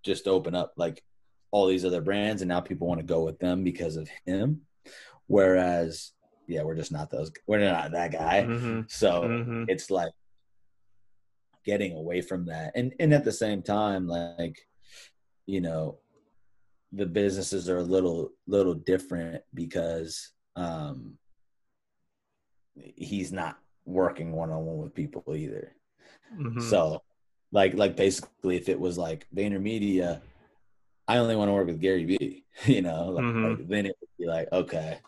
just 0.04 0.28
open 0.28 0.54
up 0.54 0.72
like 0.76 1.02
all 1.50 1.66
these 1.66 1.84
other 1.84 2.00
brands 2.00 2.42
and 2.42 2.48
now 2.48 2.60
people 2.60 2.86
want 2.86 3.00
to 3.00 3.06
go 3.06 3.24
with 3.24 3.38
them 3.38 3.64
because 3.64 3.96
of 3.96 4.08
him. 4.24 4.66
Whereas, 5.26 6.12
yeah, 6.46 6.62
we're 6.62 6.76
just 6.76 6.92
not 6.92 7.10
those 7.10 7.32
we're 7.46 7.58
not 7.60 7.90
that 7.92 8.12
guy. 8.12 8.44
Mhm. 8.44 8.90
So 8.90 9.22
Mhm. 9.24 9.64
it's 9.68 9.90
like 9.90 10.12
getting 11.64 11.96
away 11.96 12.20
from 12.20 12.46
that 12.46 12.70
and 12.76 12.94
and 13.00 13.12
at 13.12 13.24
the 13.24 13.32
same 13.32 13.60
time 13.60 14.06
like 14.06 14.56
you 15.46 15.60
know 15.60 15.98
the 16.92 17.06
businesses 17.06 17.68
are 17.68 17.78
a 17.78 17.82
little 17.82 18.30
little 18.46 18.74
different 18.74 19.42
because 19.52 20.30
um 20.54 21.18
he's 22.76 23.32
not 23.32 23.58
working 23.86 24.32
one-on-one 24.32 24.78
with 24.78 24.94
people 24.94 25.22
either 25.34 25.74
Mhm. 26.36 26.60
so 26.60 27.02
like 27.52 27.74
like 27.74 27.96
basically 27.96 28.56
if 28.56 28.68
it 28.68 28.78
was 28.78 28.98
like 28.98 29.26
VaynerMedia 29.34 30.20
I 31.08 31.18
only 31.18 31.36
want 31.36 31.48
to 31.48 31.52
work 31.52 31.68
with 31.68 31.80
Gary 31.80 32.04
Vee 32.04 32.44
you 32.66 32.82
know 32.82 33.10
like, 33.10 33.24
Mhm. 33.24 33.42
like 33.58 33.68
then 33.68 33.86
it 33.86 33.96
would 34.00 34.08
be 34.18 34.26
like 34.26 34.48
okay 34.52 34.98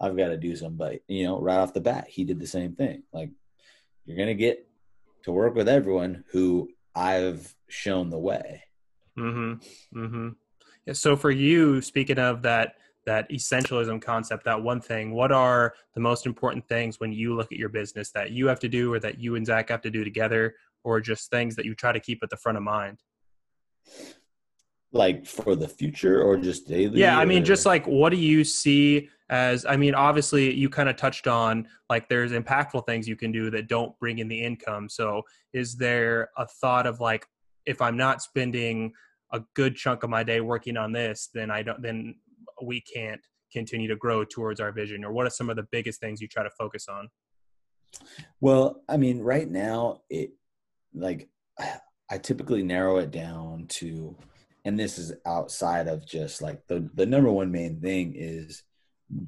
I've 0.00 0.16
got 0.16 0.28
to 0.28 0.36
do 0.36 0.56
some 0.56 0.74
but 0.76 1.00
you 1.08 1.24
know 1.24 1.40
right 1.40 1.58
off 1.58 1.72
the 1.74 1.80
bat 1.80 2.06
he 2.08 2.24
did 2.24 2.40
the 2.40 2.46
same 2.46 2.74
thing 2.74 3.04
like 3.12 3.30
you're 4.04 4.18
gonna 4.18 4.34
get 4.34 4.66
to 5.22 5.32
work 5.32 5.54
with 5.54 5.68
everyone 5.68 6.24
who 6.32 6.68
I've 6.94 7.54
shown 7.68 8.10
the 8.10 8.18
way 8.18 8.64
Mm-hmm. 9.18 9.98
Mm-hmm. 9.98 10.28
Yeah, 10.86 10.92
so 10.94 11.14
for 11.14 11.30
you, 11.30 11.82
speaking 11.82 12.18
of 12.18 12.42
that 12.42 12.76
that 13.06 13.30
essentialism 13.30 14.02
concept, 14.02 14.44
that 14.44 14.62
one 14.62 14.80
thing, 14.80 15.12
what 15.12 15.32
are 15.32 15.74
the 15.94 16.00
most 16.00 16.26
important 16.26 16.66
things 16.68 17.00
when 17.00 17.12
you 17.12 17.34
look 17.34 17.50
at 17.52 17.58
your 17.58 17.68
business 17.68 18.10
that 18.12 18.30
you 18.30 18.46
have 18.46 18.60
to 18.60 18.68
do 18.68 18.92
or 18.92 18.98
that 19.00 19.18
you 19.18 19.36
and 19.36 19.46
Zach 19.46 19.70
have 19.70 19.80
to 19.82 19.90
do 19.90 20.04
together, 20.04 20.54
or 20.84 21.00
just 21.00 21.30
things 21.30 21.56
that 21.56 21.64
you 21.64 21.74
try 21.74 21.92
to 21.92 22.00
keep 22.00 22.22
at 22.22 22.30
the 22.30 22.36
front 22.36 22.58
of 22.58 22.64
mind? 22.64 22.98
like 24.92 25.24
for 25.26 25.54
the 25.54 25.68
future 25.68 26.22
or 26.22 26.36
just 26.36 26.66
daily 26.66 27.00
Yeah, 27.00 27.18
I 27.18 27.24
mean, 27.24 27.42
or- 27.42 27.46
just 27.46 27.66
like 27.66 27.86
what 27.86 28.10
do 28.10 28.16
you 28.16 28.44
see 28.44 29.08
as? 29.28 29.64
I 29.64 29.76
mean, 29.76 29.94
obviously, 29.94 30.52
you 30.52 30.68
kind 30.68 30.88
of 30.88 30.96
touched 30.96 31.26
on 31.26 31.68
like 31.88 32.08
there's 32.08 32.32
impactful 32.32 32.86
things 32.86 33.06
you 33.06 33.16
can 33.16 33.30
do 33.30 33.50
that 33.50 33.68
don't 33.68 33.96
bring 33.98 34.18
in 34.18 34.28
the 34.28 34.42
income. 34.42 34.88
So, 34.88 35.22
is 35.52 35.76
there 35.76 36.30
a 36.36 36.46
thought 36.46 36.86
of 36.86 37.00
like, 37.00 37.26
if 37.66 37.80
I'm 37.80 37.96
not 37.96 38.22
spending 38.22 38.92
a 39.32 39.40
good 39.54 39.76
chunk 39.76 40.02
of 40.02 40.10
my 40.10 40.24
day 40.24 40.40
working 40.40 40.76
on 40.76 40.90
this, 40.90 41.28
then 41.32 41.52
I 41.52 41.62
don't, 41.62 41.80
then 41.80 42.16
we 42.62 42.80
can't 42.80 43.20
continue 43.52 43.88
to 43.88 43.96
grow 43.96 44.24
towards 44.24 44.60
our 44.60 44.72
vision. 44.72 45.04
Or 45.04 45.12
what 45.12 45.26
are 45.26 45.30
some 45.30 45.50
of 45.50 45.56
the 45.56 45.66
biggest 45.70 46.00
things 46.00 46.20
you 46.20 46.28
try 46.28 46.42
to 46.42 46.50
focus 46.58 46.86
on? 46.88 47.08
Well, 48.40 48.82
I 48.88 48.96
mean, 48.96 49.20
right 49.20 49.48
now, 49.48 50.02
it 50.08 50.30
like 50.94 51.28
I 52.10 52.18
typically 52.18 52.62
narrow 52.62 52.98
it 52.98 53.10
down 53.10 53.66
to, 53.68 54.16
and 54.64 54.78
this 54.78 54.98
is 54.98 55.12
outside 55.26 55.88
of 55.88 56.06
just 56.06 56.42
like 56.42 56.66
the 56.68 56.88
the 56.94 57.06
number 57.06 57.30
one 57.30 57.50
main 57.50 57.80
thing 57.80 58.14
is 58.16 58.62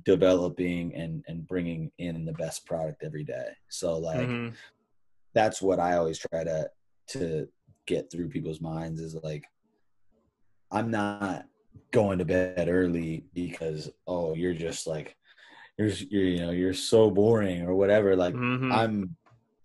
developing 0.05 0.95
and 0.95 1.25
and 1.27 1.47
bringing 1.47 1.91
in 1.99 2.25
the 2.25 2.33
best 2.35 2.65
product 2.67 3.03
every 3.03 3.25
day. 3.25 3.49
So 3.69 3.99
like 3.99 4.29
Mhm. 4.29 4.55
that's 5.35 5.61
what 5.61 5.81
I 5.81 5.97
always 5.97 6.19
try 6.19 6.45
to 6.45 6.71
to 7.09 7.49
get 7.87 8.11
through 8.11 8.29
people's 8.29 8.61
minds 8.61 9.01
is 9.01 9.17
like 9.23 9.45
I'm 10.71 10.91
not 10.91 11.47
going 11.91 12.19
to 12.19 12.25
bed 12.25 12.69
early 12.69 13.27
because 13.35 13.91
oh 14.07 14.35
you're 14.35 14.55
just 14.55 14.87
like 14.87 15.17
you're, 15.79 15.89
you're 15.89 16.25
you 16.25 16.41
know 16.41 16.51
you're 16.51 16.75
so 16.75 17.11
boring 17.11 17.63
or 17.63 17.75
whatever 17.75 18.17
like 18.17 18.35
Mhm. 18.35 18.73
I'm 18.73 19.17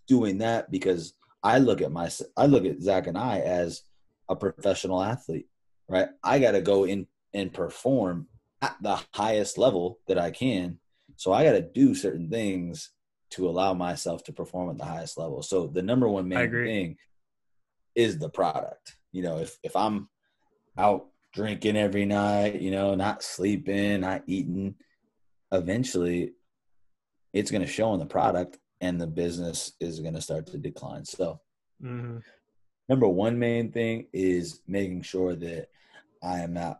doing 0.07 0.39
that 0.39 0.71
because 0.71 1.13
I 1.43 1.59
look 1.59 1.81
at 1.81 1.91
my 1.91 2.09
I 2.35 2.45
look 2.47 2.65
at 2.65 2.81
Zach 2.81 3.07
and 3.07 3.17
I 3.17 3.39
as 3.39 3.83
a 4.29 4.35
professional 4.35 5.01
athlete, 5.01 5.47
right? 5.87 6.09
I 6.23 6.39
got 6.39 6.51
to 6.51 6.61
go 6.61 6.83
in 6.85 7.07
and 7.33 7.53
perform 7.53 8.27
at 8.61 8.75
the 8.81 8.99
highest 9.13 9.57
level 9.57 9.99
that 10.07 10.17
I 10.17 10.31
can. 10.31 10.79
So 11.15 11.31
I 11.31 11.43
got 11.43 11.53
to 11.53 11.61
do 11.61 11.95
certain 11.95 12.29
things 12.29 12.91
to 13.31 13.47
allow 13.47 13.73
myself 13.73 14.23
to 14.25 14.33
perform 14.33 14.69
at 14.69 14.77
the 14.77 14.85
highest 14.85 15.17
level. 15.17 15.41
So 15.43 15.67
the 15.67 15.81
number 15.81 16.07
one 16.09 16.27
main 16.27 16.39
thing 16.65 16.97
is 17.95 18.17
the 18.17 18.29
product. 18.29 18.95
You 19.11 19.23
know, 19.23 19.37
if 19.39 19.57
if 19.63 19.75
I'm 19.75 20.09
out 20.77 21.07
drinking 21.37 21.77
every 21.77 22.03
night, 22.03 22.59
you 22.59 22.71
know, 22.71 22.95
not 22.95 23.21
sleeping, 23.21 24.01
not 24.01 24.23
eating, 24.25 24.73
eventually 25.51 26.33
it's 27.31 27.51
going 27.51 27.61
to 27.61 27.67
show 27.67 27.93
in 27.93 27.99
the 27.99 28.05
product 28.07 28.57
and 28.81 28.99
the 28.99 29.05
business 29.05 29.73
is 29.79 29.99
going 29.99 30.15
to 30.15 30.21
start 30.21 30.47
to 30.47 30.57
decline. 30.57 31.05
So, 31.05 31.39
Mhm. 31.79 32.23
number 32.89 33.07
one 33.07 33.37
main 33.37 33.71
thing 33.71 34.07
is 34.13 34.61
making 34.67 35.03
sure 35.03 35.35
that 35.35 35.67
I 36.23 36.39
am 36.39 36.57
at 36.57 36.79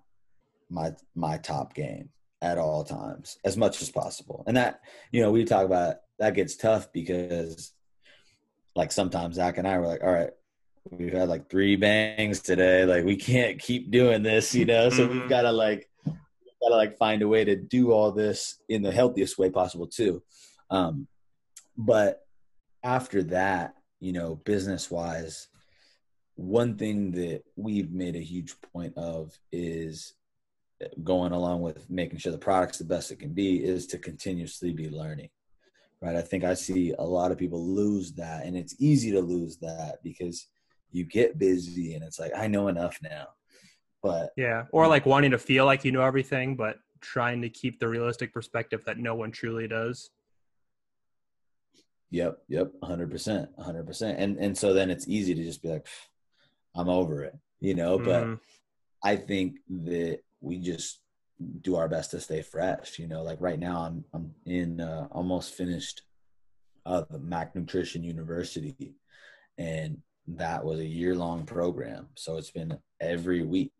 my 0.69 0.95
my 1.13 1.37
top 1.37 1.75
game 1.75 2.09
at 2.41 2.57
all 2.57 2.83
times 2.83 3.37
as 3.45 3.55
much 3.57 3.79
as 3.83 3.91
possible. 3.91 4.43
And 4.47 4.57
that, 4.57 4.81
you 5.11 5.21
know, 5.21 5.31
we 5.31 5.45
talk 5.45 5.65
about 5.65 5.97
that 6.17 6.33
gets 6.33 6.55
tough 6.55 6.91
because 6.91 7.73
like 8.75 8.91
sometimes 8.91 9.35
Zach 9.35 9.59
and 9.59 9.67
I 9.67 9.77
were 9.77 9.87
like, 9.87 10.03
all 10.03 10.11
right, 10.11 10.31
we've 10.91 11.13
had 11.13 11.29
like 11.29 11.49
three 11.49 11.75
bangs 11.75 12.41
today. 12.41 12.85
Like 12.85 13.03
we 13.03 13.15
can't 13.15 13.59
keep 13.59 13.91
doing 13.91 14.23
this, 14.23 14.53
you 14.53 14.65
know? 14.65 14.89
So 14.89 15.07
we've 15.07 15.23
Mhm. 15.23 15.29
got 15.29 15.41
to 15.43 15.51
like 15.51 15.89
got 16.61 16.69
to 16.69 16.75
like 16.75 16.97
find 16.97 17.21
a 17.21 17.27
way 17.27 17.45
to 17.45 17.55
do 17.55 17.91
all 17.91 18.11
this 18.11 18.59
in 18.67 18.81
the 18.81 18.91
healthiest 18.91 19.37
way 19.37 19.49
possible 19.49 19.87
too. 19.87 20.23
Um, 20.69 21.07
but 21.77 22.25
after 22.83 23.21
that, 23.23 23.75
you 23.99 24.11
know, 24.11 24.35
business 24.35 24.89
wise, 24.89 25.47
one 26.35 26.75
thing 26.77 27.11
that 27.11 27.43
we've 27.55 27.91
made 27.91 28.15
a 28.15 28.19
huge 28.19 28.55
point 28.73 28.93
of 28.97 29.37
is 29.51 30.13
going 31.03 31.31
along 31.31 31.61
with 31.61 31.89
making 31.89 32.19
sure 32.19 32.31
the 32.31 32.37
product's 32.37 32.77
the 32.77 32.85
best 32.85 33.11
it 33.11 33.19
can 33.19 33.33
be 33.33 33.63
is 33.63 33.87
to 33.87 33.97
continuously 33.97 34.71
be 34.71 34.91
learning 34.91 35.27
right 36.03 36.15
i 36.15 36.21
think 36.21 36.43
i 36.43 36.53
see 36.53 36.93
a 36.99 37.03
lot 37.03 37.31
of 37.31 37.37
people 37.39 37.65
lose 37.65 38.13
that 38.13 38.45
and 38.45 38.55
it's 38.55 38.75
easy 38.77 39.09
to 39.11 39.19
lose 39.19 39.57
that 39.57 39.95
because 40.03 40.45
you 40.91 41.03
get 41.03 41.37
busy 41.37 41.93
and 41.95 42.03
it's 42.03 42.19
like 42.19 42.31
i 42.35 42.47
know 42.47 42.67
enough 42.67 42.97
now 43.01 43.27
but 44.03 44.31
Yeah. 44.37 44.65
Or 44.71 44.87
like 44.87 45.05
wanting 45.05 45.31
to 45.31 45.37
feel 45.37 45.65
like 45.65 45.83
you 45.83 45.91
know 45.91 46.03
everything, 46.03 46.55
but 46.55 46.77
trying 47.01 47.41
to 47.41 47.49
keep 47.49 47.79
the 47.79 47.87
realistic 47.87 48.31
perspective 48.33 48.83
that 48.85 48.97
no 48.97 49.15
one 49.15 49.31
truly 49.31 49.67
does. 49.67 50.09
Yep, 52.11 52.37
yep, 52.47 52.71
hundred 52.83 53.11
percent, 53.11 53.49
hundred 53.59 53.85
percent, 53.85 54.17
and 54.17 54.37
and 54.37 54.57
so 54.57 54.73
then 54.73 54.89
it's 54.89 55.07
easy 55.09 55.35
to 55.35 55.43
just 55.43 55.61
be 55.61 55.69
like, 55.69 55.87
I'm 56.73 56.87
over 56.87 57.23
it, 57.23 57.35
you 57.59 57.73
know. 57.73 57.97
But 57.97 58.23
Mhm. 58.23 58.39
I 59.03 59.17
think 59.17 59.57
that 59.69 60.19
we 60.39 60.57
just 60.59 61.01
do 61.61 61.75
our 61.75 61.89
best 61.89 62.11
to 62.11 62.21
stay 62.21 62.41
fresh. 62.43 62.97
You 62.97 63.07
know, 63.07 63.23
like 63.23 63.41
right 63.41 63.59
now, 63.59 63.81
I'm 63.81 64.05
I'm 64.13 64.35
in 64.45 64.79
uh, 64.79 65.07
almost 65.11 65.53
finished 65.53 66.03
uh, 66.85 67.03
the 67.09 67.19
Mac 67.19 67.55
Nutrition 67.55 68.03
University, 68.05 68.95
and 69.57 70.01
that 70.27 70.63
was 70.63 70.79
a 70.79 70.85
year 70.85 71.15
long 71.15 71.45
program. 71.45 72.07
So 72.15 72.37
it's 72.37 72.51
been 72.51 72.77
every 72.99 73.43
week. 73.43 73.71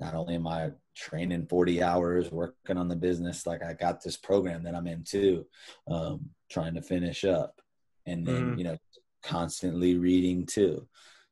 Not 0.00 0.14
only 0.14 0.34
am 0.34 0.46
I 0.46 0.72
training 0.96 1.46
40 1.46 1.82
hours, 1.82 2.30
working 2.30 2.76
on 2.76 2.88
the 2.88 2.96
business, 2.96 3.46
like 3.46 3.62
I 3.62 3.72
got 3.72 4.02
this 4.02 4.16
program 4.16 4.64
that 4.64 4.74
I'm 4.74 4.86
in 4.86 5.04
too, 5.04 5.46
um, 5.88 6.30
trying 6.50 6.74
to 6.74 6.82
finish 6.82 7.24
up, 7.24 7.60
and 8.06 8.26
then 8.26 8.50
mm-hmm. 8.50 8.58
you 8.58 8.64
know 8.64 8.78
constantly 9.22 9.96
reading 9.96 10.44
too. 10.44 10.86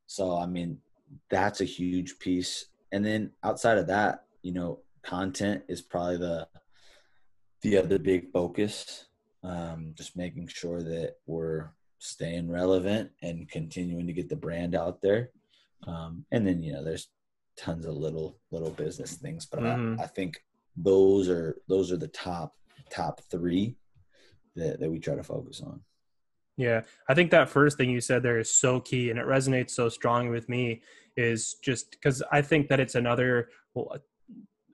So 0.07 0.37
I 0.37 0.47
mean, 0.47 0.79
that's 1.29 1.61
a 1.61 1.65
huge 1.65 2.19
piece. 2.19 2.67
And 2.93 3.05
then 3.05 3.33
outside 3.43 3.79
of 3.79 3.89
that, 3.89 4.25
you 4.43 4.53
know, 4.53 4.81
content 5.03 5.65
is 5.69 5.83
probably 5.83 6.19
the 6.19 6.49
the 7.63 7.77
other 7.77 7.99
big 7.99 8.31
focus. 8.33 9.07
Um, 9.43 9.95
just 9.97 10.17
making 10.17 10.49
sure 10.49 10.83
that 10.83 11.17
we're 11.27 11.71
staying 12.01 12.51
relevant 12.51 13.11
and 13.23 13.49
continuing 13.49 14.07
to 14.07 14.13
get 14.13 14.29
the 14.29 14.37
brand 14.37 14.75
out 14.75 15.01
there. 15.01 15.31
Um, 15.87 16.25
and 16.33 16.47
then 16.47 16.63
you 16.63 16.73
know, 16.73 16.83
there's 16.83 17.09
tons 17.57 17.87
of 17.87 17.95
little 17.95 18.39
little 18.51 18.71
business 18.71 19.15
things, 19.15 19.47
but 19.47 19.61
mm-hmm. 19.61 20.01
I, 20.01 20.05
I 20.05 20.07
think 20.09 20.43
those 20.77 21.29
are 21.29 21.57
those 21.69 21.93
are 21.93 21.97
the 21.97 22.09
top 22.09 22.55
top 22.91 23.21
three 23.31 23.77
that, 24.57 24.81
that 24.81 24.91
we 24.91 24.99
try 24.99 25.15
to 25.15 25.23
focus 25.23 25.63
on. 25.65 25.81
Yeah, 26.57 26.83
I 27.09 27.15
think 27.15 27.31
that 27.31 27.49
first 27.49 27.79
thing 27.79 27.91
you 27.91 28.01
said 28.01 28.23
there 28.23 28.39
is 28.39 28.53
so 28.53 28.81
key 28.81 29.11
and 29.11 29.19
it 29.19 29.27
resonates 29.27 29.71
so 29.71 29.89
strongly 29.89 30.31
with 30.31 30.49
me 30.49 30.83
is 31.17 31.55
just 31.63 31.93
because 31.93 32.23
I 32.33 32.43
think 32.43 32.69
that 32.69 32.81
it's 32.81 32.95
another 32.95 33.49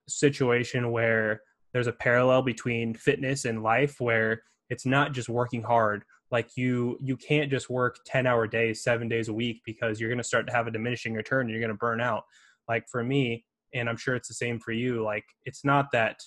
situation 0.09 0.91
where 0.91 1.43
there's 1.73 1.87
a 1.87 1.93
parallel 1.93 2.43
between 2.43 2.95
fitness 2.95 3.45
and 3.45 3.63
life 3.63 4.01
where 4.01 4.43
it's 4.71 4.87
not 4.87 5.13
just 5.13 5.29
working 5.29 5.63
hard 5.63 6.05
like 6.31 6.57
you 6.57 6.99
you 7.01 7.17
can't 7.17 7.51
just 7.51 7.71
work 7.71 7.99
10 8.07 8.27
hour 8.27 8.47
days 8.47 8.83
7 8.83 9.09
days 9.09 9.29
a 9.29 9.33
week 9.33 9.63
because 9.65 10.01
you're 10.01 10.11
going 10.11 10.19
to 10.19 10.25
start 10.25 10.47
to 10.47 10.53
have 10.53 10.67
a 10.67 10.71
diminishing 10.71 11.15
return 11.15 11.43
and 11.43 11.51
you're 11.51 11.61
going 11.61 11.69
to 11.69 11.77
burn 11.77 12.01
out 12.01 12.25
like 12.69 12.89
for 12.89 13.05
me 13.05 13.45
and 13.75 13.89
I'm 13.89 13.97
sure 13.97 14.15
it's 14.17 14.29
the 14.29 14.35
same 14.35 14.59
for 14.59 14.73
you 14.73 15.03
like 15.03 15.25
it's 15.45 15.65
not 15.65 15.93
that 15.93 16.19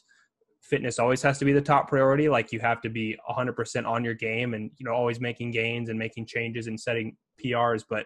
fitness 0.61 0.99
always 0.99 1.21
has 1.21 1.37
to 1.39 1.45
be 1.45 1.53
the 1.53 1.61
top 1.61 1.87
priority 1.87 2.29
like 2.29 2.51
you 2.51 2.59
have 2.59 2.81
to 2.81 2.89
be 2.89 3.17
100% 3.29 3.85
on 3.87 4.03
your 4.03 4.13
game 4.13 4.53
and 4.53 4.71
you 4.77 4.85
know 4.85 4.93
always 4.93 5.19
making 5.19 5.51
gains 5.51 5.89
and 5.89 5.97
making 5.97 6.25
changes 6.25 6.67
and 6.67 6.79
setting 6.79 7.15
PRs 7.43 7.83
but 7.89 8.05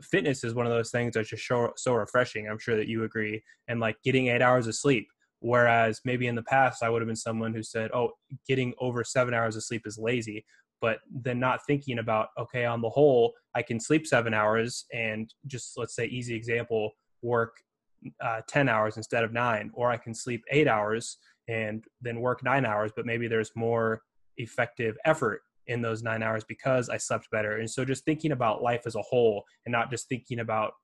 fitness 0.00 0.44
is 0.44 0.54
one 0.54 0.66
of 0.66 0.72
those 0.72 0.90
things 0.90 1.14
that's 1.14 1.28
just 1.28 1.46
so, 1.46 1.72
so 1.76 1.94
refreshing. 1.94 2.48
I'm 2.48 2.58
sure 2.58 2.76
that 2.76 2.88
you 2.88 3.04
agree. 3.04 3.42
And 3.68 3.80
like 3.80 3.96
getting 4.02 4.28
eight 4.28 4.42
hours 4.42 4.66
of 4.66 4.74
sleep. 4.74 5.08
Whereas 5.40 6.00
maybe 6.04 6.28
in 6.28 6.36
the 6.36 6.42
past, 6.44 6.82
I 6.82 6.88
would 6.88 7.02
have 7.02 7.08
been 7.08 7.16
someone 7.16 7.52
who 7.52 7.62
said, 7.62 7.90
oh, 7.92 8.12
getting 8.46 8.74
over 8.78 9.02
seven 9.02 9.34
hours 9.34 9.56
of 9.56 9.64
sleep 9.64 9.82
is 9.86 9.98
lazy. 9.98 10.44
But 10.82 10.98
then 11.10 11.40
not 11.40 11.64
thinking 11.64 11.98
about, 11.98 12.28
okay, 12.38 12.66
on 12.66 12.82
the 12.82 12.90
whole, 12.90 13.32
I 13.54 13.62
can 13.62 13.80
sleep 13.80 14.06
seven 14.06 14.34
hours 14.34 14.84
and 14.92 15.32
just 15.46 15.78
let's 15.78 15.96
say, 15.96 16.06
easy 16.06 16.34
example, 16.34 16.90
work 17.22 17.52
uh, 18.20 18.42
10 18.48 18.68
hours 18.68 18.98
instead 18.98 19.24
of 19.24 19.32
nine, 19.32 19.70
or 19.72 19.90
I 19.90 19.96
can 19.96 20.14
sleep 20.14 20.42
eight 20.50 20.68
hours 20.68 21.16
and 21.48 21.84
then 22.02 22.20
work 22.20 22.44
nine 22.44 22.66
hours, 22.66 22.90
but 22.94 23.06
maybe 23.06 23.28
there's 23.28 23.52
more 23.54 24.02
effective 24.36 24.96
effort 25.04 25.42
in 25.68 25.80
those 25.80 26.02
nine 26.02 26.22
hours 26.22 26.44
because 26.44 26.88
I 26.88 26.96
slept 26.96 27.30
better. 27.30 27.58
And 27.58 27.70
so 27.70 27.84
just 27.84 28.04
thinking 28.04 28.32
about 28.32 28.62
life 28.62 28.82
as 28.84 28.96
a 28.96 29.02
whole 29.02 29.44
and 29.64 29.72
not 29.72 29.90
just 29.90 30.08
thinking 30.08 30.40
about 30.40 30.74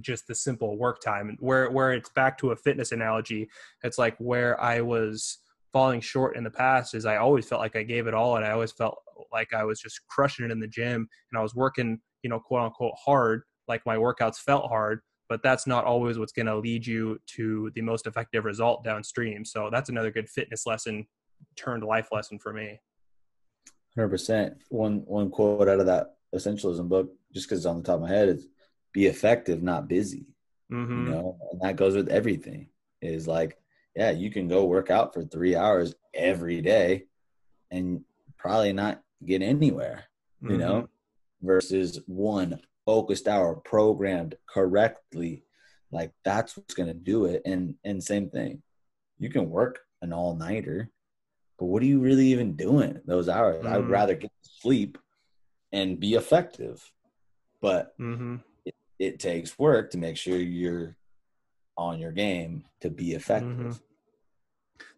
just 0.00 0.26
the 0.26 0.34
simple 0.34 0.76
work 0.76 1.00
time 1.00 1.36
where 1.40 1.70
where 1.70 1.92
it's 1.92 2.10
back 2.10 2.36
to 2.36 2.50
a 2.50 2.56
fitness 2.56 2.92
analogy 2.92 3.48
it's 3.82 3.96
like 3.98 4.14
where 4.18 4.60
i 4.60 4.80
was 4.80 5.38
falling 5.72 6.00
short 6.00 6.36
in 6.36 6.44
the 6.44 6.50
past 6.50 6.94
is 6.94 7.06
i 7.06 7.16
always 7.16 7.46
felt 7.46 7.60
like 7.60 7.76
i 7.76 7.82
gave 7.82 8.06
it 8.06 8.14
all 8.14 8.36
and 8.36 8.44
i 8.44 8.50
always 8.50 8.72
felt 8.72 8.98
like 9.32 9.52
i 9.54 9.64
was 9.64 9.80
just 9.80 10.00
crushing 10.08 10.44
it 10.44 10.50
in 10.50 10.60
the 10.60 10.66
gym 10.66 11.08
and 11.30 11.38
i 11.38 11.42
was 11.42 11.54
working 11.54 11.98
you 12.22 12.30
know 12.30 12.38
quote 12.38 12.62
unquote 12.62 12.94
hard 13.02 13.42
like 13.68 13.84
my 13.86 13.96
workouts 13.96 14.36
felt 14.36 14.68
hard 14.68 15.00
but 15.28 15.42
that's 15.42 15.66
not 15.66 15.84
always 15.84 16.18
what's 16.18 16.32
going 16.32 16.46
to 16.46 16.56
lead 16.56 16.86
you 16.86 17.18
to 17.26 17.70
the 17.74 17.80
most 17.80 18.06
effective 18.06 18.44
result 18.44 18.84
downstream 18.84 19.44
so 19.44 19.70
that's 19.72 19.88
another 19.88 20.10
good 20.10 20.28
fitness 20.28 20.66
lesson 20.66 21.06
turned 21.56 21.82
life 21.82 22.08
lesson 22.12 22.38
for 22.38 22.52
me 22.52 22.78
Hundred 23.94 24.08
percent. 24.08 24.56
One 24.70 24.98
one 25.06 25.30
quote 25.30 25.68
out 25.68 25.80
of 25.80 25.86
that 25.86 26.16
essentialism 26.34 26.88
book, 26.88 27.12
just 27.34 27.46
because 27.46 27.60
it's 27.60 27.66
on 27.66 27.78
the 27.78 27.82
top 27.82 27.96
of 27.96 28.02
my 28.02 28.08
head, 28.08 28.30
is 28.30 28.48
"Be 28.92 29.06
effective, 29.06 29.62
not 29.62 29.88
busy." 29.88 30.26
Mm-hmm. 30.72 31.06
You 31.06 31.12
know, 31.12 31.38
and 31.50 31.60
that 31.60 31.76
goes 31.76 31.94
with 31.94 32.08
everything. 32.08 32.68
Is 33.02 33.28
like, 33.28 33.58
yeah, 33.94 34.10
you 34.10 34.30
can 34.30 34.48
go 34.48 34.64
work 34.64 34.90
out 34.90 35.14
for 35.14 35.24
three 35.24 35.54
hours 35.54 35.94
every 36.14 36.60
day, 36.60 37.04
and 37.70 38.02
probably 38.38 38.72
not 38.72 39.02
get 39.24 39.42
anywhere. 39.42 40.04
Mm-hmm. 40.42 40.52
You 40.52 40.58
know, 40.58 40.74
mm-hmm. 40.74 41.46
versus 41.46 42.00
one 42.06 42.60
focused 42.84 43.28
hour 43.28 43.54
programmed 43.54 44.34
correctly. 44.48 45.44
Like 45.90 46.12
that's 46.24 46.56
what's 46.56 46.74
gonna 46.74 46.94
do 46.94 47.26
it. 47.26 47.42
And 47.44 47.74
and 47.84 48.02
same 48.02 48.30
thing, 48.30 48.62
you 49.18 49.30
can 49.30 49.50
work 49.50 49.80
an 50.00 50.12
all 50.12 50.34
nighter 50.34 50.90
but 51.62 51.66
what 51.66 51.82
are 51.84 51.86
you 51.86 52.00
really 52.00 52.26
even 52.26 52.56
doing 52.56 53.00
those 53.06 53.28
hours? 53.28 53.62
Mm-hmm. 53.62 53.72
I 53.72 53.78
would 53.78 53.88
rather 53.88 54.16
get 54.16 54.32
sleep 54.42 54.98
and 55.70 56.00
be 56.00 56.14
effective. 56.14 56.90
But 57.60 57.96
mm-hmm. 58.00 58.38
it, 58.64 58.74
it, 58.98 59.20
takes 59.20 59.56
work 59.60 59.92
to 59.92 59.98
make 59.98 60.16
sure 60.16 60.36
you're 60.36 60.96
on 61.76 61.98
your 61.98 62.12
game 62.12 62.64
to 62.80 62.90
be 62.90 63.12
effective. 63.12 63.50
Mm-hmm. 63.50 63.72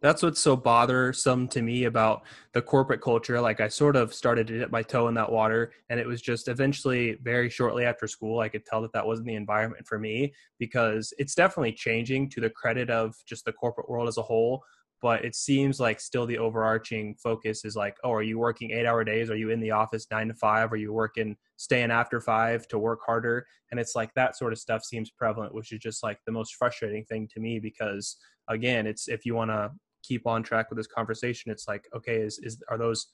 That's 0.01 0.23
what's 0.23 0.41
so 0.41 0.57
bothersome 0.57 1.49
to 1.49 1.63
me 1.63 1.85
about 1.85 2.23
the 2.53 2.63
corporate 2.63 3.01
culture. 3.01 3.41
Like 3.41 3.61
I 3.61 3.69
sort 3.69 3.97
of 3.97 4.15
started 4.15 4.47
to 4.49 4.59
dip 4.59 4.71
my 4.71 4.83
toe 4.83 5.09
in 5.09 5.15
that 5.15 5.31
water, 5.31 5.73
and 5.89 5.99
it 6.01 6.07
was 6.07 6.21
just 6.21 6.49
eventually 6.49 7.19
very 7.23 7.51
shortly 7.51 7.85
after 7.85 8.07
school, 8.07 8.41
I 8.41 8.49
could 8.49 8.65
tell 8.65 8.83
that 8.83 8.93
that 8.93 9.07
wasn't 9.07 9.29
the 9.29 9.35
environment 9.35 9.87
for 9.87 9.99
me 9.99 10.33
because 10.59 11.13
it's 11.19 11.35
definitely 11.35 11.73
changing 11.73 12.31
to 12.31 12.41
the 12.41 12.51
credit 12.51 12.91
of 12.91 13.15
just 13.27 13.45
the 13.45 13.53
corporate 13.53 13.89
world 13.89 14.09
as 14.09 14.19
a 14.19 14.23
whole 14.23 14.63
but 15.05 15.23
it 15.23 15.35
seems 15.35 15.79
like 15.79 16.01
still 16.01 16.25
the 16.25 16.39
overarching 16.39 17.15
focus 17.23 17.67
is 17.67 17.77
like 17.77 17.95
oh 18.05 18.11
are 18.11 18.23
you 18.23 18.39
working 18.39 18.71
eight 18.71 18.87
hour 18.87 19.05
days? 19.05 19.29
Are 19.29 19.37
you 19.37 19.51
in 19.51 19.61
the 19.61 19.71
office 19.71 20.07
nine 20.11 20.29
to 20.29 20.35
five? 20.35 20.73
Are 20.73 20.77
you 20.77 20.95
working 20.95 21.37
staying 21.57 21.91
after 21.91 22.23
five 22.23 22.67
to 22.69 22.79
work 22.79 23.01
harder? 23.05 23.47
And 23.71 23.79
it's 23.79 23.95
like 23.95 24.15
that 24.15 24.35
sort 24.35 24.55
of 24.55 24.59
stuff 24.59 24.83
seems 24.83 25.11
prevalent 25.11 25.55
which 25.55 25.73
is 25.73 25.79
just 25.79 26.03
like 26.03 26.21
the 26.25 26.33
most 26.33 26.55
frustrating 26.55 27.05
thing 27.05 27.29
to 27.35 27.39
me 27.39 27.59
because 27.59 28.17
again 28.49 28.87
it's 28.87 29.07
if 29.07 29.27
you 29.27 29.35
want 29.35 29.51
to 29.51 29.73
keep 30.03 30.27
on 30.27 30.43
track 30.43 30.71
with 30.71 30.79
this 30.79 30.87
conversation 30.87 31.53
it's 31.53 31.69
like 31.69 31.87
okay 31.95 32.17
is, 32.23 32.39
is 32.39 32.63
are 32.71 32.79
those 32.79 33.09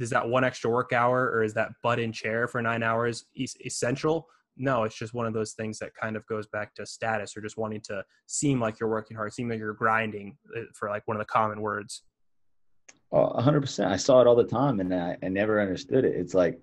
is 0.00 0.08
that 0.08 0.26
one 0.26 0.42
extra 0.42 0.70
work 0.70 0.94
hour 0.94 1.30
or 1.34 1.42
is 1.42 1.52
that 1.52 1.68
butt 1.82 1.98
in 1.98 2.12
chair 2.12 2.48
for 2.48 2.62
nine 2.62 2.82
hours 2.82 3.26
essential 3.62 4.26
no, 4.56 4.84
it's 4.84 4.96
just 4.96 5.14
one 5.14 5.26
of 5.26 5.34
those 5.34 5.52
things 5.52 5.78
that 5.78 5.94
kind 5.94 6.16
of 6.16 6.26
goes 6.26 6.46
back 6.46 6.74
to 6.74 6.86
status 6.86 7.36
or 7.36 7.40
just 7.40 7.56
wanting 7.56 7.80
to 7.82 8.04
seem 8.26 8.60
like 8.60 8.78
you're 8.78 8.88
working 8.88 9.16
hard, 9.16 9.32
seem 9.32 9.48
like 9.48 9.58
you're 9.58 9.74
grinding 9.74 10.36
uh, 10.56 10.62
for 10.74 10.88
like 10.88 11.06
one 11.06 11.16
of 11.16 11.20
the 11.20 11.26
common 11.26 11.60
words. 11.60 12.02
Oh, 13.12 13.32
100%. 13.38 13.86
I 13.86 13.96
saw 13.96 14.20
it 14.20 14.26
all 14.26 14.36
the 14.36 14.44
time 14.44 14.80
and 14.80 14.94
I, 14.94 15.16
I 15.22 15.28
never 15.28 15.60
understood 15.60 16.04
it. 16.04 16.14
It's 16.14 16.34
like, 16.34 16.60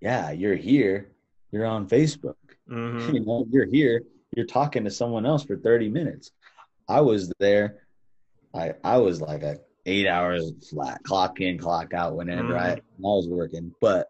yeah, 0.00 0.30
you're 0.30 0.56
here, 0.56 1.10
you're 1.52 1.66
on 1.66 1.88
Facebook. 1.88 2.34
Mm-hmm. 2.70 3.16
You 3.16 3.24
know, 3.24 3.44
you're 3.50 3.66
here, 3.66 4.02
you're 4.36 4.46
talking 4.46 4.84
to 4.84 4.92
someone 4.92 5.26
else 5.26 5.42
for 5.42 5.56
30 5.56 5.88
minutes. 5.88 6.30
I 6.88 7.00
was 7.00 7.32
there. 7.40 7.80
I 8.54 8.74
I 8.84 8.98
was 8.98 9.20
like 9.20 9.42
a 9.42 9.58
eight 9.86 10.06
hours 10.06 10.52
flat, 10.70 11.02
clock 11.02 11.40
in, 11.40 11.58
clock 11.58 11.94
out 11.94 12.16
whenever 12.16 12.54
mm-hmm. 12.54 12.58
I, 12.58 12.72
I 12.72 12.80
was 12.98 13.28
working. 13.28 13.74
But 13.80 14.08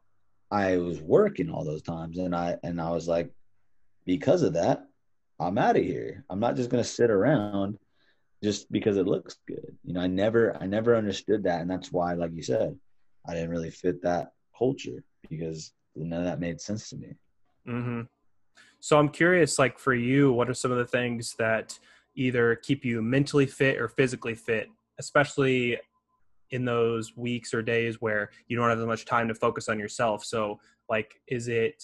I 0.51 0.79
was 0.79 1.01
working 1.01 1.51
all 1.51 1.65
those 1.65 1.83
times 1.83 2.19
and 2.19 2.35
I 2.35 2.57
and 2.63 2.81
I 2.81 2.91
was 2.91 3.07
like 3.07 3.31
because 4.05 4.43
of 4.43 4.55
that 4.55 4.85
I'm 5.39 5.57
out 5.57 5.77
of 5.77 5.83
here. 5.83 6.25
I'm 6.29 6.41
not 6.41 6.57
just 6.57 6.69
going 6.69 6.83
to 6.83 6.89
sit 6.89 7.11
around 7.11 7.79
just 8.43 8.71
because 8.71 8.99
it 8.99 9.07
looks 9.07 9.39
good. 9.49 9.77
You 9.85 9.95
know, 9.95 10.01
I 10.01 10.07
never 10.07 10.57
I 10.61 10.67
never 10.67 10.97
understood 10.97 11.45
that 11.45 11.61
and 11.61 11.71
that's 11.71 11.93
why 11.93 12.15
like 12.15 12.33
you 12.35 12.43
said 12.43 12.77
I 13.27 13.35
didn't 13.35 13.51
really 13.51 13.71
fit 13.71 14.03
that 14.03 14.33
culture 14.57 15.03
because 15.29 15.73
none 15.95 16.21
of 16.21 16.25
that 16.27 16.41
made 16.41 16.61
sense 16.61 16.91
to 16.91 16.97
me. 16.97 17.15
Mhm. 17.67 18.09
So 18.81 18.99
I'm 18.99 19.09
curious 19.09 19.59
like 19.59 19.79
for 19.79 19.95
you 19.95 20.33
what 20.33 20.49
are 20.49 20.55
some 20.55 20.73
of 20.73 20.79
the 20.79 20.87
things 20.87 21.35
that 21.39 21.79
either 22.17 22.57
keep 22.57 22.85
you 22.85 23.01
mentally 23.03 23.47
fit 23.47 23.81
or 23.81 23.89
physically 23.89 24.35
fit 24.35 24.69
especially 24.99 25.79
in 26.51 26.65
those 26.65 27.17
weeks 27.17 27.55
or 27.55 27.63
days 27.63 28.01
where 28.01 28.31
you 28.49 28.57
don't 28.57 28.69
have 28.69 28.79
as 28.79 28.87
much 28.87 29.05
time 29.05 29.29
to 29.29 29.35
focus 29.35 29.69
on 29.69 29.79
yourself. 29.79 30.25
So 30.25 30.61
like 30.89 31.21
is 31.29 31.49
it 31.49 31.83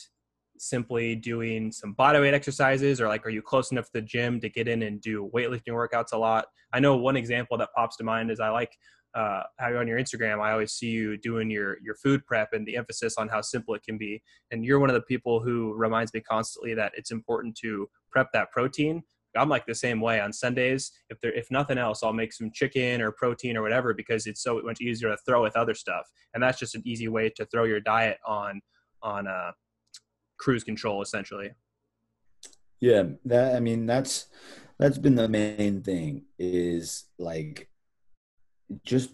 simply 0.59 1.14
doing 1.14 1.71
some 1.71 1.93
body 1.93 2.19
weight 2.19 2.35
exercises 2.35 3.01
or 3.01 3.09
like 3.09 3.27
are 3.27 3.31
you 3.31 3.43
close 3.43 3.73
enough 3.73 3.87
to 3.87 3.93
the 3.95 4.03
gym 4.03 4.41
to 4.41 4.49
get 4.49 4.69
in 4.69 4.83
and 4.83 5.01
do 5.01 5.31
weightlifting 5.35 5.69
workouts 5.69 6.12
a 6.12 6.19
lot? 6.19 6.47
I 6.73 6.81
know 6.81 6.97
one 6.97 7.17
example 7.17 7.57
that 7.59 7.71
pops 7.75 7.97
to 7.97 8.05
mind 8.05 8.31
is 8.31 8.41
i 8.41 8.49
like 8.49 8.77
uh, 9.14 9.43
how 9.59 9.75
on 9.79 9.89
your 9.89 9.99
instagram 9.99 10.43
i 10.43 10.53
always 10.53 10.73
see 10.73 10.89
you 10.89 11.17
doing 11.17 11.49
your 11.51 11.79
your 11.81 11.95
food 11.95 12.27
prep 12.27 12.53
and 12.53 12.67
the 12.67 12.77
emphasis 12.77 13.17
on 13.17 13.29
how 13.29 13.41
simple 13.41 13.75
it 13.75 13.83
can 13.83 13.97
be. 13.97 14.23
And 14.51 14.64
you're 14.64 14.79
one 14.79 14.91
of 14.91 14.95
the 14.95 15.03
people 15.03 15.41
who 15.41 15.73
reminds 15.75 16.12
me 16.12 16.21
constantly 16.21 16.75
that 16.75 16.93
it's 16.97 17.11
important 17.11 17.57
to 17.62 17.89
prep 18.11 18.31
that 18.33 18.51
protein 18.51 19.03
I'm 19.37 19.49
like 19.49 19.66
the 19.66 19.74
same 19.74 20.01
way 20.01 20.20
on 20.20 20.32
Sundays. 20.32 20.93
If 21.11 21.20
there, 21.20 21.32
if 21.32 21.51
nothing 21.51 21.78
else, 21.78 22.03
I'll 22.03 22.12
make 22.12 22.32
some 22.32 22.51
chicken 22.53 23.01
or 23.01 23.12
protein 23.12 23.57
or 23.57 23.62
whatever 23.62 23.95
because 23.95 24.26
it's 24.26 24.43
so 24.43 24.61
much 24.62 24.80
easier 24.80 25.11
to 25.11 25.16
throw 25.26 25.43
with 25.43 25.57
other 25.57 25.74
stuff. 25.74 26.07
And 26.34 26.43
that's 26.43 26.59
just 26.59 26.74
an 26.74 26.82
easy 26.84 27.09
way 27.09 27.30
to 27.30 27.47
throw 27.47 27.64
your 27.64 27.80
diet 27.80 28.18
on 28.26 28.61
on 29.03 29.26
uh, 29.26 29.53
cruise 30.39 30.64
control, 30.64 31.03
essentially. 31.03 31.51
Yeah, 32.80 33.05
that 33.24 33.57
I 33.57 33.61
mean 33.61 33.87
that's 33.87 34.26
that's 34.78 34.99
been 34.99 35.14
the 35.14 35.28
main 35.28 35.82
thing 35.82 36.24
is 36.39 37.05
like 37.18 37.68
just 38.84 39.11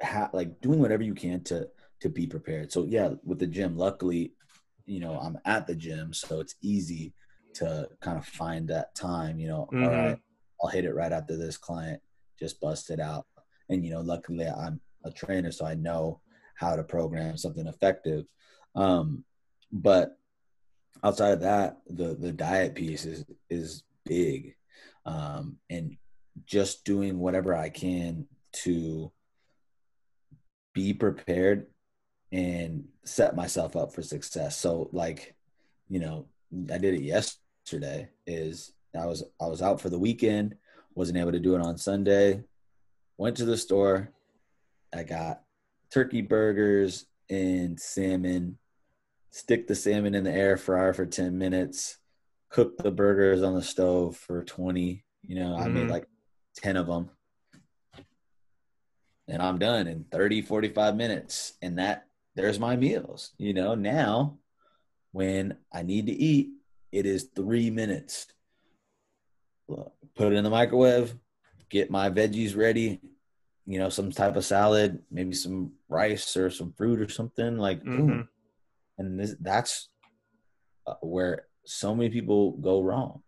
ha- 0.00 0.30
like 0.32 0.60
doing 0.60 0.78
whatever 0.78 1.02
you 1.02 1.14
can 1.14 1.42
to 1.44 1.68
to 2.00 2.08
be 2.08 2.26
prepared. 2.26 2.72
So 2.72 2.84
yeah, 2.84 3.10
with 3.24 3.38
the 3.38 3.46
gym, 3.46 3.76
luckily, 3.76 4.34
you 4.86 5.00
know, 5.00 5.18
I'm 5.18 5.38
at 5.44 5.66
the 5.66 5.74
gym, 5.74 6.12
so 6.12 6.40
it's 6.40 6.54
easy 6.62 7.14
to 7.54 7.88
kind 8.00 8.18
of 8.18 8.26
find 8.26 8.68
that 8.68 8.94
time, 8.94 9.38
you 9.38 9.48
know, 9.48 9.68
mm-hmm. 9.72 9.84
all 9.84 9.90
right, 9.90 10.18
I'll 10.62 10.70
hit 10.70 10.84
it 10.84 10.94
right 10.94 11.12
after 11.12 11.36
this 11.36 11.56
client, 11.56 12.00
just 12.38 12.60
bust 12.60 12.90
it 12.90 13.00
out. 13.00 13.26
And, 13.68 13.84
you 13.84 13.90
know, 13.90 14.00
luckily 14.00 14.46
I'm 14.46 14.80
a 15.04 15.10
trainer, 15.10 15.50
so 15.50 15.64
I 15.64 15.74
know 15.74 16.20
how 16.54 16.76
to 16.76 16.82
program 16.82 17.36
something 17.36 17.66
effective. 17.66 18.26
Um, 18.74 19.24
but 19.72 20.16
outside 21.02 21.32
of 21.32 21.40
that, 21.40 21.78
the, 21.88 22.14
the 22.14 22.32
diet 22.32 22.74
piece 22.74 23.04
is, 23.04 23.24
is 23.50 23.82
big. 24.04 24.54
Um, 25.04 25.56
and 25.68 25.96
just 26.46 26.84
doing 26.84 27.18
whatever 27.18 27.54
I 27.54 27.68
can 27.68 28.26
to 28.52 29.10
be 30.74 30.94
prepared 30.94 31.66
and 32.30 32.84
set 33.04 33.36
myself 33.36 33.76
up 33.76 33.92
for 33.92 34.02
success. 34.02 34.56
So 34.56 34.88
like, 34.92 35.34
you 35.88 36.00
know, 36.00 36.26
I 36.72 36.78
did 36.78 36.94
it 36.94 37.02
yesterday 37.02 37.41
is 38.26 38.72
I 38.98 39.06
was 39.06 39.24
I 39.40 39.46
was 39.46 39.62
out 39.62 39.80
for 39.80 39.88
the 39.88 39.98
weekend, 39.98 40.56
wasn't 40.94 41.18
able 41.18 41.32
to 41.32 41.40
do 41.40 41.54
it 41.54 41.62
on 41.62 41.78
Sunday. 41.78 42.42
Went 43.18 43.36
to 43.38 43.44
the 43.44 43.56
store. 43.56 44.10
I 44.94 45.04
got 45.04 45.42
turkey 45.92 46.22
burgers 46.22 47.06
and 47.30 47.78
salmon. 47.78 48.58
Stick 49.30 49.66
the 49.66 49.74
salmon 49.74 50.14
in 50.14 50.24
the 50.24 50.32
air 50.32 50.56
fryer 50.56 50.92
for 50.92 51.06
10 51.06 51.38
minutes. 51.38 51.98
Cook 52.50 52.76
the 52.78 52.90
burgers 52.90 53.42
on 53.42 53.54
the 53.54 53.62
stove 53.62 54.16
for 54.16 54.44
20. 54.44 55.04
You 55.22 55.34
know, 55.34 55.52
mm-hmm. 55.52 55.62
I 55.62 55.68
made 55.68 55.80
mm-hmm. 55.82 55.90
like 55.90 56.08
10 56.56 56.76
of 56.76 56.86
them. 56.86 57.10
And 59.28 59.40
I'm 59.40 59.58
done 59.58 59.86
in 59.86 60.04
30, 60.10 60.42
45 60.42 60.96
minutes. 60.96 61.54
And 61.62 61.78
that 61.78 62.06
there's 62.34 62.58
my 62.58 62.76
meals. 62.76 63.30
You 63.38 63.54
know, 63.54 63.74
now 63.74 64.38
when 65.12 65.56
I 65.72 65.82
need 65.82 66.06
to 66.06 66.12
eat, 66.12 66.50
it 66.92 67.06
is 67.06 67.30
three 67.34 67.70
minutes. 67.70 68.26
Put 69.68 70.32
it 70.32 70.36
in 70.36 70.44
the 70.44 70.50
microwave, 70.50 71.14
get 71.70 71.90
my 71.90 72.10
veggies 72.10 72.56
ready, 72.56 73.00
you 73.66 73.78
know, 73.78 73.88
some 73.88 74.12
type 74.12 74.36
of 74.36 74.44
salad, 74.44 75.00
maybe 75.10 75.34
some 75.34 75.72
rice 75.88 76.36
or 76.36 76.50
some 76.50 76.72
fruit 76.72 77.00
or 77.00 77.08
something 77.08 77.56
like 77.56 77.82
mm-hmm. 77.82 78.20
And 78.98 79.18
this, 79.18 79.34
that's 79.40 79.88
uh, 80.86 80.94
where 81.00 81.46
so 81.64 81.94
many 81.94 82.10
people 82.10 82.52
go 82.52 82.82
wrong 82.82 83.22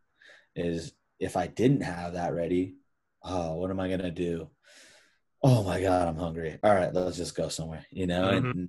is 0.54 0.92
if 1.18 1.36
I 1.36 1.46
didn't 1.46 1.80
have 1.80 2.12
that 2.12 2.34
ready, 2.34 2.74
oh, 3.22 3.54
what 3.54 3.70
am 3.70 3.80
I 3.80 3.88
going 3.88 4.00
to 4.00 4.10
do? 4.10 4.50
Oh 5.42 5.62
my 5.62 5.80
God, 5.80 6.06
I'm 6.06 6.18
hungry. 6.18 6.58
All 6.62 6.74
right, 6.74 6.92
let's 6.92 7.16
just 7.16 7.34
go 7.34 7.48
somewhere, 7.48 7.86
you 7.90 8.06
know, 8.06 8.24
mm-hmm. 8.24 8.50
and 8.50 8.68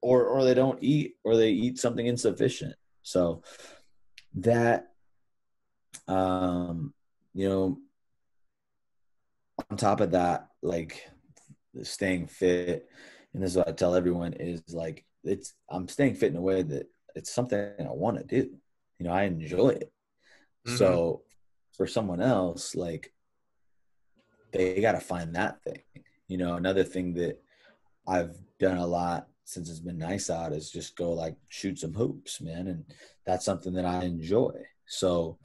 or 0.00 0.26
or 0.26 0.44
they 0.44 0.54
don't 0.54 0.78
eat 0.82 1.14
or 1.24 1.36
they 1.36 1.50
eat 1.50 1.78
something 1.78 2.06
insufficient 2.06 2.74
so 3.02 3.42
that 4.34 4.88
um 6.08 6.92
you 7.34 7.48
know 7.48 7.78
on 9.70 9.76
top 9.76 10.00
of 10.00 10.12
that 10.12 10.48
like 10.62 11.02
staying 11.82 12.26
fit 12.26 12.88
and 13.32 13.42
this 13.42 13.52
is 13.52 13.56
what 13.56 13.68
i 13.68 13.72
tell 13.72 13.94
everyone 13.94 14.32
is 14.34 14.62
like 14.72 15.04
it's 15.24 15.54
i'm 15.70 15.88
staying 15.88 16.14
fit 16.14 16.30
in 16.30 16.36
a 16.36 16.40
way 16.40 16.62
that 16.62 16.86
it's 17.14 17.32
something 17.32 17.58
i 17.78 17.84
want 17.92 18.16
to 18.16 18.24
do. 18.24 18.50
You 18.98 19.06
know 19.06 19.12
i 19.12 19.24
enjoy 19.24 19.68
it. 19.70 19.92
Mm-hmm. 20.66 20.76
so 20.76 21.22
for 21.76 21.86
someone 21.86 22.20
else 22.20 22.74
like 22.74 23.12
they 24.52 24.80
got 24.80 24.92
to 24.92 25.00
find 25.00 25.34
that 25.34 25.62
thing. 25.62 25.82
You 26.28 26.36
know 26.38 26.54
another 26.54 26.84
thing 26.84 27.14
that 27.14 27.42
i've 28.06 28.36
done 28.58 28.78
a 28.78 28.86
lot 28.86 29.28
since 29.52 29.68
it's 29.68 29.80
been 29.80 29.98
nice 29.98 30.30
out 30.30 30.52
is 30.52 30.70
just 30.70 30.96
go 30.96 31.12
like 31.12 31.36
shoot 31.48 31.78
some 31.78 31.92
hoops, 31.92 32.40
man. 32.40 32.68
And 32.68 32.84
that's 33.26 33.44
something 33.44 33.74
that 33.74 33.84
I 33.84 34.04
enjoy. 34.04 34.52
So 34.86 35.38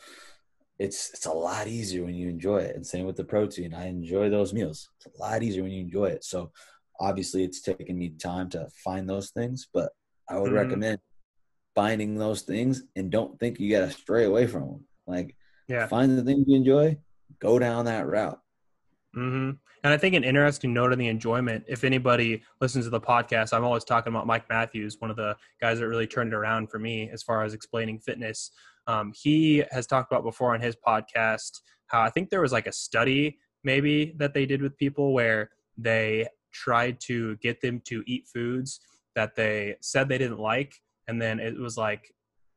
it's 0.79 1.11
it's 1.13 1.25
a 1.25 1.31
lot 1.31 1.67
easier 1.67 2.05
when 2.05 2.15
you 2.15 2.29
enjoy 2.29 2.59
it. 2.59 2.75
And 2.75 2.85
same 2.85 3.05
with 3.05 3.17
the 3.17 3.23
protein. 3.23 3.73
I 3.73 3.87
enjoy 3.87 4.29
those 4.29 4.53
meals. 4.53 4.89
It's 4.97 5.13
a 5.13 5.21
lot 5.21 5.43
easier 5.43 5.63
when 5.63 5.71
you 5.71 5.81
enjoy 5.81 6.05
it. 6.05 6.23
So 6.23 6.51
obviously 6.99 7.43
it's 7.43 7.61
taken 7.61 7.97
me 7.97 8.09
time 8.09 8.49
to 8.51 8.67
find 8.83 9.09
those 9.09 9.31
things, 9.31 9.67
but 9.73 9.91
I 10.29 10.37
would 10.37 10.47
mm-hmm. 10.47 10.55
recommend 10.55 10.99
finding 11.75 12.15
those 12.15 12.41
things 12.41 12.83
and 12.95 13.11
don't 13.11 13.39
think 13.39 13.59
you 13.59 13.69
gotta 13.69 13.91
stray 13.91 14.23
away 14.23 14.47
from 14.47 14.61
them. 14.61 14.85
Like 15.05 15.35
yeah. 15.67 15.87
find 15.87 16.17
the 16.17 16.23
things 16.23 16.45
you 16.47 16.55
enjoy, 16.55 16.97
go 17.39 17.59
down 17.59 17.85
that 17.85 18.07
route. 18.07 18.39
Mm-hmm. 19.15 19.51
And 19.83 19.93
I 19.93 19.97
think 19.97 20.15
an 20.15 20.23
interesting 20.23 20.73
note 20.73 20.91
on 20.91 20.97
the 20.97 21.07
enjoyment, 21.07 21.63
if 21.67 21.83
anybody 21.83 22.41
listens 22.59 22.85
to 22.85 22.89
the 22.89 22.99
podcast, 22.99 23.53
I'm 23.53 23.63
always 23.63 23.83
talking 23.83 24.11
about 24.11 24.27
Mike 24.27 24.49
Matthews, 24.49 24.97
one 24.99 25.11
of 25.11 25.17
the 25.17 25.35
guys 25.61 25.79
that 25.79 25.87
really 25.87 26.07
turned 26.07 26.33
it 26.33 26.35
around 26.35 26.69
for 26.69 26.79
me 26.79 27.09
as 27.11 27.23
far 27.23 27.43
as 27.43 27.53
explaining 27.53 27.99
fitness. 27.99 28.51
Um, 28.87 29.13
he 29.15 29.63
has 29.71 29.85
talked 29.85 30.11
about 30.11 30.23
before 30.23 30.53
on 30.53 30.61
his 30.61 30.75
podcast 30.75 31.61
how 31.87 32.01
I 32.01 32.09
think 32.09 32.29
there 32.29 32.41
was 32.41 32.51
like 32.51 32.67
a 32.67 32.71
study 32.71 33.37
maybe 33.63 34.13
that 34.17 34.33
they 34.33 34.45
did 34.45 34.61
with 34.61 34.77
people 34.77 35.13
where 35.13 35.49
they 35.77 36.27
tried 36.53 36.99
to 37.01 37.35
get 37.37 37.61
them 37.61 37.81
to 37.85 38.03
eat 38.07 38.27
foods 38.33 38.79
that 39.15 39.35
they 39.35 39.75
said 39.81 40.07
they 40.07 40.17
didn't 40.17 40.39
like. 40.39 40.73
And 41.07 41.21
then 41.21 41.39
it 41.39 41.57
was 41.57 41.77
like 41.77 42.13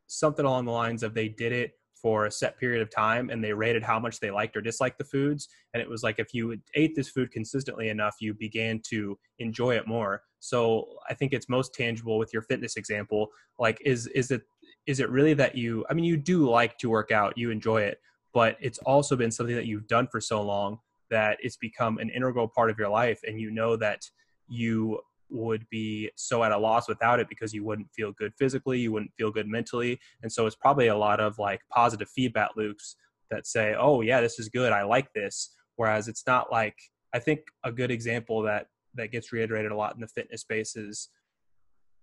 something 0.07 0.45
along 0.45 0.65
the 0.65 0.73
lines 0.73 1.03
of 1.03 1.15
they 1.15 1.29
did 1.29 1.53
it 1.53 1.73
for 2.01 2.27
a 2.27 2.31
set 2.31 2.59
period 2.59 2.83
of 2.83 2.91
time 2.91 3.31
and 3.31 3.43
they 3.43 3.53
rated 3.53 3.83
how 3.83 3.99
much 3.99 4.21
they 4.21 4.31
liked 4.31 4.57
or 4.57 4.61
disliked 4.61 4.99
the 4.99 5.05
foods. 5.05 5.49
And 5.75 5.83
it 5.83 5.89
was 5.89 6.03
like 6.03 6.19
if 6.19 6.33
you 6.33 6.57
ate 6.75 6.95
this 6.95 7.11
food 7.11 7.31
consistently 7.31 7.89
enough 7.89 8.17
you 8.21 8.35
began 8.35 8.81
to 8.91 9.19
enjoy 9.39 9.77
it 9.77 9.87
more. 9.87 10.23
So 10.39 10.87
i 11.09 11.15
think 11.15 11.33
it's 11.33 11.49
most 11.49 11.75
tangible 11.75 12.19
with 12.19 12.33
your 12.33 12.43
fitness 12.43 12.77
example. 12.77 13.29
Like 13.59 13.81
is 13.85 14.07
is 14.09 14.31
it 14.31 14.43
is 14.87 15.01
it 15.01 15.11
really 15.11 15.35
that 15.35 15.55
you 15.55 15.85
i 15.91 15.95
mean 15.95 16.05
you 16.05 16.17
do 16.17 16.49
like 16.49 16.79
to 16.79 16.89
work 16.89 17.11
out 17.11 17.37
you 17.37 17.51
enjoy 17.51 17.83
it 17.83 17.99
but 18.33 18.57
it's 18.61 18.79
also 18.79 19.17
been 19.17 19.31
something 19.31 19.57
that 19.57 19.67
you've 19.67 19.87
done 19.87 20.07
for 20.11 20.21
so 20.21 20.41
long 20.41 20.79
that 21.11 21.39
it's 21.41 21.57
become 21.57 21.99
an 21.99 22.09
integral 22.11 22.49
part 22.49 22.71
of 22.71 22.79
your 22.79 22.89
life 22.89 23.21
and 23.27 23.41
you 23.41 23.51
know 23.51 23.77
that 23.77 24.03
you 24.49 24.99
would 25.31 25.67
be 25.71 26.11
so 26.17 26.45
at 26.45 26.53
a 26.53 26.59
loss 26.59 26.89
without 26.89 27.21
it 27.21 27.29
because 27.29 27.53
you 27.53 27.65
wouldn't 27.65 27.93
feel 27.95 28.13
good 28.13 28.33
physically, 28.39 28.79
you 28.79 28.93
wouldn't 28.93 29.13
feel 29.17 29.31
good 29.31 29.47
mentally. 29.47 29.99
And 30.23 30.31
so 30.31 30.47
it's 30.47 30.57
probably 30.57 30.89
a 30.89 30.97
lot 30.97 31.21
of 31.21 31.39
like 31.39 31.61
positive 31.71 32.09
feedback 32.09 32.51
loops 32.57 32.97
that 33.31 33.47
say, 33.47 33.75
oh, 33.79 34.01
yeah, 34.01 34.21
this 34.21 34.39
is 34.39 34.49
good. 34.49 34.73
I 34.73 34.83
like 34.83 35.13
this. 35.13 35.55
Whereas 35.77 36.09
it's 36.09 36.27
not 36.27 36.51
like, 36.51 36.77
I 37.15 37.19
think 37.19 37.41
a 37.65 37.73
good 37.73 37.91
example 37.91 38.43
that 38.43 38.67
that 38.95 39.13
gets 39.13 39.33
reiterated 39.33 39.73
a 39.73 39.77
lot 39.77 39.95
in 39.95 40.01
the 40.01 40.09
fitness 40.09 40.41
space 40.41 40.77
is 40.77 41.11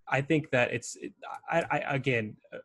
I 0.10 0.22
think 0.22 0.50
that 0.52 0.72
it's, 0.72 0.96
I, 1.52 1.64
I 1.70 1.78
again, 1.96 2.38
uh, 2.54 2.60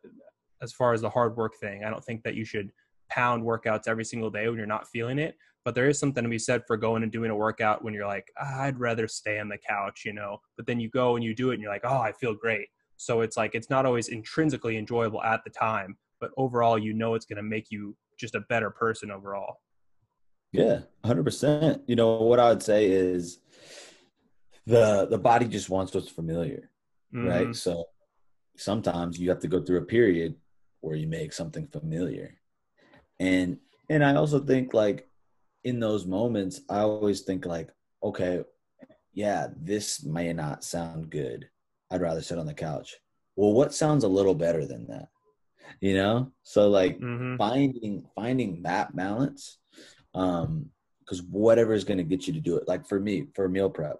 as 0.61 0.71
far 0.71 0.93
as 0.93 1.01
the 1.01 1.09
hard 1.09 1.35
work 1.35 1.55
thing, 1.59 1.83
I 1.83 1.89
don't 1.89 2.03
think 2.03 2.23
that 2.23 2.35
you 2.35 2.45
should 2.45 2.71
pound 3.09 3.43
workouts 3.43 3.87
every 3.87 4.05
single 4.05 4.29
day 4.29 4.47
when 4.47 4.57
you're 4.57 4.65
not 4.65 4.87
feeling 4.87 5.19
it 5.19 5.35
but 5.65 5.75
there 5.75 5.87
is 5.87 5.99
something 5.99 6.23
to 6.23 6.29
be 6.29 6.39
said 6.39 6.63
for 6.67 6.77
going 6.77 7.03
and 7.03 7.11
doing 7.11 7.31
a 7.31 7.35
workout 7.35 7.83
when 7.83 7.93
you're 7.93 8.07
like 8.07 8.31
ah, 8.39 8.61
i'd 8.61 8.79
rather 8.79 9.07
stay 9.07 9.39
on 9.39 9.49
the 9.49 9.57
couch 9.57 10.03
you 10.05 10.13
know 10.13 10.37
but 10.57 10.65
then 10.65 10.79
you 10.79 10.89
go 10.89 11.15
and 11.15 11.23
you 11.23 11.33
do 11.33 11.51
it 11.51 11.55
and 11.55 11.63
you're 11.63 11.71
like 11.71 11.85
oh 11.85 11.99
i 11.99 12.11
feel 12.11 12.33
great. 12.33 12.67
So 12.95 13.19
it's 13.19 13.35
like 13.35 13.53
it's 13.53 13.69
not 13.69 13.85
always 13.85 14.07
intrinsically 14.07 14.77
enjoyable 14.77 15.21
at 15.23 15.43
the 15.43 15.49
time 15.49 15.97
but 16.21 16.31
overall 16.37 16.77
you 16.77 16.93
know 16.93 17.15
it's 17.15 17.25
going 17.25 17.37
to 17.37 17.43
make 17.43 17.69
you 17.69 17.97
just 18.17 18.35
a 18.35 18.41
better 18.41 18.69
person 18.69 19.11
overall. 19.11 19.57
Yeah 20.53 20.81
100% 21.03 21.81
you 21.87 21.95
know 21.95 22.21
what 22.21 22.39
i 22.39 22.49
would 22.49 22.63
say 22.63 22.85
is 22.85 23.39
the 24.65 25.07
the 25.09 25.17
body 25.17 25.47
just 25.47 25.69
wants 25.69 25.93
what's 25.93 26.07
familiar 26.09 26.69
mm-hmm. 27.13 27.27
right 27.27 27.55
so 27.55 27.85
sometimes 28.55 29.19
you 29.19 29.29
have 29.29 29.39
to 29.39 29.47
go 29.47 29.61
through 29.61 29.79
a 29.79 29.85
period 29.85 30.35
where 30.81 30.95
you 30.95 31.07
make 31.07 31.33
something 31.33 31.67
familiar. 31.67 32.35
And 33.19 33.57
and 33.89 34.03
i 34.03 34.15
also 34.15 34.39
think 34.39 34.73
like 34.73 35.07
in 35.63 35.79
those 35.79 36.05
moments, 36.05 36.61
I 36.69 36.79
always 36.79 37.21
think 37.21 37.45
like, 37.45 37.69
okay, 38.03 38.43
yeah, 39.13 39.47
this 39.55 40.03
may 40.03 40.33
not 40.33 40.63
sound 40.63 41.09
good. 41.09 41.49
I'd 41.91 42.01
rather 42.01 42.21
sit 42.21 42.39
on 42.39 42.45
the 42.45 42.53
couch. 42.53 42.95
Well, 43.35 43.53
what 43.53 43.73
sounds 43.73 44.03
a 44.03 44.07
little 44.07 44.35
better 44.35 44.65
than 44.65 44.87
that? 44.87 45.09
You 45.79 45.95
know? 45.95 46.31
So 46.43 46.69
like 46.69 46.99
mm-hmm. 46.99 47.37
finding 47.37 48.05
finding 48.15 48.63
that 48.63 48.95
balance 48.95 49.59
um 50.13 50.69
because 51.03 51.21
whatever 51.23 51.73
is 51.73 51.83
going 51.83 51.97
to 51.97 52.03
get 52.03 52.27
you 52.27 52.33
to 52.33 52.39
do 52.39 52.55
it. 52.55 52.67
Like 52.67 52.87
for 52.87 52.99
me, 52.99 53.27
for 53.35 53.49
meal 53.49 53.69
prep, 53.69 53.99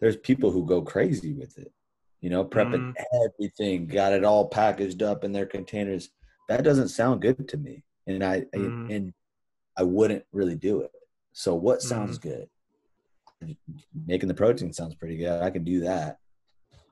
there's 0.00 0.16
people 0.16 0.50
who 0.50 0.66
go 0.66 0.82
crazy 0.82 1.32
with 1.32 1.58
it. 1.58 1.72
You 2.20 2.30
know, 2.30 2.44
prepping 2.44 2.94
mm. 2.94 3.04
everything, 3.24 3.86
got 3.86 4.12
it 4.12 4.24
all 4.24 4.46
packaged 4.48 5.02
up 5.02 5.24
in 5.24 5.32
their 5.32 5.46
containers. 5.46 6.10
That 6.48 6.62
doesn't 6.62 6.88
sound 6.88 7.22
good 7.22 7.48
to 7.48 7.56
me. 7.56 7.84
And 8.06 8.22
I, 8.22 8.42
mm. 8.54 8.90
I 8.90 8.94
and 8.94 9.12
I 9.76 9.82
wouldn't 9.82 10.24
really 10.32 10.54
do 10.54 10.82
it. 10.82 10.92
So 11.32 11.54
what 11.54 11.82
sounds 11.82 12.18
mm. 12.18 12.22
good? 12.22 12.48
Making 14.06 14.28
the 14.28 14.34
protein 14.34 14.72
sounds 14.72 14.94
pretty 14.94 15.16
good. 15.16 15.42
I 15.42 15.50
can 15.50 15.64
do 15.64 15.80
that. 15.80 16.18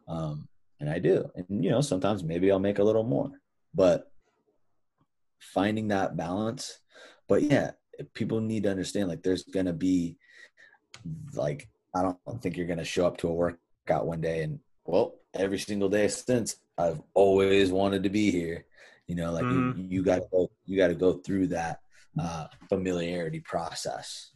Um, 0.08 0.48
and 0.80 0.88
I 0.88 0.98
do. 0.98 1.30
And 1.36 1.64
you 1.64 1.70
know, 1.70 1.80
sometimes 1.80 2.24
maybe 2.24 2.50
I'll 2.50 2.58
make 2.58 2.78
a 2.78 2.84
little 2.84 3.04
more. 3.04 3.30
But 3.74 4.10
finding 5.38 5.88
that 5.88 6.16
balance. 6.16 6.80
But 7.28 7.42
yeah, 7.42 7.72
people 8.14 8.40
need 8.40 8.64
to 8.64 8.70
understand 8.70 9.08
like 9.08 9.22
there's 9.22 9.44
gonna 9.44 9.72
be 9.72 10.16
like 11.34 11.68
I 11.94 12.02
don't 12.02 12.42
think 12.42 12.56
you're 12.56 12.66
gonna 12.66 12.84
show 12.84 13.06
up 13.06 13.18
to 13.18 13.28
a 13.28 13.32
workout 13.32 14.06
one 14.06 14.20
day 14.20 14.42
and 14.42 14.60
well, 14.84 15.16
every 15.34 15.58
single 15.58 15.88
day 15.88 16.08
since 16.08 16.56
I've 16.76 17.00
always 17.14 17.70
wanted 17.70 18.02
to 18.04 18.10
be 18.10 18.30
here. 18.30 18.64
You 19.06 19.16
know, 19.16 19.32
like 19.32 19.44
mm-hmm. 19.44 19.80
you, 19.80 19.86
you 19.88 20.02
gotta 20.02 20.24
go 20.30 20.50
you 20.66 20.76
gotta 20.76 20.94
go 20.94 21.14
through 21.14 21.48
that 21.48 21.80
uh, 22.18 22.46
familiarity 22.68 23.40
process. 23.40 24.30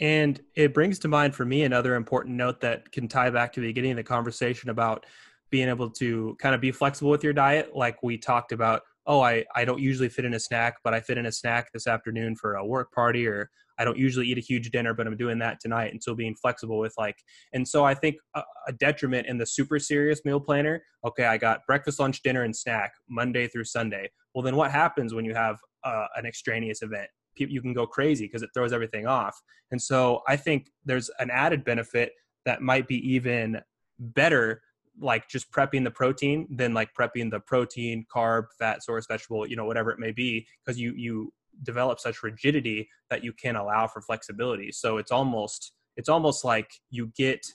And 0.00 0.40
it 0.56 0.74
brings 0.74 0.98
to 1.00 1.08
mind 1.08 1.34
for 1.34 1.44
me 1.44 1.62
another 1.62 1.94
important 1.94 2.36
note 2.36 2.60
that 2.62 2.90
can 2.90 3.06
tie 3.06 3.30
back 3.30 3.52
to 3.52 3.60
the 3.60 3.68
beginning 3.68 3.92
of 3.92 3.98
the 3.98 4.02
conversation 4.02 4.70
about 4.70 5.06
being 5.50 5.68
able 5.68 5.90
to 5.90 6.36
kind 6.40 6.54
of 6.54 6.60
be 6.60 6.72
flexible 6.72 7.10
with 7.10 7.22
your 7.22 7.34
diet. 7.34 7.76
Like 7.76 8.02
we 8.02 8.18
talked 8.18 8.52
about, 8.52 8.82
oh, 9.06 9.20
I, 9.20 9.44
I 9.54 9.64
don't 9.64 9.80
usually 9.80 10.08
fit 10.08 10.24
in 10.24 10.34
a 10.34 10.40
snack, 10.40 10.76
but 10.82 10.94
I 10.94 11.00
fit 11.00 11.18
in 11.18 11.26
a 11.26 11.32
snack 11.32 11.72
this 11.72 11.86
afternoon 11.86 12.36
for 12.36 12.54
a 12.54 12.64
work 12.64 12.90
party, 12.92 13.26
or 13.26 13.50
I 13.78 13.84
don't 13.84 13.98
usually 13.98 14.26
eat 14.28 14.38
a 14.38 14.40
huge 14.40 14.70
dinner, 14.70 14.94
but 14.94 15.06
I'm 15.06 15.16
doing 15.16 15.38
that 15.40 15.60
tonight. 15.60 15.92
And 15.92 16.02
so 16.02 16.14
being 16.14 16.34
flexible 16.34 16.78
with 16.78 16.94
like, 16.96 17.16
and 17.52 17.66
so 17.66 17.84
I 17.84 17.94
think 17.94 18.16
a, 18.34 18.42
a 18.68 18.72
detriment 18.72 19.26
in 19.26 19.38
the 19.38 19.46
super 19.46 19.78
serious 19.78 20.24
meal 20.24 20.40
planner, 20.40 20.82
okay, 21.04 21.26
I 21.26 21.36
got 21.36 21.66
breakfast, 21.66 22.00
lunch, 22.00 22.22
dinner, 22.22 22.44
and 22.44 22.56
snack 22.56 22.92
Monday 23.08 23.46
through 23.46 23.64
Sunday. 23.64 24.10
Well, 24.34 24.42
then 24.42 24.56
what 24.56 24.70
happens 24.70 25.12
when 25.14 25.24
you 25.24 25.34
have 25.34 25.58
uh, 25.84 26.06
an 26.16 26.26
extraneous 26.26 26.82
event. 26.82 27.08
You 27.36 27.62
can 27.62 27.72
go 27.72 27.86
crazy 27.86 28.26
because 28.26 28.42
it 28.42 28.50
throws 28.52 28.72
everything 28.72 29.06
off. 29.06 29.40
And 29.70 29.80
so 29.80 30.20
I 30.28 30.36
think 30.36 30.70
there's 30.84 31.10
an 31.18 31.30
added 31.30 31.64
benefit 31.64 32.12
that 32.44 32.60
might 32.60 32.86
be 32.86 32.96
even 33.14 33.60
better, 33.98 34.60
like 35.00 35.28
just 35.28 35.50
prepping 35.50 35.84
the 35.84 35.90
protein 35.90 36.46
than 36.50 36.74
like 36.74 36.90
prepping 36.98 37.30
the 37.30 37.40
protein, 37.40 38.04
carb, 38.14 38.44
fat 38.58 38.82
source, 38.82 39.06
vegetable, 39.06 39.46
you 39.46 39.56
know, 39.56 39.64
whatever 39.64 39.90
it 39.90 39.98
may 39.98 40.12
be, 40.12 40.46
because 40.64 40.78
you 40.78 40.92
you 40.94 41.32
develop 41.62 42.00
such 42.00 42.22
rigidity 42.22 42.88
that 43.08 43.24
you 43.24 43.32
can 43.32 43.56
allow 43.56 43.86
for 43.86 44.02
flexibility. 44.02 44.70
So 44.72 44.98
it's 44.98 45.10
almost 45.10 45.72
it's 45.96 46.08
almost 46.08 46.44
like 46.44 46.70
you 46.90 47.12
get 47.16 47.46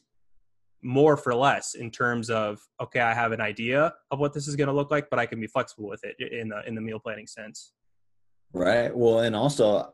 more 0.83 1.17
for 1.17 1.33
less 1.33 1.73
in 1.73 1.89
terms 1.89 2.29
of 2.29 2.59
okay 2.79 2.99
i 2.99 3.13
have 3.13 3.31
an 3.31 3.41
idea 3.41 3.91
of 4.11 4.19
what 4.19 4.31
this 4.31 4.47
is 4.47 4.55
going 4.55 4.67
to 4.67 4.73
look 4.73 4.91
like 4.91 5.09
but 5.09 5.17
i 5.17 5.25
can 5.25 5.41
be 5.41 5.47
flexible 5.47 5.89
with 5.89 5.99
it 6.03 6.15
in 6.31 6.49
the 6.49 6.61
in 6.67 6.75
the 6.75 6.81
meal 6.81 6.99
planning 6.99 7.25
sense 7.25 7.73
Right. 8.53 8.95
Well, 8.95 9.19
and 9.19 9.35
also, 9.35 9.93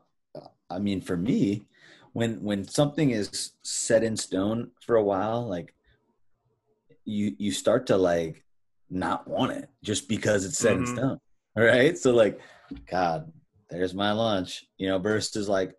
I 0.70 0.78
mean, 0.78 1.00
for 1.00 1.16
me, 1.16 1.66
when 2.12 2.42
when 2.42 2.66
something 2.66 3.10
is 3.10 3.52
set 3.62 4.04
in 4.04 4.16
stone 4.16 4.70
for 4.80 4.96
a 4.96 5.02
while, 5.02 5.46
like 5.46 5.74
you 7.04 7.34
you 7.38 7.52
start 7.52 7.86
to 7.88 7.96
like 7.96 8.44
not 8.90 9.26
want 9.28 9.52
it 9.52 9.68
just 9.82 10.08
because 10.08 10.44
it's 10.44 10.58
set 10.58 10.76
mm-hmm. 10.76 10.84
in 10.84 10.96
stone. 10.96 11.18
Right. 11.56 11.98
So 11.98 12.12
like, 12.12 12.40
God, 12.90 13.32
there's 13.70 13.94
my 13.94 14.12
lunch. 14.12 14.64
You 14.78 14.88
know, 14.88 14.98
versus 14.98 15.48
like 15.48 15.74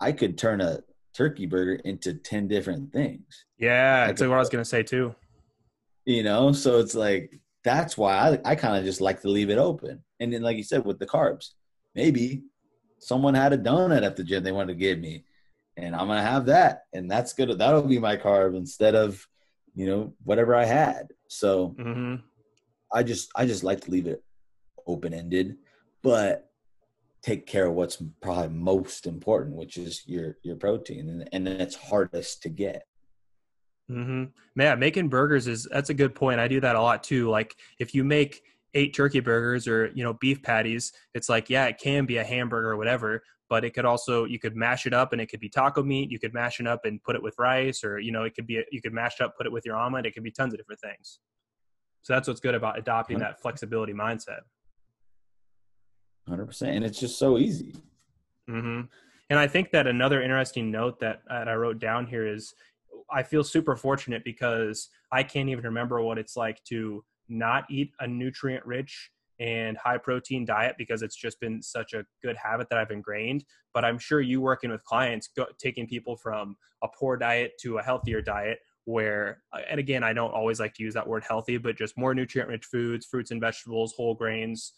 I 0.00 0.12
could 0.12 0.38
turn 0.38 0.60
a 0.60 0.80
turkey 1.14 1.46
burger 1.46 1.74
into 1.84 2.14
ten 2.14 2.48
different 2.48 2.92
things. 2.92 3.44
Yeah, 3.58 4.06
that's 4.06 4.22
what 4.22 4.32
I 4.32 4.38
was 4.38 4.48
gonna 4.48 4.64
say 4.64 4.82
too. 4.82 5.14
You 6.06 6.22
know, 6.22 6.52
so 6.52 6.78
it's 6.78 6.94
like 6.94 7.40
that's 7.62 7.98
why 7.98 8.16
I 8.16 8.52
I 8.52 8.54
kind 8.54 8.76
of 8.76 8.84
just 8.84 9.00
like 9.00 9.20
to 9.20 9.28
leave 9.28 9.50
it 9.50 9.58
open. 9.58 10.02
And 10.20 10.32
then, 10.32 10.42
like 10.42 10.56
you 10.56 10.64
said, 10.64 10.84
with 10.84 10.98
the 10.98 11.06
carbs, 11.06 11.50
maybe 11.94 12.42
someone 12.98 13.34
had 13.34 13.52
a 13.52 13.58
donut 13.58 14.04
at 14.04 14.16
the 14.16 14.24
gym 14.24 14.42
they 14.42 14.52
wanted 14.52 14.72
to 14.72 14.78
give 14.78 14.98
me 14.98 15.24
and 15.76 15.94
i'm 15.94 16.08
gonna 16.08 16.22
have 16.22 16.46
that 16.46 16.84
and 16.92 17.10
that's 17.10 17.32
good 17.32 17.56
that'll 17.58 17.82
be 17.82 17.98
my 17.98 18.16
carb 18.16 18.56
instead 18.56 18.94
of 18.94 19.26
you 19.74 19.86
know 19.86 20.12
whatever 20.24 20.54
i 20.54 20.64
had 20.64 21.08
so 21.28 21.74
mm-hmm. 21.78 22.16
i 22.92 23.02
just 23.02 23.30
i 23.36 23.46
just 23.46 23.64
like 23.64 23.80
to 23.80 23.90
leave 23.90 24.06
it 24.06 24.22
open 24.86 25.14
ended 25.14 25.56
but 26.02 26.50
take 27.22 27.46
care 27.46 27.66
of 27.66 27.74
what's 27.74 28.02
probably 28.20 28.48
most 28.48 29.06
important 29.06 29.56
which 29.56 29.76
is 29.76 30.02
your 30.06 30.36
your 30.42 30.56
protein 30.56 31.08
and, 31.08 31.28
and 31.32 31.46
then 31.46 31.60
it's 31.60 31.74
hardest 31.74 32.42
to 32.42 32.48
get 32.48 32.86
mm-hmm. 33.90 34.24
yeah 34.60 34.74
making 34.74 35.08
burgers 35.08 35.46
is 35.46 35.68
that's 35.70 35.90
a 35.90 35.94
good 35.94 36.14
point 36.14 36.40
i 36.40 36.48
do 36.48 36.60
that 36.60 36.76
a 36.76 36.80
lot 36.80 37.02
too 37.02 37.28
like 37.28 37.54
if 37.78 37.94
you 37.94 38.04
make 38.04 38.42
eight 38.74 38.94
turkey 38.94 39.20
burgers 39.20 39.66
or 39.66 39.90
you 39.94 40.04
know 40.04 40.14
beef 40.14 40.42
patties 40.42 40.92
it's 41.14 41.28
like 41.28 41.48
yeah 41.48 41.66
it 41.66 41.78
can 41.78 42.04
be 42.04 42.18
a 42.18 42.24
hamburger 42.24 42.70
or 42.70 42.76
whatever 42.76 43.22
but 43.48 43.64
it 43.64 43.72
could 43.72 43.84
also 43.84 44.24
you 44.24 44.38
could 44.38 44.54
mash 44.54 44.86
it 44.86 44.92
up 44.92 45.12
and 45.12 45.20
it 45.20 45.26
could 45.26 45.40
be 45.40 45.48
taco 45.48 45.82
meat 45.82 46.10
you 46.10 46.18
could 46.18 46.34
mash 46.34 46.60
it 46.60 46.66
up 46.66 46.84
and 46.84 47.02
put 47.02 47.16
it 47.16 47.22
with 47.22 47.34
rice 47.38 47.82
or 47.82 47.98
you 47.98 48.12
know 48.12 48.24
it 48.24 48.34
could 48.34 48.46
be 48.46 48.62
you 48.70 48.80
could 48.80 48.92
mash 48.92 49.20
it 49.20 49.24
up 49.24 49.36
put 49.36 49.46
it 49.46 49.52
with 49.52 49.64
your 49.64 49.76
omelet 49.76 50.06
it 50.06 50.12
could 50.12 50.22
be 50.22 50.30
tons 50.30 50.52
of 50.52 50.58
different 50.58 50.80
things 50.80 51.20
so 52.02 52.12
that's 52.12 52.28
what's 52.28 52.40
good 52.40 52.54
about 52.54 52.78
adopting 52.78 53.18
that 53.18 53.40
flexibility 53.40 53.92
mindset 53.92 54.40
100% 56.28 56.62
and 56.62 56.84
it's 56.84 57.00
just 57.00 57.18
so 57.18 57.38
easy 57.38 57.74
mm-hmm. 58.48 58.82
and 59.30 59.38
i 59.38 59.46
think 59.46 59.70
that 59.70 59.86
another 59.86 60.22
interesting 60.22 60.70
note 60.70 61.00
that, 61.00 61.22
that 61.28 61.48
i 61.48 61.54
wrote 61.54 61.78
down 61.78 62.06
here 62.06 62.26
is 62.26 62.54
i 63.10 63.22
feel 63.22 63.42
super 63.42 63.76
fortunate 63.76 64.22
because 64.24 64.90
i 65.10 65.22
can't 65.22 65.48
even 65.48 65.64
remember 65.64 66.02
what 66.02 66.18
it's 66.18 66.36
like 66.36 66.62
to 66.64 67.02
not 67.28 67.64
eat 67.70 67.92
a 68.00 68.06
nutrient 68.06 68.64
rich 68.64 69.10
and 69.40 69.76
high 69.76 69.98
protein 69.98 70.44
diet 70.44 70.74
because 70.78 71.02
it's 71.02 71.16
just 71.16 71.38
been 71.40 71.62
such 71.62 71.92
a 71.92 72.04
good 72.22 72.36
habit 72.36 72.68
that 72.70 72.78
I've 72.78 72.90
ingrained. 72.90 73.44
But 73.72 73.84
I'm 73.84 73.98
sure 73.98 74.20
you 74.20 74.40
working 74.40 74.70
with 74.70 74.84
clients, 74.84 75.28
go, 75.36 75.46
taking 75.58 75.86
people 75.86 76.16
from 76.16 76.56
a 76.82 76.88
poor 76.88 77.16
diet 77.16 77.52
to 77.60 77.78
a 77.78 77.82
healthier 77.82 78.20
diet, 78.20 78.58
where, 78.84 79.42
uh, 79.52 79.60
and 79.70 79.78
again, 79.78 80.02
I 80.02 80.12
don't 80.12 80.32
always 80.32 80.58
like 80.58 80.74
to 80.74 80.82
use 80.82 80.94
that 80.94 81.06
word 81.06 81.22
healthy, 81.28 81.58
but 81.58 81.76
just 81.76 81.96
more 81.96 82.14
nutrient 82.14 82.48
rich 82.48 82.64
foods, 82.64 83.06
fruits 83.06 83.30
and 83.30 83.40
vegetables, 83.40 83.92
whole 83.92 84.14
grains, 84.14 84.72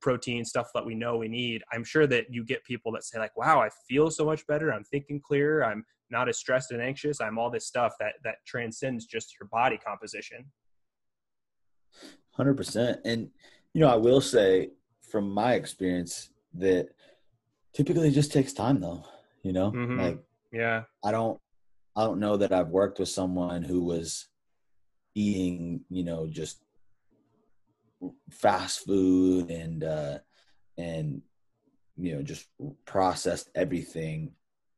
protein, 0.00 0.44
stuff 0.44 0.68
that 0.74 0.84
we 0.84 0.94
know 0.94 1.16
we 1.16 1.28
need. 1.28 1.62
I'm 1.72 1.84
sure 1.84 2.06
that 2.08 2.26
you 2.30 2.44
get 2.44 2.64
people 2.64 2.90
that 2.92 3.04
say, 3.04 3.18
like, 3.18 3.36
wow, 3.36 3.60
I 3.60 3.68
feel 3.88 4.10
so 4.10 4.24
much 4.24 4.46
better. 4.46 4.72
I'm 4.72 4.84
thinking 4.84 5.20
clearer. 5.20 5.64
I'm 5.64 5.84
not 6.10 6.28
as 6.28 6.38
stressed 6.38 6.72
and 6.72 6.82
anxious. 6.82 7.20
I'm 7.20 7.38
all 7.38 7.50
this 7.50 7.66
stuff 7.66 7.94
that 8.00 8.14
that 8.24 8.36
transcends 8.46 9.06
just 9.06 9.34
your 9.38 9.48
body 9.48 9.78
composition. 9.78 10.44
Hundred 12.32 12.56
percent, 12.56 13.00
and 13.04 13.28
you 13.74 13.80
know, 13.80 13.88
I 13.88 13.96
will 13.96 14.20
say 14.20 14.70
from 15.10 15.30
my 15.30 15.54
experience 15.54 16.30
that 16.54 16.88
typically 17.74 18.08
it 18.08 18.12
just 18.12 18.32
takes 18.32 18.52
time, 18.52 18.80
though. 18.80 19.04
You 19.42 19.52
know, 19.52 19.70
mm-hmm. 19.70 20.00
like 20.00 20.18
yeah, 20.52 20.84
I 21.04 21.10
don't, 21.10 21.38
I 21.94 22.04
don't 22.04 22.20
know 22.20 22.36
that 22.38 22.52
I've 22.52 22.68
worked 22.68 22.98
with 22.98 23.08
someone 23.08 23.62
who 23.62 23.82
was 23.82 24.28
eating, 25.14 25.82
you 25.90 26.04
know, 26.04 26.26
just 26.26 26.62
fast 28.30 28.84
food 28.84 29.50
and 29.50 29.84
uh 29.84 30.18
and 30.78 31.22
you 31.96 32.14
know 32.14 32.22
just 32.22 32.46
processed 32.84 33.50
everything 33.54 34.32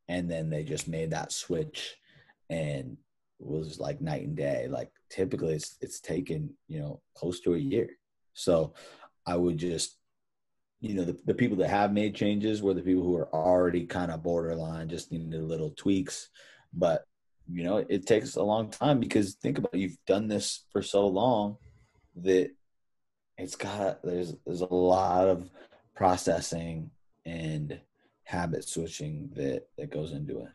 and 0.09 0.31
then 0.31 0.51
they 0.51 0.63
just 0.63 0.89
made 0.89 1.11
that 1.11 1.33
switch 1.33 1.97
and 2.51 2.97
was 3.39 3.79
like 3.81 4.01
night 4.01 4.27
and 4.27 4.37
day 4.37 4.67
like 4.69 4.91
typically 5.15 5.55
it's 5.55 5.77
it's 5.81 6.01
taken 6.01 6.51
you 6.67 6.81
know 6.81 7.01
close 7.15 7.41
to 7.41 7.55
a 7.55 7.59
year. 7.59 7.89
So 8.35 8.75
i 9.27 9.37
would 9.37 9.57
just 9.57 9.97
you 10.81 10.95
know 10.95 11.05
the, 11.05 11.17
the 11.25 11.35
people 11.35 11.57
that 11.59 11.71
have 11.71 11.93
made 11.93 12.15
changes 12.15 12.61
were 12.61 12.75
the 12.75 12.83
people 12.83 13.05
who 13.05 13.17
are 13.17 13.33
already 13.35 13.87
kind 13.87 14.11
of 14.11 14.23
borderline 14.23 14.89
just 14.89 15.13
needed 15.13 15.43
little 15.43 15.71
tweaks. 15.71 16.31
But 16.73 17.05
you 17.51 17.63
know 17.63 17.77
it 17.77 18.07
takes 18.07 18.35
a 18.37 18.43
long 18.43 18.71
time 18.71 18.99
because 18.99 19.35
think 19.35 19.59
about 19.59 19.75
it, 19.75 19.81
you've 19.81 20.05
done 20.07 20.27
this 20.27 20.65
for 20.73 20.83
so 20.83 21.07
long 21.07 21.59
that 22.17 22.51
it's 23.39 23.57
got 23.57 24.03
there's 24.03 24.35
there's 24.45 24.63
a 24.63 24.75
lot 24.75 25.29
of 25.29 25.49
processing 25.95 26.91
and 27.25 27.81
habit 28.25 28.65
switching 28.69 29.31
that 29.37 29.69
that 29.79 29.91
goes 29.91 30.13
into 30.13 30.41
it. 30.41 30.53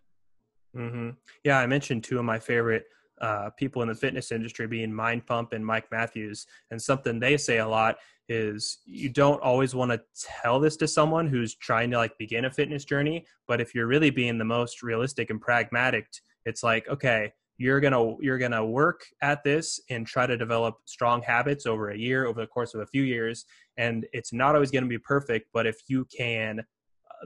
Mm-hmm. 0.76 1.10
yeah 1.44 1.58
i 1.58 1.66
mentioned 1.66 2.04
two 2.04 2.20
of 2.20 2.26
my 2.26 2.38
favorite 2.38 2.86
uh, 3.22 3.50
people 3.58 3.82
in 3.82 3.88
the 3.88 3.96
fitness 3.96 4.32
industry 4.32 4.68
being 4.68 4.94
Mind 4.94 5.26
Pump 5.26 5.54
and 5.54 5.66
Mike 5.66 5.92
Matthews. 5.92 6.46
And 6.72 6.82
something 6.82 7.20
they 7.20 7.38
say 7.38 7.60
a 7.60 7.68
lot 7.68 7.98
is 8.28 8.80
you 8.86 9.10
don't 9.10 9.42
always 9.42 9.74
want 9.74 9.92
to 9.92 10.02
tell 10.42 10.60
this 10.60 10.78
to 10.78 10.88
someone 10.88 11.28
who's 11.28 11.56
trying 11.56 11.90
to 11.92 11.98
like 11.98 12.18
begin 12.18 12.46
a 12.46 12.52
fitness 12.52 12.86
journey. 12.86 13.26
But 13.48 13.60
if 13.60 13.74
you're 13.74 13.88
really 13.88 14.12
being 14.12 14.38
the 14.38 14.46
most 14.46 14.84
realistic 14.84 15.30
and 15.30 15.42
pragmatic, 15.42 16.08
it's 16.46 16.64
like, 16.64 16.88
okay, 16.88 17.34
you're 17.60 17.82
gonna 17.82 18.16
you're 18.22 18.38
gonna 18.38 18.66
work 18.66 19.02
at 19.22 19.44
this 19.44 19.80
and 19.90 20.08
try 20.08 20.26
to 20.26 20.38
develop 20.38 20.78
strong 20.86 21.22
habits 21.22 21.66
over 21.66 21.90
a 21.90 21.98
year 21.98 22.26
over 22.26 22.40
the 22.40 22.48
course 22.48 22.74
of 22.74 22.80
a 22.80 22.86
few 22.88 23.04
years 23.04 23.46
and 23.78 24.08
it's 24.14 24.32
not 24.32 24.56
always 24.56 24.72
going 24.72 24.84
to 24.84 24.90
be 24.90 24.98
perfect 24.98 25.50
but 25.54 25.68
if 25.68 25.78
you 25.90 26.06
can 26.06 26.60
uh, 26.60 26.64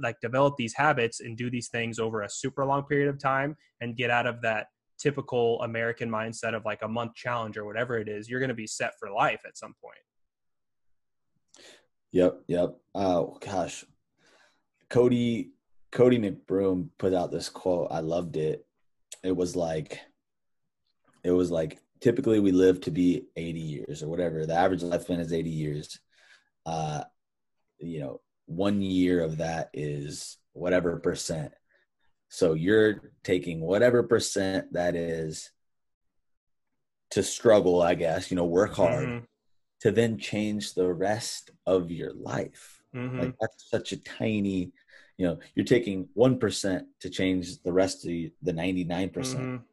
like 0.02 0.20
develop 0.22 0.56
these 0.58 0.74
habits 0.74 1.20
and 1.20 1.38
do 1.38 1.52
these 1.52 1.68
things 1.68 2.00
over 2.00 2.24
a 2.24 2.30
super 2.30 2.66
long 2.66 2.84
period 2.84 3.08
of 3.08 3.20
time 3.20 3.56
and 3.80 3.96
get 3.96 4.10
out 4.10 4.26
of 4.26 4.42
that 4.42 4.68
typical 5.04 5.62
American 5.62 6.10
mindset 6.10 6.56
of 6.56 6.64
like 6.64 6.82
a 6.82 6.88
month 6.88 7.14
challenge 7.14 7.58
or 7.58 7.66
whatever 7.66 7.98
it 7.98 8.08
is, 8.08 8.30
you're 8.30 8.40
going 8.40 8.48
to 8.48 8.56
be 8.56 8.68
set 8.68 8.94
for 8.98 9.12
life 9.12 9.42
at 9.46 9.58
some 9.58 9.76
point. 9.84 9.98
Yep, 12.14 12.44
yep. 12.48 12.76
Oh 12.96 13.38
gosh, 13.42 13.84
Cody 14.90 15.52
Cody 15.92 16.20
McBroom 16.20 16.90
put 16.98 17.14
out 17.14 17.32
this 17.32 17.50
quote. 17.50 17.90
I 17.92 18.00
loved 18.00 18.38
it. 18.38 18.66
It 19.24 19.36
was 19.36 19.56
like, 19.56 20.00
it 21.24 21.32
was 21.32 21.52
like 21.52 21.80
typically 22.02 22.40
we 22.40 22.52
live 22.52 22.82
to 22.82 22.92
be 22.92 23.26
80 23.36 23.60
years 23.60 24.04
or 24.04 24.08
whatever. 24.08 24.46
The 24.46 24.56
average 24.56 24.82
lifespan 24.82 25.20
is 25.20 25.34
80 25.34 25.50
years. 25.50 26.00
Uh, 26.66 27.04
you 27.80 28.00
know, 28.00 28.22
one 28.46 28.82
year 28.82 29.22
of 29.22 29.38
that 29.38 29.70
is 29.74 30.38
whatever 30.54 30.98
percent. 30.98 31.54
So 32.34 32.54
you're 32.54 33.12
taking 33.24 33.62
whatever 33.62 34.02
percent 34.02 34.74
that 34.74 34.96
is 34.96 35.52
to 37.12 37.22
struggle, 37.22 37.80
I 37.80 37.94
guess, 37.94 38.32
you 38.32 38.36
know, 38.36 38.46
work 38.46 38.74
hard 38.74 39.08
mm-hmm. 39.08 39.26
to 39.82 39.92
then 39.92 40.18
change 40.18 40.74
the 40.74 40.92
rest 40.92 41.52
of 41.68 41.92
your 41.92 42.12
life. 42.12 42.82
Mm-hmm. 42.96 43.20
Like 43.20 43.36
that's 43.40 43.70
such 43.70 43.92
a 43.92 43.98
tiny, 43.98 44.72
you 45.18 45.28
know, 45.28 45.38
you're 45.54 45.64
taking 45.64 46.08
1% 46.18 46.82
to 47.02 47.10
change 47.12 47.62
the 47.62 47.72
rest 47.72 48.04
of 48.04 48.08
the, 48.08 48.34
the 48.42 48.52
99%. 48.52 49.14
percent 49.14 49.44
mm 49.44 49.58
hmm 49.60 49.64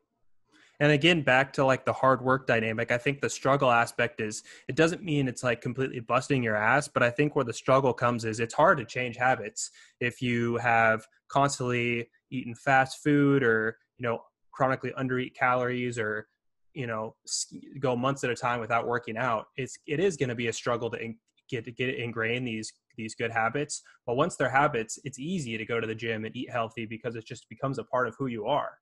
and 0.80 0.90
again 0.90 1.22
back 1.22 1.52
to 1.52 1.64
like 1.64 1.84
the 1.84 1.92
hard 1.92 2.22
work 2.22 2.46
dynamic 2.46 2.90
i 2.90 2.98
think 2.98 3.20
the 3.20 3.30
struggle 3.30 3.70
aspect 3.70 4.20
is 4.20 4.42
it 4.68 4.74
doesn't 4.74 5.04
mean 5.04 5.28
it's 5.28 5.44
like 5.44 5.60
completely 5.60 6.00
busting 6.00 6.42
your 6.42 6.56
ass 6.56 6.88
but 6.88 7.02
i 7.02 7.10
think 7.10 7.36
where 7.36 7.44
the 7.44 7.52
struggle 7.52 7.92
comes 7.92 8.24
is 8.24 8.40
it's 8.40 8.54
hard 8.54 8.78
to 8.78 8.84
change 8.84 9.16
habits 9.16 9.70
if 10.00 10.20
you 10.20 10.56
have 10.56 11.06
constantly 11.28 12.08
eaten 12.30 12.54
fast 12.54 13.02
food 13.02 13.42
or 13.42 13.76
you 13.98 14.02
know 14.02 14.20
chronically 14.52 14.92
undereat 14.98 15.34
calories 15.34 15.98
or 15.98 16.26
you 16.74 16.86
know 16.86 17.14
go 17.78 17.96
months 17.96 18.24
at 18.24 18.30
a 18.30 18.34
time 18.34 18.60
without 18.60 18.86
working 18.86 19.16
out. 19.16 19.46
It's 19.56 19.78
it 19.86 20.00
is 20.00 20.16
going 20.16 20.28
to 20.28 20.34
be 20.34 20.48
a 20.48 20.52
struggle 20.52 20.90
to 20.90 21.14
get 21.48 21.64
to 21.64 21.72
get 21.72 21.96
ingrained 21.96 22.46
these 22.46 22.72
these 22.96 23.14
good 23.14 23.30
habits. 23.30 23.82
But 24.06 24.16
once 24.16 24.36
they're 24.36 24.50
habits 24.50 24.98
it's 25.04 25.18
easy 25.18 25.56
to 25.56 25.64
go 25.64 25.80
to 25.80 25.86
the 25.86 25.94
gym 25.94 26.24
and 26.24 26.36
eat 26.36 26.50
healthy 26.50 26.86
because 26.86 27.16
it 27.16 27.26
just 27.26 27.48
becomes 27.48 27.78
a 27.78 27.84
part 27.84 28.08
of 28.08 28.14
who 28.18 28.26
you 28.26 28.46
are 28.46 28.72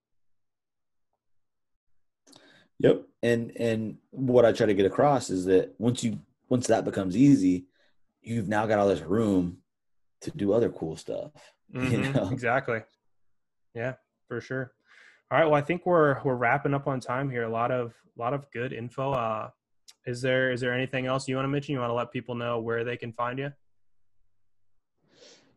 Yep. 2.80 3.02
And 3.22 3.52
and 3.56 3.98
what 4.10 4.44
I 4.44 4.52
try 4.52 4.66
to 4.66 4.74
get 4.74 4.86
across 4.86 5.30
is 5.30 5.44
that 5.46 5.74
once 5.78 6.04
you 6.04 6.18
once 6.48 6.66
that 6.68 6.84
becomes 6.84 7.16
easy, 7.16 7.66
you've 8.22 8.48
now 8.48 8.66
got 8.66 8.78
all 8.78 8.88
this 8.88 9.00
room 9.00 9.58
to 10.22 10.30
do 10.30 10.52
other 10.52 10.70
cool 10.70 10.96
stuff. 10.96 11.32
Mm-hmm. 11.74 11.92
You 11.92 12.12
know? 12.14 12.30
Exactly. 12.30 12.80
Yeah, 13.74 13.96
for 14.26 14.40
sure. 14.40 14.72
All 15.30 15.38
right. 15.38 15.44
Well, 15.44 15.54
I 15.54 15.60
think 15.60 15.84
we're 15.84 16.18
we're 16.24 16.34
wrapping 16.34 16.72
up 16.72 16.86
on 16.86 16.98
time 16.98 17.28
here. 17.28 17.42
A 17.42 17.50
lot 17.50 17.70
of 17.70 17.92
a 18.16 18.18
lot 18.18 18.32
of 18.32 18.50
good 18.52 18.72
info. 18.72 19.12
Uh, 19.12 19.50
is 20.06 20.22
there 20.22 20.50
is 20.50 20.62
there 20.62 20.72
anything 20.72 21.04
else 21.04 21.28
you 21.28 21.36
want 21.36 21.44
to 21.44 21.50
mention? 21.50 21.74
You 21.74 21.80
want 21.80 21.90
to 21.90 21.94
let 21.94 22.10
people 22.10 22.34
know 22.34 22.58
where 22.58 22.84
they 22.84 22.96
can 22.96 23.12
find 23.12 23.38
you? 23.38 23.52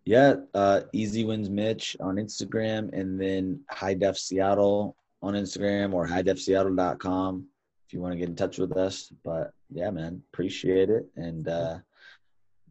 Yeah, 0.04 0.36
uh, 0.54 0.82
Easy 0.92 1.24
Wins 1.24 1.50
Mitch 1.50 1.96
on 2.02 2.16
Instagram, 2.18 2.92
and 2.92 3.18
then 3.18 3.62
High 3.70 3.94
Def 3.94 4.18
Seattle 4.18 4.98
on 5.22 5.34
Instagram 5.34 5.94
or 5.94 6.08
highdefseattle.com 6.08 7.46
if 7.88 7.94
you 7.94 8.00
want 8.00 8.14
to 8.14 8.18
get 8.18 8.30
in 8.30 8.36
touch 8.36 8.58
with 8.58 8.76
us. 8.78 9.12
But 9.24 9.52
yeah, 9.70 9.90
man, 9.92 10.22
appreciate 10.32 10.90
it. 10.90 11.06
And 11.16 11.48
uh, 11.48 11.80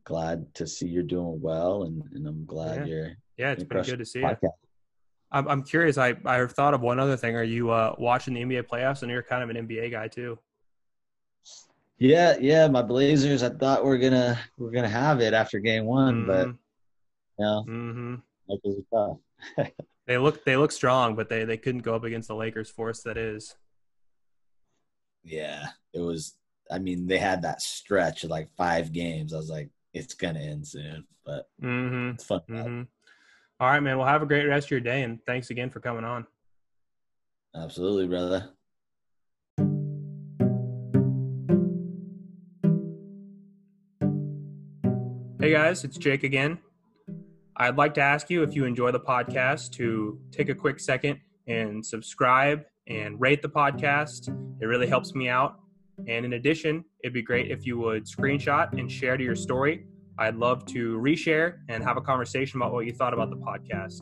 glad 0.05 0.53
to 0.55 0.67
see 0.67 0.87
you're 0.87 1.03
doing 1.03 1.41
well. 1.41 1.85
And, 1.85 2.03
and 2.13 2.27
I'm 2.27 2.45
glad 2.45 2.87
yeah. 2.89 2.95
you're. 2.95 3.11
Yeah, 3.37 3.53
it's 3.53 3.65
been 3.65 3.83
good 3.83 3.99
to 3.99 4.05
see 4.05 4.21
podcast. 4.21 4.43
you. 4.43 4.51
I'm, 5.33 5.49
I'm 5.49 5.63
curious. 5.63 5.97
I, 5.97 6.15
I 6.25 6.45
thought 6.47 6.75
of 6.75 6.81
one 6.81 6.99
other 6.99 7.17
thing. 7.17 7.37
Are 7.37 7.45
you 7.45 7.71
uh, 7.71 7.95
watching 7.99 8.35
the 8.35 8.43
NBA 8.43 8.65
playoffs? 8.65 9.03
And 9.03 9.11
you're 9.11 9.23
kind 9.23 9.43
of 9.43 9.51
an 9.51 9.67
NBA 9.69 9.91
guy 9.91 10.09
too. 10.09 10.39
Yeah, 11.99 12.37
yeah. 12.41 12.67
My 12.69 12.83
Blazers. 12.83 13.43
I 13.43 13.51
thought 13.51 13.85
we 13.85 13.91
are 13.91 13.99
gonna 13.99 14.39
we 14.57 14.67
are 14.67 14.71
gonna 14.71 14.89
have 14.89 15.21
it 15.21 15.35
after 15.35 15.59
game 15.59 15.85
one, 15.85 16.25
mm-hmm. 16.25 16.27
but 16.27 16.47
you 16.47 16.57
know, 17.39 17.65
mm-hmm. 17.69 18.15
Tough. 18.93 19.19
They 20.11 20.19
look 20.19 20.45
they 20.45 20.57
look 20.57 20.73
strong, 20.73 21.15
but 21.15 21.29
they 21.29 21.45
they 21.45 21.57
couldn't 21.57 21.83
go 21.83 21.95
up 21.95 22.03
against 22.03 22.27
the 22.27 22.35
Lakers 22.35 22.69
force 22.69 23.01
that 23.05 23.17
is. 23.17 23.55
Yeah, 25.23 25.69
it 25.95 26.01
was. 26.01 26.35
I 26.69 26.81
mean, 26.81 27.07
they 27.07 27.19
had 27.19 27.43
that 27.43 27.63
stretch 27.63 28.25
of 28.25 28.31
like 28.31 28.51
five 28.57 28.93
games. 28.93 29.33
I 29.33 29.37
was 29.37 29.49
like, 29.49 29.71
it's 29.95 30.15
gonna 30.15 30.41
end 30.41 30.67
soon, 30.67 31.07
but 31.25 31.49
mm-hmm. 31.63 32.15
it's 32.15 32.25
fun. 32.25 32.41
Mm-hmm. 32.51 32.83
All 33.61 33.69
right, 33.71 33.79
man. 33.79 33.99
Well, 33.99 34.07
have 34.09 34.23
a 34.23 34.27
great 34.27 34.47
rest 34.47 34.67
of 34.67 34.73
your 34.73 34.81
day, 34.81 35.05
and 35.05 35.25
thanks 35.27 35.51
again 35.51 35.71
for 35.71 35.79
coming 35.79 36.03
on. 36.03 36.27
Absolutely, 37.55 38.09
brother. 38.09 38.51
Hey 45.41 45.53
guys, 45.53 45.85
it's 45.85 45.99
Jake 45.99 46.25
again. 46.25 46.59
I'd 47.57 47.77
like 47.77 47.95
to 47.95 48.01
ask 48.01 48.31
you 48.31 48.43
if 48.43 48.55
you 48.55 48.65
enjoy 48.65 48.93
the 48.93 49.01
podcast 49.01 49.73
to 49.73 50.19
take 50.31 50.49
a 50.49 50.55
quick 50.55 50.81
second 50.81 51.21
and 51.47 51.85
subscribe 51.85 52.63
and 52.89 53.21
rate 53.21 53.43
the 53.43 53.49
podcast. 53.49 54.29
It 54.61 54.67
really 54.67 54.87
helps 54.87 55.15
me 55.15 55.29
out. 55.29 55.57
And 56.09 56.25
in 56.25 56.35
addition, 56.35 56.85
it'd 57.03 57.13
be 57.13 57.23
great 57.23 57.51
if 57.51 57.67
you 57.67 57.79
would 57.79 58.07
screenshot 58.07 58.73
and 58.79 58.91
share 58.91 59.17
to 59.17 59.25
your 59.25 59.37
story. 59.37 59.85
I'd 60.19 60.37
love 60.37 60.65
to 60.67 60.99
reshare 60.99 61.59
and 61.69 61.83
have 61.83 61.97
a 61.97 62.01
conversation 62.01 62.61
about 62.61 62.73
what 62.73 62.87
you 62.87 62.93
thought 62.93 63.15
about 63.15 63.31
the 63.31 63.37
podcast. 63.37 64.01